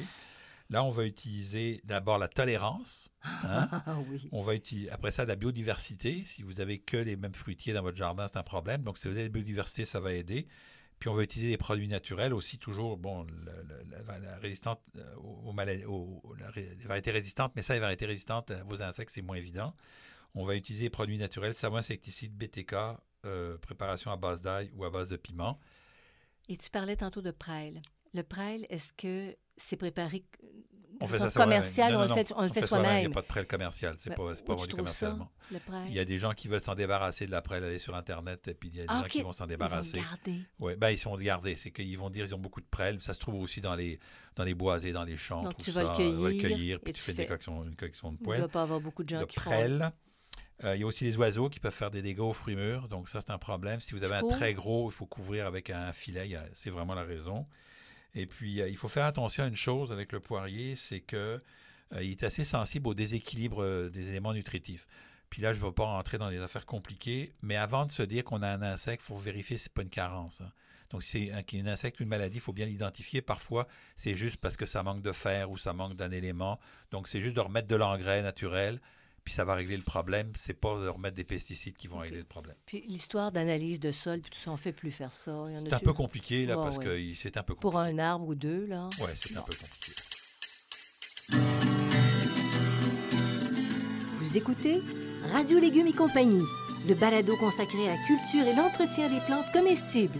Là, 0.70 0.84
on 0.84 0.90
va 0.90 1.06
utiliser 1.06 1.80
d'abord 1.86 2.18
la 2.18 2.28
tolérance. 2.28 3.10
hein. 3.24 3.70
Ah 3.86 3.98
oui. 4.10 4.28
On 4.32 4.42
va 4.42 4.56
utiliser, 4.56 4.90
après 4.90 5.12
ça, 5.12 5.24
la 5.26 5.36
biodiversité. 5.36 6.24
Si 6.26 6.44
vous 6.44 6.60
avez 6.60 6.80
que 6.80 6.98
les 6.98 7.16
mêmes 7.16 7.36
fruitiers 7.36 7.74
dans 7.74 7.82
votre 7.84 7.98
jardin, 7.98 8.28
c'est 8.28 8.38
un 8.38 8.44
problème. 8.44 8.84
Donc, 8.84 8.98
si 8.98 9.08
vous 9.08 9.14
avez 9.14 9.24
la 9.24 9.30
biodiversité, 9.30 9.86
ça 9.86 10.00
va 10.00 10.14
aider. 10.14 10.48
Puis, 11.00 11.10
on 11.10 11.14
va 11.14 11.24
utiliser 11.24 11.52
des 11.52 11.58
produits 11.58 11.88
naturels 11.88 12.34
aussi, 12.34 12.58
toujours, 12.58 12.98
bon, 12.98 13.26
la, 14.08 14.20
la 14.20 14.38
résistante 14.38 14.82
aux, 15.24 15.54
maladies, 15.54 15.86
aux- 15.86 16.22
la 16.40 16.50
les 16.56 16.76
variétés 16.86 17.12
résistantes, 17.12 17.54
mais 17.56 17.62
ça, 17.62 17.74
les 17.76 17.80
variétés 17.80 18.06
résistantes 18.08 18.52
aux 18.70 18.82
insectes, 18.82 19.12
c'est 19.14 19.22
moins 19.22 19.38
évident. 19.38 19.74
On 20.36 20.44
va 20.46 20.56
utiliser 20.56 20.86
des 20.86 20.90
produits 20.90 21.18
naturels, 21.18 21.54
savon 21.56 21.78
insecticide, 21.78 22.34
BTK, 22.36 22.74
euh, 23.26 23.58
préparation 23.60 24.12
à 24.12 24.18
base 24.18 24.42
d'ail 24.42 24.72
ou 24.76 24.84
à 24.86 24.90
base 24.90 25.10
de 25.10 25.18
piment. 25.18 25.60
Et 26.50 26.58
tu 26.58 26.70
parlais 26.70 26.96
tantôt 26.96 27.22
de 27.22 27.32
prêle. 27.32 27.82
Le 28.14 28.24
prêle, 28.24 28.66
est-ce 28.70 28.92
que 28.94 29.36
c'est 29.58 29.78
préparé 29.78 30.24
On 31.00 31.08
fait 31.08 31.14
façon 31.18 31.26
ça 31.26 31.32
soi-même. 31.32 31.60
commerciale 31.60 31.94
Non, 31.94 32.00
ou 32.00 32.02
on 32.02 32.08
le 32.08 32.14
fait, 32.14 32.34
on 32.36 32.42
le 32.42 32.48
fait 32.50 32.60
Il 32.60 32.64
n'y 32.64 32.68
soi-même? 32.68 33.12
a 33.12 33.14
pas 33.14 33.22
de 33.22 33.28
prêle 33.28 33.46
commercial. 33.48 33.96
C'est 33.98 34.10
Ben, 34.10 34.16
pas, 34.16 34.34
pas 34.46 34.56
vendu 34.56 34.72
ça, 34.72 34.78
commercialement. 34.78 35.32
le 35.52 35.60
prêle? 35.60 35.84
Il 35.90 35.94
y 35.94 36.00
a 36.00 36.06
des 36.06 36.18
gens 36.20 36.34
qui 36.34 36.48
veulent 36.48 36.62
s'en 36.62 36.74
débarrasser 36.76 37.26
de 37.28 37.32
la 37.32 37.42
prêle, 37.42 37.64
aller 37.64 37.78
sur 37.78 37.96
Internet, 37.96 38.48
et 38.48 38.54
puis 38.54 38.70
il 38.70 38.76
y 38.76 38.80
a 38.80 38.84
des 38.84 38.88
Ah, 38.90 39.02
gens 39.04 39.08
qui 39.10 39.22
vont 39.22 39.32
s'en 39.32 39.44
Ils 39.46 39.48
vont 39.48 39.50
débarrasser. 39.50 39.98
garder. 40.00 40.40
Oui, 40.60 40.76
ben, 40.76 40.90
ils 40.90 40.98
sont 40.98 41.14
gardés. 41.16 41.56
C'est 41.56 41.72
qu'ils 41.72 41.98
vont 41.98 42.10
dire 42.10 42.26
qu'ils 42.26 42.36
ont 42.36 42.40
beaucoup 42.40 42.62
de 42.62 42.66
prêles. 42.68 43.00
Ça 43.02 43.14
se 43.14 43.20
trouve 43.20 43.36
aussi 43.42 43.62
dans 43.62 43.76
les, 43.76 44.00
dans 44.36 44.44
les 44.44 44.56
boisés, 44.56 44.92
dans 44.92 45.04
les 45.04 45.18
champs. 45.18 45.44
Donc, 45.44 45.58
tout 45.58 45.66
tu 45.66 45.72
vas 45.72 45.82
le 45.82 45.88
ça. 45.88 45.94
On 45.94 45.96
va 46.22 46.30
cueillir 46.32 46.42
cueillir, 46.42 46.80
puis 46.80 46.90
et 46.90 46.94
tu 46.94 47.00
tu 47.00 47.06
fais 47.06 47.12
une 47.12 47.18
décoction, 47.18 47.64
une 47.64 47.70
décoction 47.72 48.12
de 48.12 48.18
Il 48.18 48.22
ne 48.22 48.26
poêle. 48.26 48.40
doit 48.40 48.50
pas 48.50 48.64
avoir 48.64 48.80
beaucoup 48.80 49.04
de 49.04 49.10
gens 49.10 49.20
De 49.20 49.26
qui 49.26 49.40
font. 49.40 49.50
prêle. 49.52 49.92
Euh, 50.64 50.76
il 50.76 50.82
y 50.82 50.84
a 50.84 50.88
aussi 50.88 51.04
les 51.04 51.16
oiseaux 51.18 51.50
qui 51.50 51.60
peuvent 51.60 51.72
faire 51.72 51.92
des 51.92 52.02
dégâts 52.02 52.22
aux 52.22 52.34
fruits 52.34 52.56
mûrs. 52.56 52.88
Donc, 52.88 53.08
ça, 53.10 53.22
c'est 53.22 53.30
un 53.30 53.38
problème. 53.38 53.80
Si 53.80 53.94
vous 53.94 54.04
avez 54.04 54.16
un 54.16 54.28
très 54.28 54.56
gros, 54.56 54.90
il 54.90 54.94
faut 54.94 55.06
couvrir 55.06 55.46
avec 55.46 55.70
un 55.70 55.94
filet. 55.94 56.36
C'est 56.56 56.72
vraiment 56.72 56.96
la 56.96 57.04
raison. 57.04 57.46
Et 58.16 58.26
puis, 58.26 58.62
euh, 58.62 58.70
il 58.70 58.78
faut 58.78 58.88
faire 58.88 59.06
attention 59.06 59.44
à 59.44 59.48
une 59.48 59.56
chose 59.56 59.92
avec 59.92 60.12
le 60.12 60.20
poirier, 60.20 60.76
c'est 60.76 61.02
que 61.02 61.42
euh, 61.94 62.04
il 62.04 62.12
est 62.12 62.24
assez 62.24 62.44
sensible 62.44 62.88
au 62.88 62.94
déséquilibre 62.94 63.64
euh, 63.64 63.90
des 63.90 64.10
éléments 64.10 64.34
nutritifs. 64.34 64.88
Puis 65.30 65.42
là, 65.42 65.54
je 65.54 65.60
ne 65.60 65.66
vais 65.66 65.72
pas 65.72 65.86
rentrer 65.86 66.18
dans 66.18 66.30
des 66.30 66.40
affaires 66.40 66.66
compliquées, 66.66 67.34
mais 67.42 67.56
avant 67.56 67.86
de 67.86 67.92
se 67.92 68.04
dire 68.04 68.24
qu'on 68.24 68.42
a 68.42 68.50
un 68.50 68.62
insecte, 68.62 69.04
il 69.04 69.08
faut 69.08 69.18
vérifier 69.18 69.58
si 69.58 69.66
ce 69.66 69.70
n'est 69.70 69.74
pas 69.74 69.82
une 69.82 69.90
carence. 69.90 70.42
hein. 70.42 70.52
Donc, 70.90 71.04
si 71.04 71.30
c'est 71.50 71.60
un, 71.60 71.68
insecte 71.68 72.00
ou 72.00 72.04
une 72.04 72.10
maladie, 72.10 72.38
il 72.38 72.42
faut 72.42 72.54
bien 72.54 72.66
l'identifier. 72.66 73.22
Parfois, 73.22 73.68
c'est 73.96 74.16
juste 74.16 74.38
parce 74.38 74.56
que 74.56 74.66
ça 74.66 74.84
manque 74.84 75.02
de 75.02 75.12
fer 75.12 75.52
ou 75.52 75.58
ça 75.58 75.74
manque 75.74 75.96
d'un 75.96 76.12
élément. 76.12 76.60
Donc, 76.92 77.10
c'est 77.10 77.22
juste 77.22 77.36
de 77.36 77.42
remettre 77.42 77.68
de 77.68 77.76
l'engrais 77.76 78.22
naturel, 78.22 78.80
puis 79.28 79.34
ça 79.34 79.44
va 79.44 79.56
régler 79.56 79.76
le 79.76 79.84
problème. 79.84 80.32
C'est 80.38 80.54
pas 80.54 80.80
de 80.80 80.88
remettre 80.88 81.18
des 81.18 81.26
pesticides 81.26 81.76
qui 81.76 81.90
vont 81.90 81.98
régler 81.98 82.20
le 82.20 82.24
problème. 82.24 82.56
Puis 82.66 82.86
l'histoire 82.88 83.34
d'analyse 83.34 83.78
de 83.78 83.92
sol, 83.92 84.22
puis 84.22 84.32
tout 84.32 84.40
ça, 84.40 84.52
on 84.52 84.54
ne 84.54 84.58
fait 84.58 84.72
plus 84.72 84.90
faire 84.90 85.12
ça. 85.12 85.48
C'est 85.50 85.74
a 85.74 85.76
un 85.76 85.80
peu 85.80 85.92
compliqué, 85.92 86.46
là, 86.46 86.56
parce 86.56 86.78
ouais. 86.78 86.86
que 86.86 87.14
c'est 87.14 87.36
un 87.36 87.44
peu 87.44 87.54
compliqué. 87.54 87.62
Pour 87.62 87.78
un 87.78 88.00
arbre 88.00 88.26
ou 88.26 88.36
deux, 88.36 88.66
là. 88.68 88.88
Ouais, 89.02 89.12
c'est 89.14 89.36
un 89.36 89.42
peu 89.42 89.52
compliqué. 89.52 89.92
Vous 94.22 94.38
écoutez 94.38 94.80
Radio 95.34 95.60
Légumes 95.60 95.88
et 95.88 95.94
compagnie, 95.94 96.46
le 96.88 96.94
balado 96.94 97.36
consacré 97.36 97.90
à 97.90 97.96
la 97.96 98.08
culture 98.08 98.48
et 98.48 98.56
l'entretien 98.56 99.10
des 99.10 99.20
plantes 99.26 99.52
comestibles. 99.52 100.20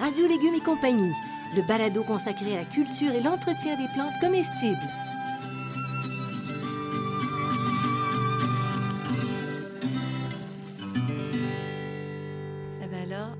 Radio 0.00 0.26
Légumes 0.26 0.54
et 0.56 0.60
compagnie, 0.60 1.12
le 1.54 1.62
balado 1.62 2.02
consacré 2.02 2.56
à 2.56 2.60
la 2.60 2.64
culture 2.64 3.12
et 3.12 3.22
l'entretien 3.22 3.76
des 3.76 3.86
plantes 3.94 4.12
comestibles. 4.20 4.76
Eh 12.82 12.88
bien 12.88 13.06
là, 13.06 13.30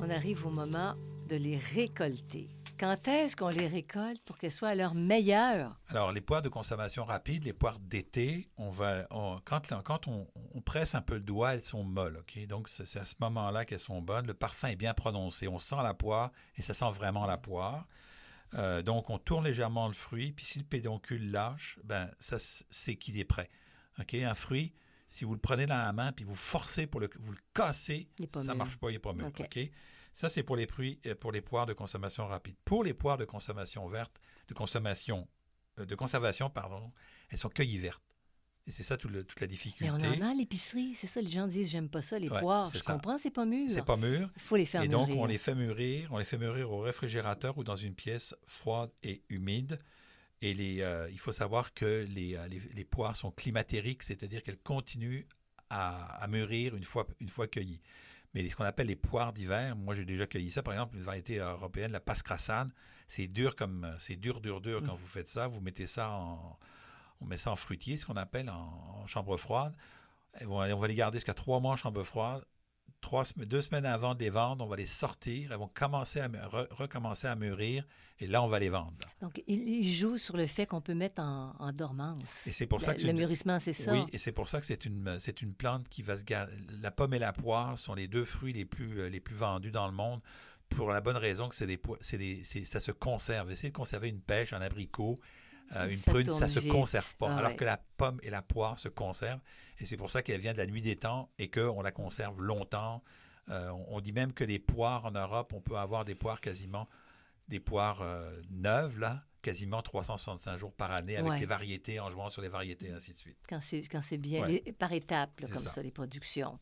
on 0.00 0.10
arrive 0.10 0.44
au 0.46 0.50
moment 0.50 0.94
de 1.28 1.36
les 1.36 1.58
récolter. 1.58 2.48
Quand 2.80 3.08
est-ce 3.08 3.36
qu'on 3.36 3.50
les 3.50 3.68
récolte 3.68 4.22
pour 4.22 4.38
qu'elles 4.38 4.52
soient 4.52 4.70
à 4.70 4.74
leur 4.74 4.94
meilleur? 4.94 5.76
Alors, 5.88 6.12
les 6.12 6.22
poires 6.22 6.40
de 6.40 6.48
consommation 6.48 7.04
rapide, 7.04 7.44
les 7.44 7.52
poires 7.52 7.78
d'été, 7.78 8.48
on 8.56 8.70
va, 8.70 9.06
quand, 9.44 9.60
quand 9.84 10.08
on, 10.08 10.26
presse 10.62 10.94
un 10.94 11.02
peu 11.02 11.16
le 11.16 11.20
doigt, 11.20 11.52
elles 11.52 11.62
sont 11.62 11.84
molles. 11.84 12.16
ok? 12.16 12.46
Donc, 12.46 12.70
c'est 12.70 12.98
à 12.98 13.04
ce 13.04 13.16
moment-là 13.20 13.66
qu'elles 13.66 13.80
sont 13.80 14.00
bonnes. 14.00 14.26
Le 14.26 14.32
parfum 14.32 14.68
est 14.68 14.76
bien 14.76 14.94
prononcé. 14.94 15.46
On 15.46 15.58
sent 15.58 15.76
la 15.82 15.92
poire 15.92 16.32
et 16.56 16.62
ça 16.62 16.72
sent 16.72 16.90
vraiment 16.94 17.26
la 17.26 17.36
poire. 17.36 17.86
Euh, 18.54 18.80
donc, 18.80 19.10
on 19.10 19.18
tourne 19.18 19.44
légèrement 19.44 19.86
le 19.86 19.92
fruit. 19.92 20.32
Puis, 20.32 20.46
si 20.46 20.58
le 20.58 20.64
pédoncule 20.64 21.30
lâche, 21.30 21.78
ben, 21.84 22.10
ça, 22.18 22.38
c'est 22.70 22.96
qu'il 22.96 23.18
est 23.18 23.26
prêt. 23.26 23.50
ok? 23.98 24.14
Un 24.14 24.34
fruit, 24.34 24.72
si 25.06 25.26
vous 25.26 25.34
le 25.34 25.40
prenez 25.40 25.66
dans 25.66 25.76
la 25.76 25.92
main 25.92 26.12
puis 26.12 26.24
vous 26.24 26.34
forcez 26.34 26.86
pour 26.86 27.00
le, 27.00 27.10
vous 27.18 27.32
le 27.32 27.42
cassez, 27.52 28.08
ça 28.32 28.54
ne 28.54 28.58
marche 28.58 28.78
pas, 28.78 28.88
il 28.88 28.94
n'est 28.94 29.00
pas 29.00 29.12
mûr. 29.12 29.26
ok? 29.26 29.70
Ça, 30.12 30.28
c'est 30.28 30.42
pour 30.42 30.56
les, 30.56 30.66
euh, 31.06 31.14
pour 31.14 31.32
les 31.32 31.40
poires 31.40 31.66
de 31.66 31.72
consommation 31.72 32.26
rapide. 32.26 32.56
Pour 32.64 32.84
les 32.84 32.94
poires 32.94 33.18
de 33.18 33.24
consommation 33.24 33.86
verte, 33.88 34.20
de 34.48 34.54
consommation, 34.54 35.28
euh, 35.78 35.86
de 35.86 35.94
conservation, 35.94 36.50
pardon, 36.50 36.92
elles 37.30 37.38
sont 37.38 37.48
cueillies 37.48 37.78
vertes. 37.78 38.02
Et 38.66 38.72
c'est 38.72 38.82
ça 38.82 38.96
toute 38.96 39.40
la 39.40 39.46
difficulté. 39.46 39.86
Et 39.86 39.90
on 39.90 39.94
en 39.94 40.20
a 40.20 40.30
à 40.30 40.34
l'épicerie, 40.34 40.94
c'est 40.94 41.06
ça. 41.06 41.20
Les 41.20 41.30
gens 41.30 41.46
disent 41.46 41.70
j'aime 41.70 41.88
pas 41.88 42.02
ça, 42.02 42.18
les 42.18 42.28
poires. 42.28 42.70
Je 42.72 42.82
comprends, 42.82 43.18
c'est 43.18 43.30
pas 43.30 43.44
mûr. 43.44 43.68
C'est 43.70 43.84
pas 43.84 43.96
mûr. 43.96 44.30
Il 44.36 44.42
faut 44.42 44.56
les 44.56 44.66
faire 44.66 44.82
mûrir. 44.82 45.00
Et 45.00 45.06
donc 45.06 45.18
on 45.18 45.26
les 45.26 45.38
fait 45.38 45.54
mûrir, 45.54 46.08
on 46.12 46.18
les 46.18 46.24
fait 46.24 46.38
mûrir 46.38 46.70
au 46.70 46.80
réfrigérateur 46.80 47.56
ou 47.58 47.64
dans 47.64 47.76
une 47.76 47.94
pièce 47.94 48.34
froide 48.46 48.90
et 49.02 49.22
humide. 49.28 49.78
Et 50.42 50.54
les, 50.54 50.82
euh, 50.82 51.10
il 51.10 51.18
faut 51.18 51.32
savoir 51.32 51.74
que 51.74 52.06
les, 52.08 52.38
les, 52.74 52.84
poires 52.84 53.14
sont 53.14 53.30
climatériques, 53.30 54.02
c'est-à-dire 54.02 54.42
qu'elles 54.42 54.58
continuent 54.58 55.26
à, 55.68 56.22
à, 56.22 56.26
mûrir 56.28 56.76
une 56.76 56.84
fois, 56.84 57.06
une 57.20 57.28
fois 57.28 57.46
cueillies. 57.46 57.80
Mais 58.34 58.48
ce 58.48 58.54
qu'on 58.54 58.64
appelle 58.64 58.86
les 58.86 58.96
poires 58.96 59.32
d'hiver, 59.32 59.74
moi 59.76 59.94
j'ai 59.94 60.04
déjà 60.04 60.26
cueilli 60.26 60.50
ça, 60.50 60.62
par 60.62 60.74
exemple, 60.74 60.96
une 60.96 61.02
variété 61.02 61.38
européenne, 61.38 61.92
la 61.92 62.00
pascrassane, 62.00 62.70
c'est 63.08 63.26
dur 63.26 63.56
comme 63.56 63.92
c'est 63.98 64.16
dur, 64.16 64.40
dur, 64.40 64.60
dur 64.60 64.82
quand 64.84 64.94
mm. 64.94 64.98
vous 64.98 65.06
faites 65.06 65.28
ça. 65.28 65.48
Vous 65.48 65.60
mettez 65.60 65.86
ça 65.86 66.10
en, 66.10 66.58
on 67.20 67.26
met 67.26 67.36
ça 67.36 67.50
en 67.50 67.56
fruitier, 67.56 67.96
ce 67.96 68.06
qu'on 68.06 68.16
appelle 68.16 68.48
en, 68.50 69.06
chambre 69.06 69.36
froide. 69.36 69.74
on 70.46 70.76
va 70.76 70.88
les 70.88 70.94
garder 70.94 71.18
jusqu'à 71.18 71.34
trois 71.34 71.58
mois 71.58 71.72
en 71.72 71.76
chambre 71.76 72.04
froide 72.04 72.44
trois, 73.00 73.24
deux 73.36 73.62
semaines 73.62 73.86
avant 73.86 74.14
de 74.14 74.20
les 74.20 74.30
vendre, 74.30 74.64
on 74.64 74.68
va 74.68 74.76
les 74.76 74.86
sortir, 74.86 75.52
elles 75.52 75.58
vont 75.58 75.70
commencer 75.72 76.20
à, 76.20 76.28
recommencer 76.70 77.26
à 77.26 77.36
mûrir, 77.36 77.86
et 78.18 78.26
là, 78.26 78.42
on 78.42 78.48
va 78.48 78.58
les 78.58 78.68
vendre. 78.68 78.92
Donc, 79.20 79.42
il, 79.46 79.92
joue 79.92 80.18
sur 80.18 80.36
le 80.36 80.46
fait 80.46 80.66
qu'on 80.66 80.80
peut 80.80 80.94
mettre 80.94 81.22
en, 81.22 81.72
dormance. 81.72 82.46
Et 82.46 82.52
c'est 82.52 82.66
pour 82.66 82.82
ça 82.82 82.94
que... 82.94 83.02
Le 83.02 83.12
mûrissement, 83.12 83.58
c'est 83.60 83.72
ça? 83.72 83.92
Oui, 83.92 84.04
et 84.12 84.18
c'est 84.18 84.32
pour 84.32 84.48
ça 84.48 84.60
que 84.60 84.66
c'est 84.66 84.84
une, 84.84 85.18
c'est 85.18 85.40
une 85.40 85.54
plante 85.54 85.88
qui 85.88 86.02
va 86.02 86.16
se 86.16 86.24
garder... 86.24 86.52
La 86.82 86.90
pomme 86.90 87.14
et 87.14 87.18
la 87.18 87.32
poire 87.32 87.78
sont 87.78 87.94
les 87.94 88.08
deux 88.08 88.24
fruits 88.24 88.52
les 88.52 88.66
plus, 88.66 89.00
euh, 89.00 89.08
les 89.08 89.20
plus 89.20 89.34
vendus 89.34 89.70
dans 89.70 89.86
le 89.86 89.94
monde, 89.94 90.20
pour 90.68 90.90
la 90.90 91.00
bonne 91.00 91.16
raison 91.16 91.48
que 91.48 91.54
c'est 91.54 91.66
des, 91.66 91.80
c'est 92.00 92.18
des, 92.18 92.44
ça 92.44 92.80
se 92.80 92.92
conserve. 92.92 93.50
Essayez 93.50 93.70
de 93.70 93.76
conserver 93.76 94.08
une 94.08 94.20
pêche, 94.20 94.52
un 94.52 94.60
abricot, 94.60 95.18
euh, 95.76 95.88
une 95.88 96.00
prune, 96.00 96.26
ça 96.28 96.46
ne 96.46 96.50
se 96.50 96.60
conserve 96.60 97.14
pas. 97.16 97.28
Ah 97.30 97.38
alors 97.38 97.56
que 97.56 97.64
la 97.64 97.80
pomme 97.96 98.18
et 98.22 98.30
la 98.30 98.42
poire 98.42 98.78
se 98.78 98.88
conservent. 98.88 99.40
Et 99.78 99.86
c'est 99.86 99.96
pour 99.96 100.10
ça 100.10 100.22
qu'elle 100.22 100.40
vient 100.40 100.52
de 100.52 100.58
la 100.58 100.66
nuit 100.66 100.82
des 100.82 100.96
temps 100.96 101.30
et 101.38 101.50
qu'on 101.50 101.82
la 101.82 101.92
conserve 101.92 102.40
longtemps. 102.42 103.02
Euh, 103.48 103.70
on, 103.88 104.00
dit 104.00 104.12
même 104.12 104.32
que 104.32 104.44
les 104.44 104.58
poires 104.58 105.06
en 105.06 105.10
Europe, 105.12 105.52
on 105.54 105.60
peut 105.60 105.76
avoir 105.76 106.04
des 106.04 106.14
poires 106.14 106.40
quasiment, 106.40 106.88
des 107.48 107.60
poires 107.60 108.02
euh, 108.02 108.40
neuves, 108.50 108.98
là, 108.98 109.24
quasiment 109.42 109.82
365 109.82 110.56
jours 110.58 110.72
par 110.72 110.90
année 110.92 111.16
avec 111.16 111.40
les 111.40 111.46
variétés, 111.46 111.98
en 111.98 112.10
jouant 112.10 112.28
sur 112.28 112.42
les 112.42 112.48
variétés, 112.48 112.92
ainsi 112.92 113.12
de 113.12 113.16
suite. 113.16 113.38
Quand 113.48 113.60
c'est 113.60 114.18
bien, 114.18 114.46
par 114.78 114.92
étapes, 114.92 115.40
comme 115.52 115.62
ça. 115.62 115.82
les 115.82 115.90
productions. 115.90 116.58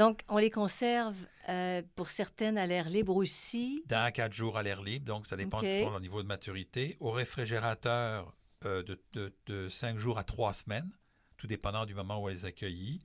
Donc, 0.00 0.22
on 0.28 0.38
les 0.38 0.48
conserve 0.48 1.14
euh, 1.50 1.82
pour 1.94 2.08
certaines 2.08 2.56
à 2.56 2.66
l'air 2.66 2.88
libre 2.88 3.14
aussi. 3.14 3.84
D'un 3.84 4.04
à 4.04 4.10
quatre 4.10 4.32
jours 4.32 4.56
à 4.56 4.62
l'air 4.62 4.80
libre, 4.80 5.04
donc 5.04 5.26
ça 5.26 5.36
dépend 5.36 5.58
okay. 5.58 5.82
toujours 5.82 6.00
niveau 6.00 6.22
de 6.22 6.26
maturité. 6.26 6.96
Au 7.00 7.10
réfrigérateur, 7.10 8.34
de, 8.64 8.98
de, 9.12 9.34
de, 9.44 9.68
5 9.68 9.98
jours 9.98 10.16
à 10.16 10.24
3 10.24 10.54
semaines 10.54 10.90
tout 11.36 11.46
dépendant 11.46 11.84
du 11.84 11.94
moment 11.94 12.22
où 12.22 12.30
elle 12.30 12.36
les 12.36 12.44
accueillit. 12.46 13.00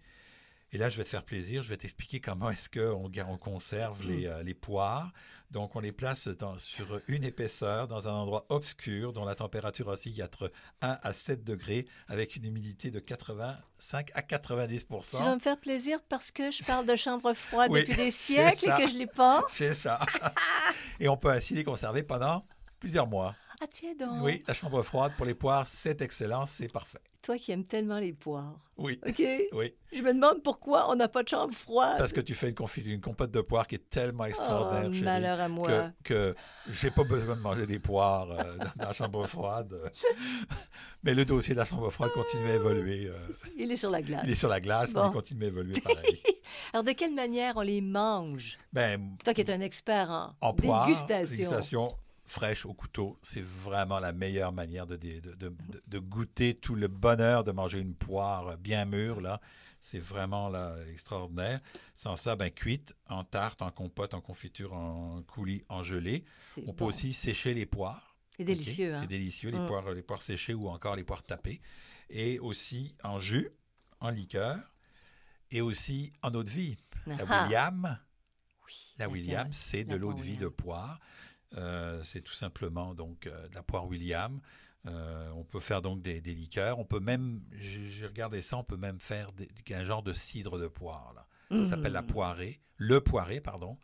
Et 0.76 0.78
là, 0.78 0.90
je 0.90 0.98
vais 0.98 1.06
te 1.06 1.10
faire 1.10 1.24
plaisir, 1.24 1.64
je 1.64 1.70
vais 1.70 1.78
t'expliquer 1.78 2.20
comment 2.20 2.50
est-ce 2.50 2.70
qu'on 2.70 3.10
on 3.30 3.38
conserve 3.38 4.06
les, 4.06 4.28
hmm. 4.28 4.32
euh, 4.32 4.44
les, 4.44 4.54
poires. 4.54 5.14
Donc, 5.50 5.74
on 5.78 5.80
les 5.80 5.94
place 5.94 6.28
dans, 6.28 6.58
sur 6.58 7.00
une 7.08 7.24
épaisseur, 7.24 7.88
dans 7.88 8.10
un 8.10 8.12
endroit 8.12 8.46
obscur, 8.50 9.14
dont 9.14 9.24
la 9.24 9.36
température 9.36 9.88
oscille 9.88 10.22
entre 10.22 10.52
1 10.82 10.98
à 11.02 11.14
7 11.14 11.46
degrés, 11.46 11.88
avec 12.10 12.36
une 12.36 12.44
humidité 12.44 12.92
de 12.92 13.00
85 13.00 14.12
à 14.16 14.20
90% 14.20 15.12
Tu 15.12 15.24
vas 15.24 15.36
me 15.36 15.40
faire 15.40 15.58
plaisir 15.58 16.00
parce 16.10 16.30
que 16.30 16.52
je 16.52 16.62
parle 16.66 16.86
de 16.86 16.98
chambre 16.98 17.32
froide 17.32 17.72
depuis 17.74 17.96
des 17.96 18.12
siècles 18.12 18.66
et 18.66 18.84
que 18.84 18.90
je 18.90 18.98
les 18.98 19.08
pense. 19.08 19.46
C'est 19.48 19.74
ça. 19.74 20.02
et 21.00 21.08
on 21.08 21.16
peut 21.16 21.30
ainsi 21.30 21.54
les 21.54 21.64
conserver 21.64 22.04
pendant 22.04 22.46
plusieurs 22.82 23.08
mois. 23.08 23.34
Ah, 23.62 23.68
tiens 23.70 23.96
donc. 23.98 24.24
Oui, 24.24 24.44
la 24.48 24.54
chambre 24.54 24.82
froide 24.84 25.14
pour 25.16 25.26
les 25.26 25.34
poires, 25.34 25.66
c'est 25.68 26.02
excellent, 26.02 26.46
c'est 26.46 26.72
parfait. 26.72 27.00
Toi 27.22 27.38
qui 27.38 27.52
aimes 27.52 27.66
tellement 27.66 27.98
les 27.98 28.14
poires. 28.14 28.60
Oui. 28.78 29.00
OK? 29.04 29.24
Oui. 29.54 29.74
Je 29.92 30.02
me 30.04 30.14
demande 30.14 30.44
pourquoi 30.44 30.92
on 30.92 30.96
n'a 30.96 31.08
pas 31.08 31.24
de 31.24 31.30
chambre 31.30 31.56
froide. 31.56 31.98
Parce 31.98 32.14
que 32.14 32.22
tu 32.22 32.36
fais 32.36 32.52
une, 32.52 32.56
une 32.86 33.02
compote 33.02 33.32
de 33.32 33.42
poires 33.42 33.66
qui 33.66 33.76
est 33.76 33.90
tellement 33.90 34.26
extraordinaire, 34.26 34.92
oh, 34.94 35.04
malheur 35.04 35.40
à 35.40 35.50
moi. 35.50 35.92
Que, 36.04 36.34
que 36.34 36.36
j'ai 36.72 36.92
pas 36.92 37.04
besoin 37.04 37.36
de 37.36 37.42
manger 37.42 37.66
des 37.66 37.80
poires 37.80 38.30
euh, 38.30 38.58
dans, 38.76 38.86
la 38.86 38.94
chambre 38.94 39.26
froide. 39.26 39.74
mais 41.04 41.16
le 41.16 41.26
dossier 41.26 41.56
de 41.56 41.60
la 41.60 41.66
chambre 41.66 41.90
froide 41.90 42.12
continue 42.12 42.52
à 42.52 42.56
évoluer. 42.56 43.08
Euh. 43.08 43.16
il 43.58 43.72
est 43.72 43.78
sur 43.78 43.90
la 43.90 44.04
glace. 44.04 44.22
Il 44.26 44.32
est 44.32 44.36
sur 44.36 44.50
la 44.50 44.60
glace, 44.60 44.94
mais 44.94 45.02
il 45.08 45.12
continue 45.12 45.46
à 45.46 45.48
évoluer 45.48 45.82
pareil. 45.82 46.22
Alors, 46.74 46.84
de 46.84 46.92
quelle 46.92 47.16
manière 47.16 47.58
on 47.58 47.62
les 47.62 47.82
mange? 47.82 48.60
Ben, 48.72 49.18
Toi 49.24 49.34
qui 49.34 49.42
es 49.42 49.50
un 49.50 49.62
expert 49.62 50.12
en, 50.12 50.36
en 50.42 50.54
dégustation. 50.54 51.36
dégustation 51.36 51.88
fraîche 52.26 52.66
au 52.66 52.74
couteau, 52.74 53.20
c'est 53.22 53.44
vraiment 53.44 54.00
la 54.00 54.12
meilleure 54.12 54.52
manière 54.52 54.88
de, 54.88 54.98
de, 54.98 56.00
goûter 56.00 56.56
tout 56.56 56.76
le 56.76 56.88
bonheur 56.88 57.44
de 57.44 57.52
manger 57.52 57.80
une 57.80 57.96
poire 57.96 58.58
bien 58.58 58.86
mûre. 58.86 59.22
là. 59.22 59.42
C'est 59.80 60.00
vraiment 60.00 60.50
là, 60.50 60.76
extraordinaire. 60.92 61.60
Sans 61.96 62.16
ça, 62.16 62.36
ben, 62.36 62.50
cuite 62.50 62.96
en 63.08 63.24
tarte, 63.24 63.62
en 63.62 63.70
compote, 63.70 64.16
en 64.16 64.22
confiture, 64.22 64.74
en 64.74 65.22
coulis, 65.22 65.62
en 65.70 65.84
gelée. 65.84 66.26
On 66.66 66.74
peut 66.74 66.86
aussi 66.86 67.14
sécher 67.14 67.54
les 67.54 67.68
poires. 67.68 68.16
C'est 68.36 68.44
délicieux. 68.44 68.96
Hein? 68.96 69.02
C'est 69.02 69.08
délicieux, 69.08 69.52
les, 69.52 69.60
mm. 69.60 69.68
poires, 69.68 69.92
les 69.92 70.02
poires 70.02 70.22
séchées 70.22 70.56
ou 70.56 70.70
encore 70.70 70.96
les 70.96 71.04
poires 71.04 71.24
tapées. 71.24 71.62
Et 72.10 72.40
aussi 72.40 72.96
en 73.04 73.20
jus, 73.20 73.50
en 74.00 74.10
liqueur, 74.10 74.58
et 75.52 75.62
aussi 75.62 76.12
en 76.22 76.34
eau 76.34 76.44
de 76.44 76.50
vie. 76.50 76.78
La. 77.06 77.44
William, 77.44 78.00
oui, 78.66 78.94
la 78.98 79.08
William, 79.08 79.54
c'est 79.54 79.84
de 79.84 79.96
l'eau 79.96 80.14
de 80.14 80.22
vie 80.22 80.38
de 80.38 80.48
poire. 80.48 81.00
Euh, 81.58 82.02
c'est 82.04 82.22
tout 82.22 82.34
simplement 82.34 82.94
donc 82.94 83.28
euh, 83.28 83.48
de 83.48 83.56
la 83.56 83.64
poire 83.64 83.88
William. 83.88 84.40
Euh, 84.88 85.30
on 85.36 85.44
peut 85.44 85.60
faire 85.60 85.82
donc 85.82 86.02
des, 86.02 86.20
liqueurs. 86.22 86.80
On 86.80 86.86
peut 86.86 87.00
même, 87.00 87.42
j'ai 87.54 88.06
regardé 88.06 88.42
ça, 88.42 88.58
on 88.58 88.64
peut 88.64 88.78
même 88.78 89.00
faire 89.00 89.30
un 89.72 89.84
genre 89.84 90.04
de 90.04 90.14
cidre 90.14 90.60
de 90.60 90.68
poire. 90.68 91.14
Là. 91.16 91.28
Ça 91.64 91.72
s'appelle 91.72 91.94
la 91.94 92.02
mmh. 92.02 92.08
poirée. 92.08 92.62
Le 92.78 93.02
poiré, 93.02 93.42
pardon. 93.42 93.78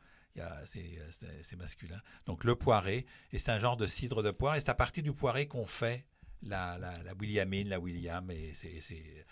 C'est 0.66 1.56
masculin. 1.58 2.00
Donc 2.26 2.44
le 2.44 2.56
poiré, 2.56 3.06
et 3.32 3.40
c'est 3.40 3.52
un 3.52 3.60
genre 3.60 3.78
de 3.78 3.88
cidre 3.88 4.22
de 4.22 4.32
poire. 4.32 4.56
Et 4.56 4.60
c'est 4.60 4.70
à 4.70 4.76
partir 4.76 5.02
du 5.02 5.12
poiré 5.12 5.48
qu'on 5.48 5.66
fait 5.66 6.06
la, 6.44 6.78
la, 6.78 7.02
la 7.02 7.14
Williamine, 7.16 7.70
la 7.70 7.80
William. 7.80 8.30
Et 8.30 8.54
c'est 8.54 9.26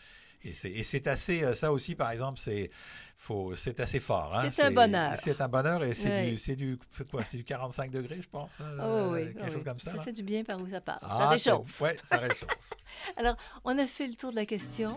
et 0.44 0.84
c'est 0.84 1.08
assez, 1.08 1.44
euh, 1.44 1.54
ça 1.54 1.72
aussi, 1.72 1.96
par 1.96 2.12
exemple, 2.12 2.40
c'est 2.40 2.72
c'est 3.56 3.80
assez 3.80 4.00
fort. 4.00 4.36
Hein. 4.36 4.50
C'est 4.52 4.64
un 4.64 4.72
bonheur. 4.72 5.14
C'est 5.18 5.42
un 5.42 5.48
bonheur 5.48 5.84
et 5.84 5.94
c'est 5.94 6.56
du, 6.56 6.78
du, 6.78 6.80
du 7.34 7.44
45 7.44 7.92
degrés, 7.92 8.22
je 8.22 8.30
pense. 8.30 8.60
Hein, 8.62 8.78
oh, 8.82 9.10
oui, 9.14 9.34
quelque 9.34 9.52
chose 9.52 9.64
comme 9.64 9.80
ça. 9.80 9.92
Ça 9.92 10.02
fait 10.02 10.14
du 10.14 10.24
bien 10.24 10.44
par 10.44 10.60
où 10.60 10.68
ça 10.70 10.82
passe. 10.82 11.02
ça 11.02 11.08
ah, 11.10 11.30
réchauffe. 11.30 11.82
Oui, 11.82 11.90
ça 12.04 12.18
réchauffe. 12.18 12.48
Alors, 13.18 13.36
on 13.66 13.78
a 13.78 13.86
fait 13.86 14.08
le 14.08 14.14
tour 14.14 14.32
de 14.32 14.36
la 14.36 14.46
question. 14.46 14.90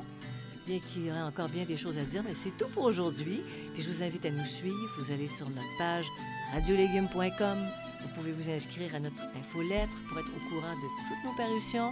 Bien 0.67 0.79
qu'il 0.79 1.07
y 1.07 1.11
aurait 1.11 1.23
encore 1.23 1.49
bien 1.49 1.65
des 1.65 1.77
choses 1.77 1.99
à 1.99 2.05
dire, 2.05 2.23
mais 2.23 2.35
c'est 2.45 2.57
tout 2.57 2.69
pour 2.71 2.85
aujourd'hui. 2.85 3.43
Puis 3.75 3.83
je 3.83 3.91
vous 3.91 4.03
invite 4.03 4.25
à 4.25 4.31
nous 4.31 4.45
suivre. 4.45 4.77
Vous 4.99 5.13
allez 5.13 5.29
sur 5.29 5.49
notre 5.51 5.79
page 5.79 6.07
radiolégumes.com. 6.55 7.59
Vous 8.03 8.09
pouvez 8.15 8.33
vous 8.33 8.49
inscrire 8.49 8.95
à 8.95 9.01
notre 9.01 9.23
infolettre 9.37 9.93
pour 10.09 10.19
être 10.19 10.29
au 10.29 10.49
courant 10.49 10.73
de 10.73 10.89
toutes 11.09 11.25
nos 11.25 11.37
parutions. 11.37 11.91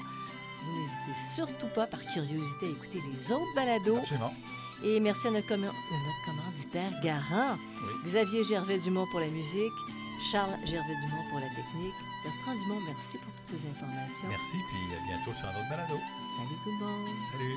Vous 0.62 0.72
n'hésitez 0.80 1.16
surtout 1.34 1.68
pas, 1.74 1.86
par 1.86 2.00
curiosité, 2.00 2.66
à 2.66 2.70
écouter 2.70 3.00
les 3.00 3.32
autres 3.32 3.54
balados. 3.54 3.98
Absolument. 3.98 4.32
Et 4.82 5.00
merci 5.00 5.28
à 5.28 5.30
notre, 5.30 5.48
commanditaire 5.48 6.92
Garant, 7.02 7.56
Xavier 8.06 8.44
Gervais-Dumont 8.44 9.06
pour 9.10 9.20
la 9.20 9.26
musique, 9.26 9.72
Charles 10.32 10.56
Gervais-Dumont 10.64 11.24
pour 11.30 11.40
la 11.40 11.48
technique. 11.48 11.94
Bertrand 12.24 12.54
Dumont, 12.54 12.80
merci 12.86 13.16
pour 13.18 13.32
toutes 13.32 13.60
ces 13.60 13.68
informations. 13.68 14.28
Merci, 14.28 14.56
puis 14.68 14.96
à 14.96 15.00
bientôt 15.06 15.32
sur 15.38 15.48
un 15.48 15.56
autre 15.56 15.68
balado. 15.68 15.96
Salut 16.36 16.58
tout 16.64 16.70
le 16.70 16.86
monde. 16.86 17.08
Salut. 17.32 17.56